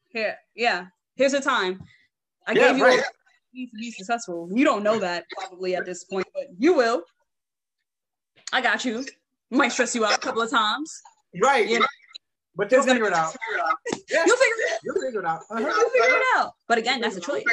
[0.09, 1.81] here, yeah, here's the time.
[2.47, 3.03] I yeah, gave you right.
[3.55, 4.49] To be successful.
[4.53, 7.03] You don't know that probably at this point, but you will.
[8.53, 9.05] I got you.
[9.51, 11.01] Might stress you out a couple of times.
[11.43, 11.69] Right.
[11.69, 11.87] You know?
[12.57, 13.35] But you'll figure it out.
[13.93, 14.81] You'll figure it out.
[14.85, 15.41] You'll figure it out.
[15.51, 15.61] Uh-huh.
[15.61, 16.53] You'll figure it out.
[16.67, 17.45] But again, that's a choice.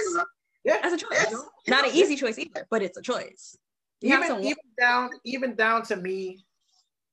[0.64, 0.80] Yeah.
[0.82, 1.36] That's a choice.
[1.68, 3.58] Not an easy choice either, but it's a choice.
[4.02, 6.46] You even, even down, even down to me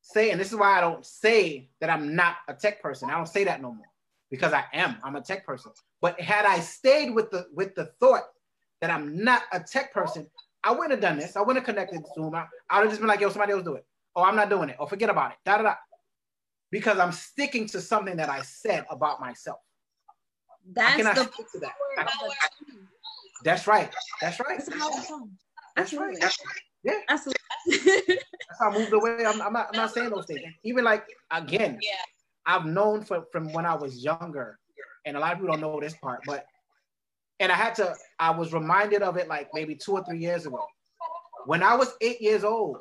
[0.03, 3.09] saying this is why I don't say that I'm not a tech person.
[3.09, 3.87] I don't say that no more
[4.31, 4.97] because I am.
[5.05, 5.73] I'm a tech person.
[6.01, 8.25] But had I stayed with the with the thought
[8.83, 10.27] that I'm not a tech person,
[10.63, 11.37] I wouldn't have done this.
[11.37, 12.35] I wouldn't have connected Zoom.
[12.35, 13.87] I, I would have just been like, yo, somebody else do it.
[14.15, 14.77] Oh, I'm not doing it.
[14.79, 15.39] Or oh, forget about it.
[15.47, 15.75] Da da da.
[16.71, 19.59] Because I'm sticking to something that I said about myself.
[20.75, 21.73] That's the stick to that.
[23.45, 23.91] That's right.
[24.21, 24.59] That's right.
[24.59, 26.17] That's, That's right.
[26.21, 26.61] That's right.
[26.85, 26.93] Yeah.
[27.09, 27.41] Absolutely.
[27.67, 29.25] That's how I moved away.
[29.25, 30.41] I'm, I'm, not, I'm not saying those things.
[30.65, 31.91] Even like again, yeah.
[32.47, 34.59] I've known from, from when I was younger,
[35.07, 36.47] and a lot of people don't know this part, but
[37.43, 40.47] and I had to, I was reminded of it like maybe two or three years
[40.47, 40.65] ago.
[41.45, 42.79] When I was eight years old,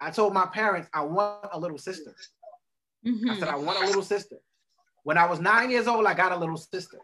[0.00, 2.12] I told my parents I want a little sister.
[3.06, 3.30] Mm-hmm.
[3.30, 4.38] I said, I want a little sister.
[5.04, 6.98] When I was nine years old, I got a little sister.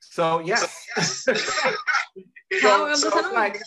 [0.00, 0.84] So yes.
[0.96, 3.62] so, so it's like,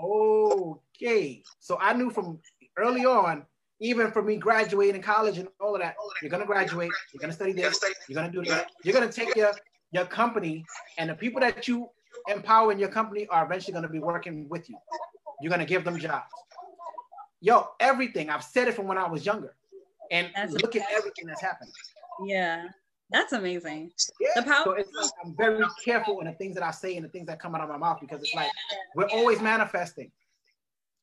[0.00, 1.42] okay.
[1.58, 2.38] So I knew from
[2.76, 3.44] early on,
[3.80, 7.52] even for me graduating college and all of that, you're gonna graduate, you're gonna study
[7.52, 9.52] this, you're gonna do that, you're gonna take your
[9.92, 10.64] your company
[10.98, 11.88] and the people that you
[12.28, 14.76] empower in your company are eventually gonna be working with you.
[15.40, 16.32] You're gonna give them jobs.
[17.40, 18.30] Yo, everything.
[18.30, 19.54] I've said it from when I was younger.
[20.10, 20.82] And that's look amazing.
[20.82, 21.70] at everything that's happened.
[22.24, 22.64] Yeah.
[23.10, 23.90] That's amazing.
[24.20, 24.28] Yeah.
[24.36, 24.64] The power.
[24.64, 27.26] So it's like I'm very careful in the things that I say and the things
[27.28, 28.50] that come out of my mouth because it's like
[28.94, 30.10] we're always manifesting.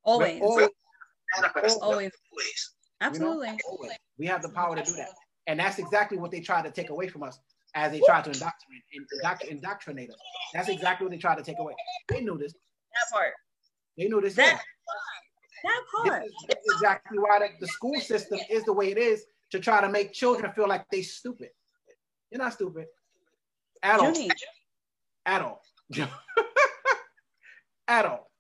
[0.04, 0.42] Always.
[0.42, 0.70] always,
[1.82, 1.82] always.
[1.82, 2.12] always.
[3.02, 3.48] Absolutely.
[3.48, 3.60] You know?
[3.70, 3.92] always.
[4.20, 5.10] We have the power to do that.
[5.48, 7.40] And that's exactly what they try to take away from us
[7.76, 10.16] as they try to indoctrinate, indoctrinate us.
[10.54, 11.74] That's exactly what they try to take away.
[12.10, 12.54] They knew this.
[12.54, 13.34] That part.
[13.98, 14.36] They knew this.
[14.36, 14.62] That,
[15.64, 16.24] that part.
[16.24, 19.26] This is, this is exactly why the, the school system is the way it is
[19.52, 21.50] to try to make children feel like they stupid.
[22.32, 22.86] You're not stupid.
[23.84, 24.14] At all.
[25.26, 25.62] At all.
[27.88, 28.32] At all.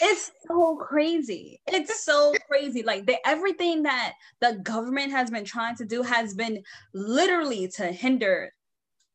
[0.00, 1.60] It's so crazy.
[1.66, 2.82] It's so crazy.
[2.82, 7.86] Like the everything that the government has been trying to do has been literally to
[7.86, 8.52] hinder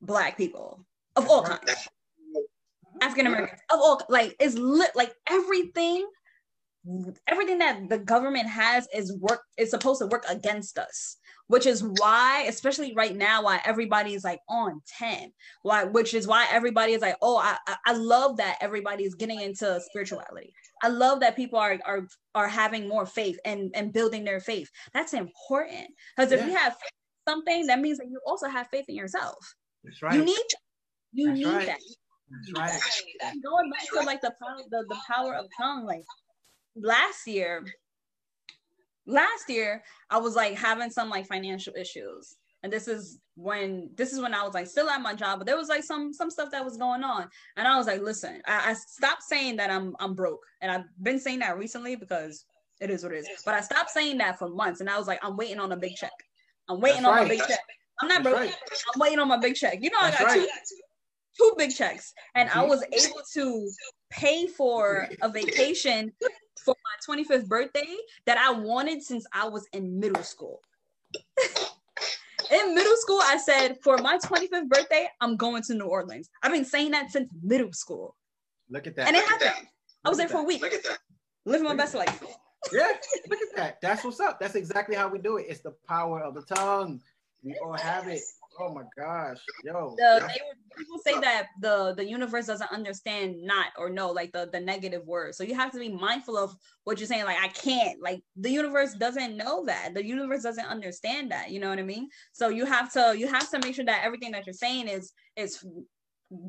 [0.01, 0.85] black people
[1.15, 1.87] of all kinds.
[3.01, 6.07] African Americans of all like is lit like everything
[7.27, 11.83] everything that the government has is work is supposed to work against us which is
[11.83, 15.31] why especially right now why everybody is like on 10
[15.63, 19.41] why which is why everybody is like oh i i love that everybody is getting
[19.41, 20.53] into spirituality
[20.83, 24.69] i love that people are are are having more faith and and building their faith
[24.93, 26.47] that's important because if yeah.
[26.47, 26.77] you have
[27.27, 30.45] something that means that you also have faith in yourself that's right you need
[31.13, 31.65] you that's need right.
[31.67, 31.79] that
[32.29, 32.53] that's
[33.23, 33.33] right.
[33.43, 36.03] Going back to like the power, the, the power of tongue, like
[36.75, 37.65] last year,
[39.07, 42.35] last year I was like having some like financial issues.
[42.63, 45.47] And this is when this is when I was like still at my job, but
[45.47, 47.29] there was like some some stuff that was going on.
[47.55, 50.43] And I was like, listen, I, I stopped saying that I'm I'm broke.
[50.61, 52.45] And I've been saying that recently because
[52.81, 53.27] it is what it is.
[53.45, 54.81] But I stopped saying that for months.
[54.81, 56.11] And I was like, I'm waiting on a big check.
[56.67, 57.23] I'm waiting That's on right.
[57.23, 57.59] my big check.
[58.01, 58.49] I'm not That's broke.
[58.49, 58.55] Right.
[58.93, 59.79] I'm waiting on my big check.
[59.81, 60.47] You know, That's I got right.
[60.67, 60.75] two,
[61.37, 62.13] two big checks.
[62.35, 62.69] And I mm-hmm.
[62.69, 63.69] was able to
[64.09, 66.11] pay for a vacation
[66.63, 70.61] for my 25th birthday that I wanted since I was in middle school.
[72.51, 76.29] in middle school, I said, for my 25th birthday, I'm going to New Orleans.
[76.43, 78.15] I've been saying that since middle school.
[78.69, 79.07] Look at that.
[79.07, 79.67] And it happened.
[80.03, 80.61] I was there for a week.
[80.61, 80.99] Look at that.
[81.45, 82.23] Living my best life.
[82.71, 82.87] Yeah,
[83.29, 83.81] look at that.
[83.81, 84.39] That's what's up.
[84.39, 85.45] That's exactly how we do it.
[85.47, 86.99] It's the power of the tongue.
[87.43, 88.21] We all have it.
[88.59, 89.95] Oh my gosh, yo.
[89.97, 94.31] The, they were, people say that the the universe doesn't understand not or no, like
[94.31, 95.35] the the negative word.
[95.35, 97.25] So you have to be mindful of what you're saying.
[97.25, 98.01] Like I can't.
[98.01, 99.93] Like the universe doesn't know that.
[99.93, 101.51] The universe doesn't understand that.
[101.51, 102.09] You know what I mean?
[102.33, 105.11] So you have to you have to make sure that everything that you're saying is
[105.35, 105.63] is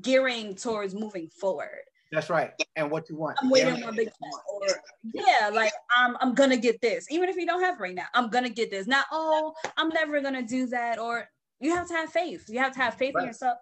[0.01, 1.83] gearing towards moving forward.
[2.11, 2.53] That's right.
[2.77, 3.37] And what you want.
[3.41, 4.09] I'm waiting on big
[4.49, 4.69] or
[5.13, 7.07] yeah, like I'm I'm gonna get this.
[7.11, 8.87] Even if you don't have right now, I'm gonna get this.
[8.87, 10.99] Not oh, I'm never gonna do that.
[10.99, 11.29] Or
[11.61, 12.47] you have to have faith.
[12.49, 13.23] You have to have faith right.
[13.23, 13.59] in yourself,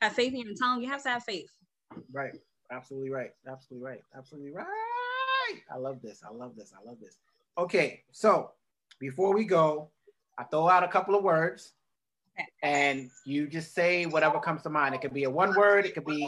[0.00, 0.82] have faith in your tongue.
[0.82, 1.50] You have to have faith.
[2.12, 2.32] Right.
[2.70, 3.30] Absolutely right.
[3.48, 4.00] Absolutely right.
[4.16, 4.66] Absolutely right.
[5.72, 6.22] I love this.
[6.28, 6.72] I love this.
[6.78, 7.18] I love this.
[7.58, 8.52] Okay, so
[9.00, 9.90] before we go,
[10.38, 11.72] I throw out a couple of words
[12.62, 14.94] and you just say whatever comes to mind.
[14.94, 16.26] It could be a one word, it could be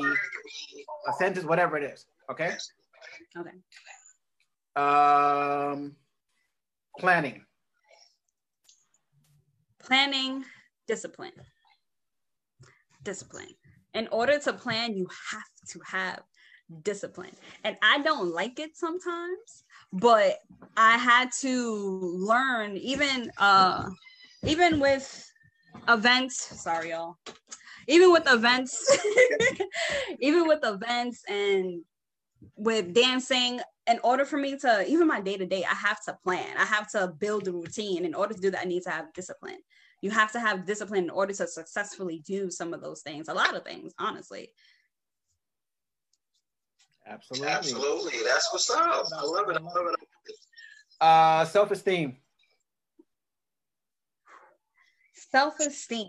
[1.09, 2.07] a sentence, whatever it is.
[2.31, 2.55] Okay.
[3.37, 3.51] Okay.
[4.77, 5.97] Um,
[6.99, 7.45] planning.
[9.79, 10.45] Planning,
[10.87, 11.33] discipline.
[13.03, 13.55] Discipline.
[13.95, 16.23] In order to plan, you have to have
[16.83, 17.35] discipline.
[17.65, 20.39] And I don't like it sometimes, but
[20.77, 23.89] I had to learn even uh
[24.47, 25.31] even with
[25.89, 27.17] events, sorry y'all.
[27.89, 28.99] Even with events,
[30.21, 31.83] even with events and
[32.57, 36.17] with dancing, in order for me to even my day to day, I have to
[36.23, 36.57] plan.
[36.57, 38.05] I have to build a routine.
[38.05, 39.59] In order to do that, I need to have discipline.
[40.03, 43.29] You have to have discipline in order to successfully do some of those things.
[43.29, 44.53] A lot of things, honestly.
[47.07, 47.49] Absolutely.
[47.49, 48.19] Absolutely.
[48.25, 49.07] That's what's up.
[49.17, 49.57] I love it.
[49.57, 50.35] I love it.
[51.01, 52.17] Uh, self-esteem.
[55.31, 56.09] Self-esteem.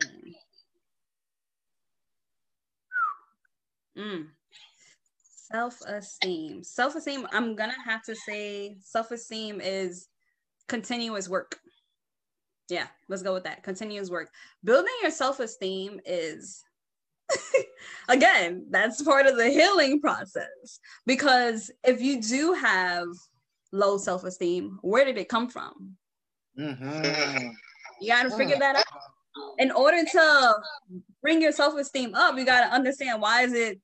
[3.97, 4.25] Mm.
[5.51, 6.63] Self-esteem.
[6.63, 10.07] Self-esteem, I'm gonna have to say self-esteem is
[10.67, 11.59] continuous work.
[12.69, 13.63] Yeah, let's go with that.
[13.63, 14.29] Continuous work.
[14.63, 16.63] Building your self-esteem is
[18.09, 20.79] again, that's part of the healing process.
[21.05, 23.07] Because if you do have
[23.71, 25.95] low self esteem, where did it come from?
[26.59, 27.49] Mm-hmm.
[28.01, 28.85] You got to figure that out.
[29.57, 30.53] In order to
[31.21, 33.79] bring your self esteem up, you got to understand why is it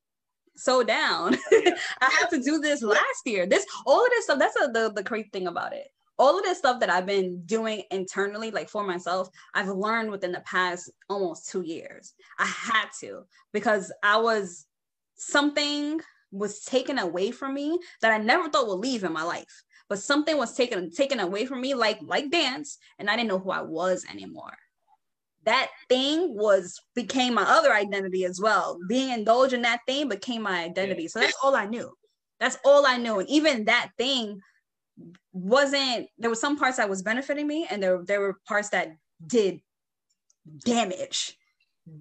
[0.56, 1.36] so down.
[1.52, 3.46] I had to do this last year.
[3.46, 4.40] This all of this stuff.
[4.40, 5.88] That's a, the the crazy thing about it
[6.20, 10.34] all of this stuff that I've been doing internally, like for myself, I've learned within
[10.34, 12.14] the past almost two years.
[12.38, 13.24] I had to
[13.54, 14.68] because I was
[15.16, 16.02] something
[16.32, 19.64] was taken away from me that I never thought would leave in my life.
[19.88, 23.40] But something was taken taken away from me, like like dance, and I didn't know
[23.40, 24.56] who I was anymore.
[25.46, 28.78] That thing was became my other identity as well.
[28.88, 31.08] Being indulged in that thing became my identity.
[31.08, 31.92] So that's all I knew.
[32.40, 33.20] That's all I knew.
[33.20, 34.42] And even that thing
[35.32, 38.90] wasn't there were some parts that was benefiting me and there there were parts that
[39.26, 39.62] did
[40.66, 41.38] damage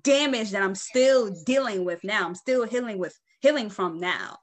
[0.03, 2.27] damage that I'm still dealing with now.
[2.27, 4.39] I'm still healing with healing from now.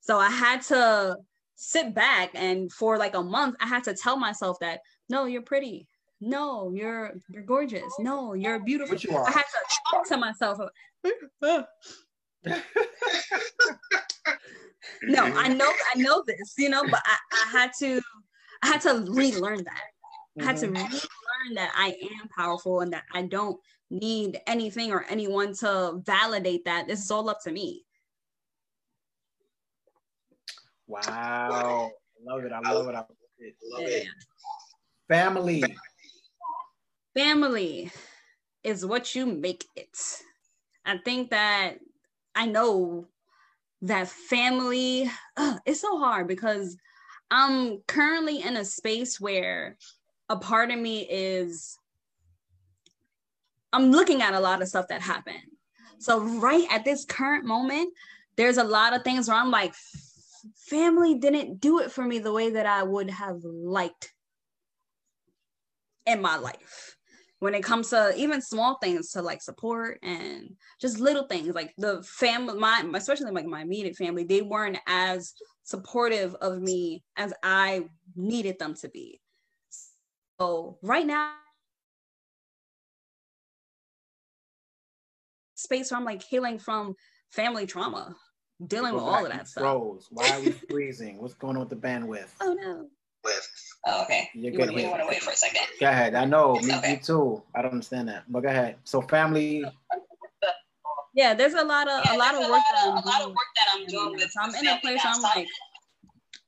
[0.00, 1.16] So I had to
[1.56, 5.42] sit back and for like a month I had to tell myself that no you're
[5.42, 5.86] pretty.
[6.20, 7.92] No you're you're gorgeous.
[7.98, 8.96] No you're beautiful.
[8.96, 9.16] You.
[9.16, 9.58] I had to
[9.90, 10.58] talk to myself
[15.02, 18.00] no, I know, I know this, you know, but I, I had to,
[18.62, 19.82] I had to relearn that.
[20.40, 20.74] I had to mm-hmm.
[20.74, 23.58] relearn that I am powerful and that I don't
[23.90, 26.86] need anything or anyone to validate that.
[26.86, 27.84] This is all up to me.
[30.86, 31.00] Wow.
[31.06, 32.52] I love it.
[32.52, 32.94] I love it.
[32.94, 33.06] I love
[33.38, 33.54] it.
[33.62, 34.06] Love it.
[35.08, 35.64] Family.
[37.14, 37.90] Family
[38.62, 39.98] is what you make it.
[40.84, 41.74] I think that
[42.34, 43.06] I know
[43.82, 46.76] that family uh, it's so hard because
[47.30, 49.76] i'm currently in a space where
[50.28, 51.78] a part of me is
[53.72, 55.36] i'm looking at a lot of stuff that happened.
[55.98, 57.92] So right at this current moment
[58.36, 59.74] there's a lot of things where i'm like
[60.56, 64.12] family didn't do it for me the way that i would have liked
[66.06, 66.96] in my life
[67.40, 71.74] when it comes to even small things to like support and just little things like
[71.78, 75.32] the family my especially like my immediate family they weren't as
[75.64, 77.84] supportive of me as i
[78.14, 79.20] needed them to be.
[80.38, 81.34] So right now
[85.54, 86.94] space where i'm like healing from
[87.30, 88.14] family trauma
[88.66, 89.64] dealing with all of that stuff.
[89.64, 91.20] Rose, why are we freezing?
[91.20, 92.30] What's going on with the bandwidth?
[92.40, 92.86] Oh no.
[93.24, 93.48] With.
[93.86, 94.28] Oh, okay.
[94.34, 95.62] You're you good want to wait for a second?
[95.80, 96.14] Go ahead.
[96.14, 96.54] I know.
[96.60, 96.92] Me, Okay.
[96.92, 97.42] me too.
[97.54, 98.24] I don't understand that.
[98.28, 98.76] But go ahead.
[98.84, 99.64] So family.
[101.14, 103.04] Yeah, there's a lot of Yeah, a lot of work a that lot I'm of,
[103.04, 103.34] a lot of doing.
[103.34, 104.30] work that I'm doing with.
[104.30, 105.48] So I'm in a place I'm so like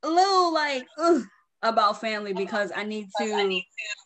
[0.03, 1.23] a little like ugh,
[1.63, 3.61] about family because I need to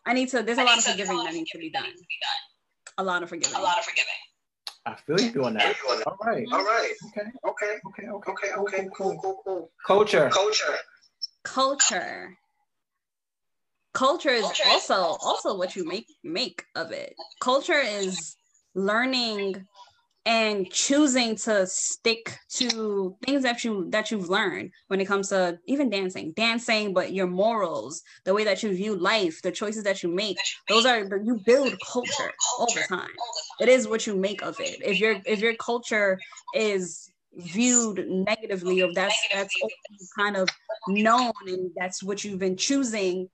[0.05, 0.63] I need to there's to.
[0.63, 2.01] a I lot need to- forgiving a lot of needs to be forgiving that needs
[2.01, 2.97] to be done.
[2.99, 3.55] A lot of forgiving.
[3.55, 4.07] A lot of forgiving.
[4.85, 5.75] I feel you doing that.
[6.07, 6.47] All right.
[6.51, 6.93] All right.
[7.09, 7.29] Okay.
[7.45, 7.77] Okay.
[7.87, 8.07] Okay.
[8.07, 8.27] Okay.
[8.47, 8.53] Okay.
[8.57, 8.87] Okay.
[8.95, 9.19] cool, Cool.
[9.21, 9.41] cool.
[9.43, 9.43] Cool.
[9.45, 9.71] Cool.
[9.85, 10.29] Culture.
[10.31, 10.77] Culture.
[11.43, 12.37] Culture.
[13.97, 17.15] Culture is also- also what you make make of it.
[17.39, 18.35] Culture is
[18.75, 19.65] learning
[20.23, 25.57] and choosing to stick to things that you that you've learned when it comes to
[25.65, 26.31] even dancing.
[26.33, 30.37] Dancing but your morals the way that you view life the choices that you make
[30.69, 33.15] those are you build culture all the time.
[33.61, 34.77] it is what you make of it.
[34.83, 36.19] If your if your culture
[36.53, 39.55] is viewed negatively or that's that's
[40.15, 40.47] kind of
[40.87, 43.27] known and that's what you've been choosing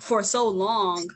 [0.00, 1.06] for so long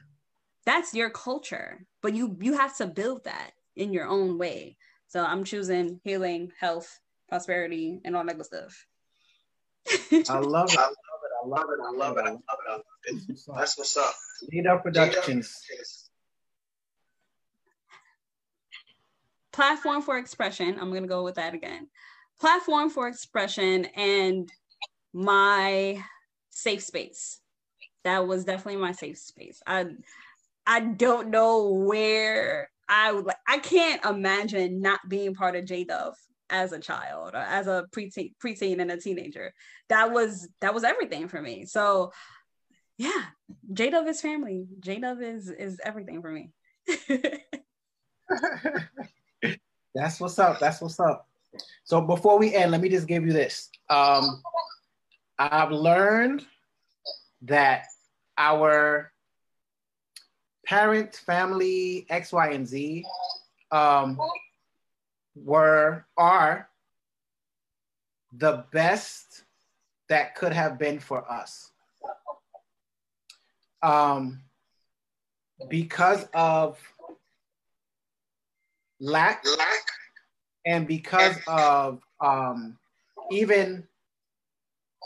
[0.65, 4.77] that's your culture but you you have to build that in your own way
[5.09, 8.87] so i'm choosing healing health prosperity and all that good stuff
[10.31, 10.79] I love it.
[10.79, 11.33] I love it.
[11.43, 11.81] I love it.
[11.83, 12.25] I love it.
[12.25, 13.23] I love it.
[13.55, 14.15] That's what's up.
[14.51, 15.61] Leader Productions.
[19.53, 21.87] platform for expression i'm going to go with that again
[22.41, 24.51] platform for expression and
[25.13, 26.03] my
[26.51, 27.41] safe space
[28.05, 29.87] that was definitely my safe space i
[30.67, 36.17] i don't know where i would like i can't imagine not being part of j-dove
[36.51, 39.53] as a child or as a preteen, preteen and a teenager
[39.89, 42.13] that was that was everything for me so
[42.99, 43.25] yeah
[43.73, 46.51] j-dove is family j-dove is is everything for me
[49.95, 50.59] That's what's up.
[50.59, 51.29] That's what's up.
[51.85, 53.71] So before we end, let me just give you this.
[53.89, 54.43] Um,
[55.39, 56.45] I've learned
[57.43, 57.87] that
[58.39, 59.13] our
[60.67, 63.05] parent, family, X, Y, and Z
[63.71, 64.19] um,
[65.35, 66.69] were are
[68.33, 69.45] the best
[70.09, 71.71] that could have been for us.
[73.83, 74.41] Um,
[75.69, 76.79] because of
[79.01, 79.83] lack, Lack
[80.67, 82.79] and because of um,
[83.31, 83.87] even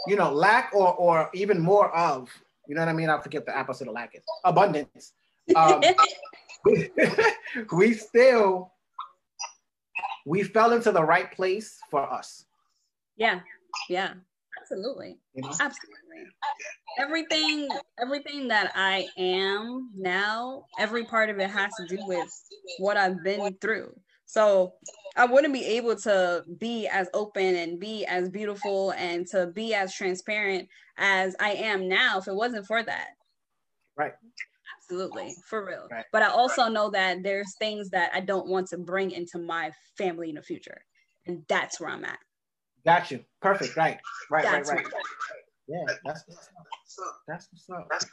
[0.06, 2.30] you know lack or or even more of
[2.68, 3.08] you know what I mean.
[3.10, 5.12] I forget the opposite of lack is abundance.
[5.56, 5.80] Um,
[7.72, 8.72] we still
[10.26, 12.44] we fell into the right place for us.
[13.16, 13.40] yeah
[13.88, 14.12] yeah
[14.60, 15.48] absolutely You know?
[15.48, 16.26] absolutely
[16.98, 17.68] everything
[17.98, 22.28] everything that i am now every part of it has to do with
[22.78, 23.94] what i've been through
[24.28, 24.74] so
[25.16, 29.74] i wouldn't be able to be as open and be as beautiful and to be
[29.74, 30.68] as transparent
[30.98, 33.08] as i am now if it wasn't for that
[33.96, 34.12] Right.
[34.78, 36.04] absolutely for real Right.
[36.12, 39.72] but i also know that there's things that i don't want to bring into my
[39.96, 40.84] family in the future
[41.26, 42.18] and that's where i'm at
[42.84, 43.22] Got you.
[43.42, 43.76] Perfect.
[43.76, 43.98] Right.
[44.30, 44.44] Right.
[44.44, 44.76] That's right.
[44.76, 44.92] Right.
[44.94, 45.02] right.
[45.68, 45.94] Yeah.
[46.04, 47.16] That's what's up.
[47.26, 47.88] That's what's up.
[47.90, 48.06] That's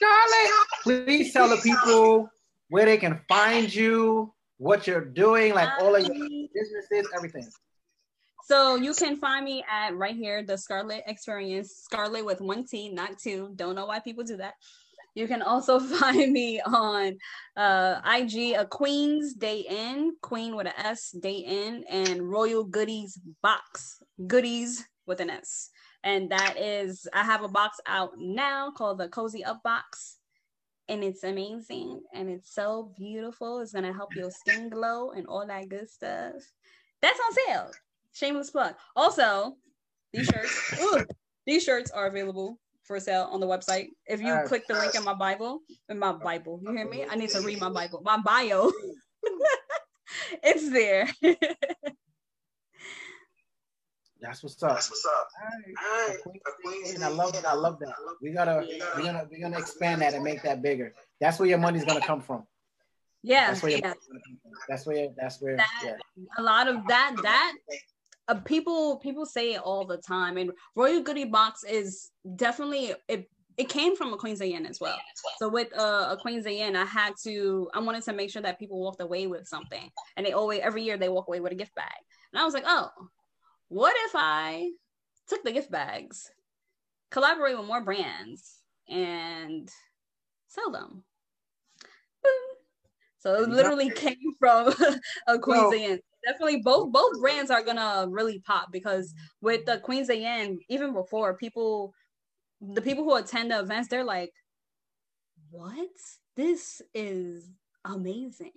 [0.00, 2.28] Charlie, please tell the people
[2.68, 4.32] where they can find you,
[4.62, 6.14] what you're doing, like all of your
[6.54, 7.48] businesses, everything.
[8.44, 12.88] So you can find me at right here, the Scarlet Experience, Scarlet with one T,
[12.88, 13.52] not two.
[13.56, 14.54] Don't know why people do that.
[15.16, 17.18] You can also find me on
[17.56, 23.20] uh, IG, a Queen's Day In, Queen with an S, Day In, and Royal Goodies
[23.42, 25.70] Box, Goodies with an S.
[26.04, 30.18] And that is, I have a box out now called the Cozy Up Box.
[30.88, 33.60] And it's amazing and it's so beautiful.
[33.60, 36.34] It's gonna help your skin glow and all that good stuff.
[37.00, 37.70] That's on sale.
[38.12, 38.74] Shameless plug.
[38.94, 39.56] Also,
[40.12, 41.06] these shirts, ooh,
[41.46, 43.88] these shirts are available for sale on the website.
[44.06, 44.46] If you Alright.
[44.46, 47.04] click the link in my Bible, in my Bible, you hear me?
[47.08, 48.70] I need to read my Bible, my bio.
[50.42, 51.08] it's there.
[54.22, 54.74] That's what's up.
[54.74, 55.28] That's what's up.
[55.42, 56.16] All right.
[56.26, 56.40] All right.
[56.46, 57.44] A Queen's And I love it.
[57.44, 57.94] I love that.
[58.22, 58.84] We gotta, Yeah.
[58.96, 60.94] we're gonna, we're gonna expand that and make that bigger.
[61.20, 62.46] That's where your money's gonna come from.
[63.22, 63.94] yeah, That's where your yeah.
[64.08, 64.52] gonna come from.
[64.68, 65.96] That's where, that's where, That- yeah.
[66.38, 67.52] A lot of that, that
[68.28, 73.28] uh, people people say it all the time, and Royal Goodie Box is definitely it.
[73.58, 74.96] It came from a Queen's Inn as well.
[75.38, 77.68] So with uh, a Queen's Inn, I had to.
[77.74, 80.84] I wanted to make sure that people walked away with something, and they always every
[80.84, 81.90] year they walk away with a gift bag.
[82.32, 82.88] And I was like, oh,
[83.72, 84.70] what if I
[85.28, 86.30] took the gift bags,
[87.10, 88.58] collaborate with more brands,
[88.88, 89.68] and
[90.46, 91.04] sell them?
[93.18, 94.74] So it literally came from
[95.26, 96.00] a Queen's So- Inn.
[96.24, 101.36] Definitely, both both brands are gonna really pop because with the Queen's Inn, even before
[101.36, 101.92] people,
[102.60, 104.30] the people who attend the events, they're like,
[105.50, 105.88] "What?
[106.36, 107.50] This is
[107.84, 108.52] amazing."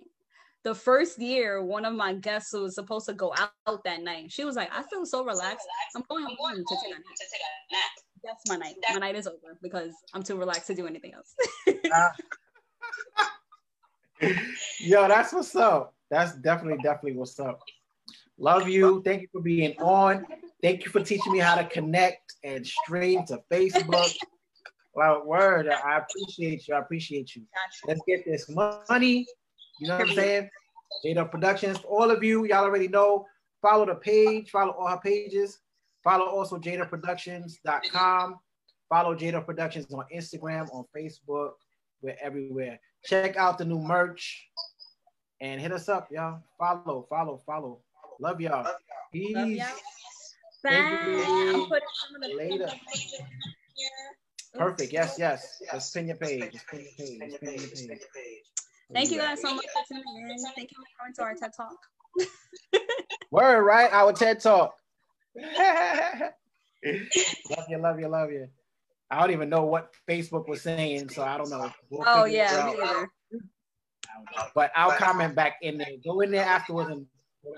[0.66, 4.02] The first year, one of my guests who was supposed to go out, out that
[4.02, 5.64] night, she was like, "I feel so relaxed.
[5.94, 7.82] I'm going home to take a nap."
[8.24, 8.74] That's my night.
[8.92, 11.36] My night is over because I'm too relaxed to do anything else.
[14.80, 15.94] Yo, that's what's up.
[16.10, 17.60] That's definitely, definitely what's up.
[18.36, 19.02] Love you.
[19.04, 20.26] Thank you for being on.
[20.62, 24.12] Thank you for teaching me how to connect and stream to Facebook.
[24.96, 25.68] Wow, word.
[25.68, 26.74] I appreciate you.
[26.74, 27.42] I appreciate you.
[27.86, 29.26] Let's get this money.
[29.78, 30.50] You know what I'm saying?
[31.02, 31.78] J-Dove Productions.
[31.88, 33.26] All of you, y'all already know.
[33.62, 35.58] Follow the page, follow all her pages.
[36.04, 38.36] Follow also jdoveproductions.com.
[38.88, 41.52] Follow J-Dove Productions on Instagram, on Facebook.
[42.02, 42.78] We're everywhere.
[43.04, 44.48] Check out the new merch
[45.40, 46.42] and hit us up, y'all.
[46.58, 47.80] Follow, follow, follow.
[48.20, 48.66] Love y'all.
[49.12, 49.34] Peace.
[49.34, 49.66] Love y'all.
[50.62, 51.52] Thank you, Bye.
[51.54, 52.70] I'm putting some of the Later.
[54.54, 54.92] Perfect.
[54.92, 55.60] Yes, yes.
[55.72, 56.52] Just pin your page.
[56.52, 57.30] Just pin your page.
[57.30, 58.55] Just pin your page.
[58.92, 60.36] Thank you guys so much for tuning in.
[60.54, 61.76] Thank you for coming to our TED Talk.
[63.30, 63.90] Word, right?
[63.92, 64.74] Our TED Talk.
[65.36, 66.32] love
[67.68, 68.48] you, love you, love you.
[69.10, 71.70] I don't even know what Facebook was saying, so I don't know.
[71.90, 73.08] We'll Oh yeah, me either.
[74.54, 75.86] But I'll comment back in there.
[76.04, 77.06] Go in there afterwards and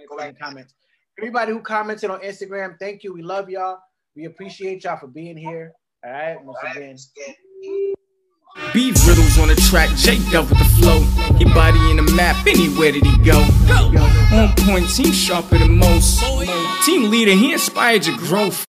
[0.09, 0.75] go back in the comments.
[1.19, 3.13] Everybody who commented on Instagram, thank you.
[3.13, 3.79] We love y'all.
[4.17, 5.73] We appreciate y'all for being here.
[6.05, 6.37] All right.
[6.43, 6.97] Once again.
[8.75, 11.01] Beat riddles on the track, J Dub with the flow.
[11.37, 13.39] He body in the map, anywhere did he go?
[14.33, 16.23] On point, team sharper than most.
[16.85, 18.65] Team leader, he inspired your growth.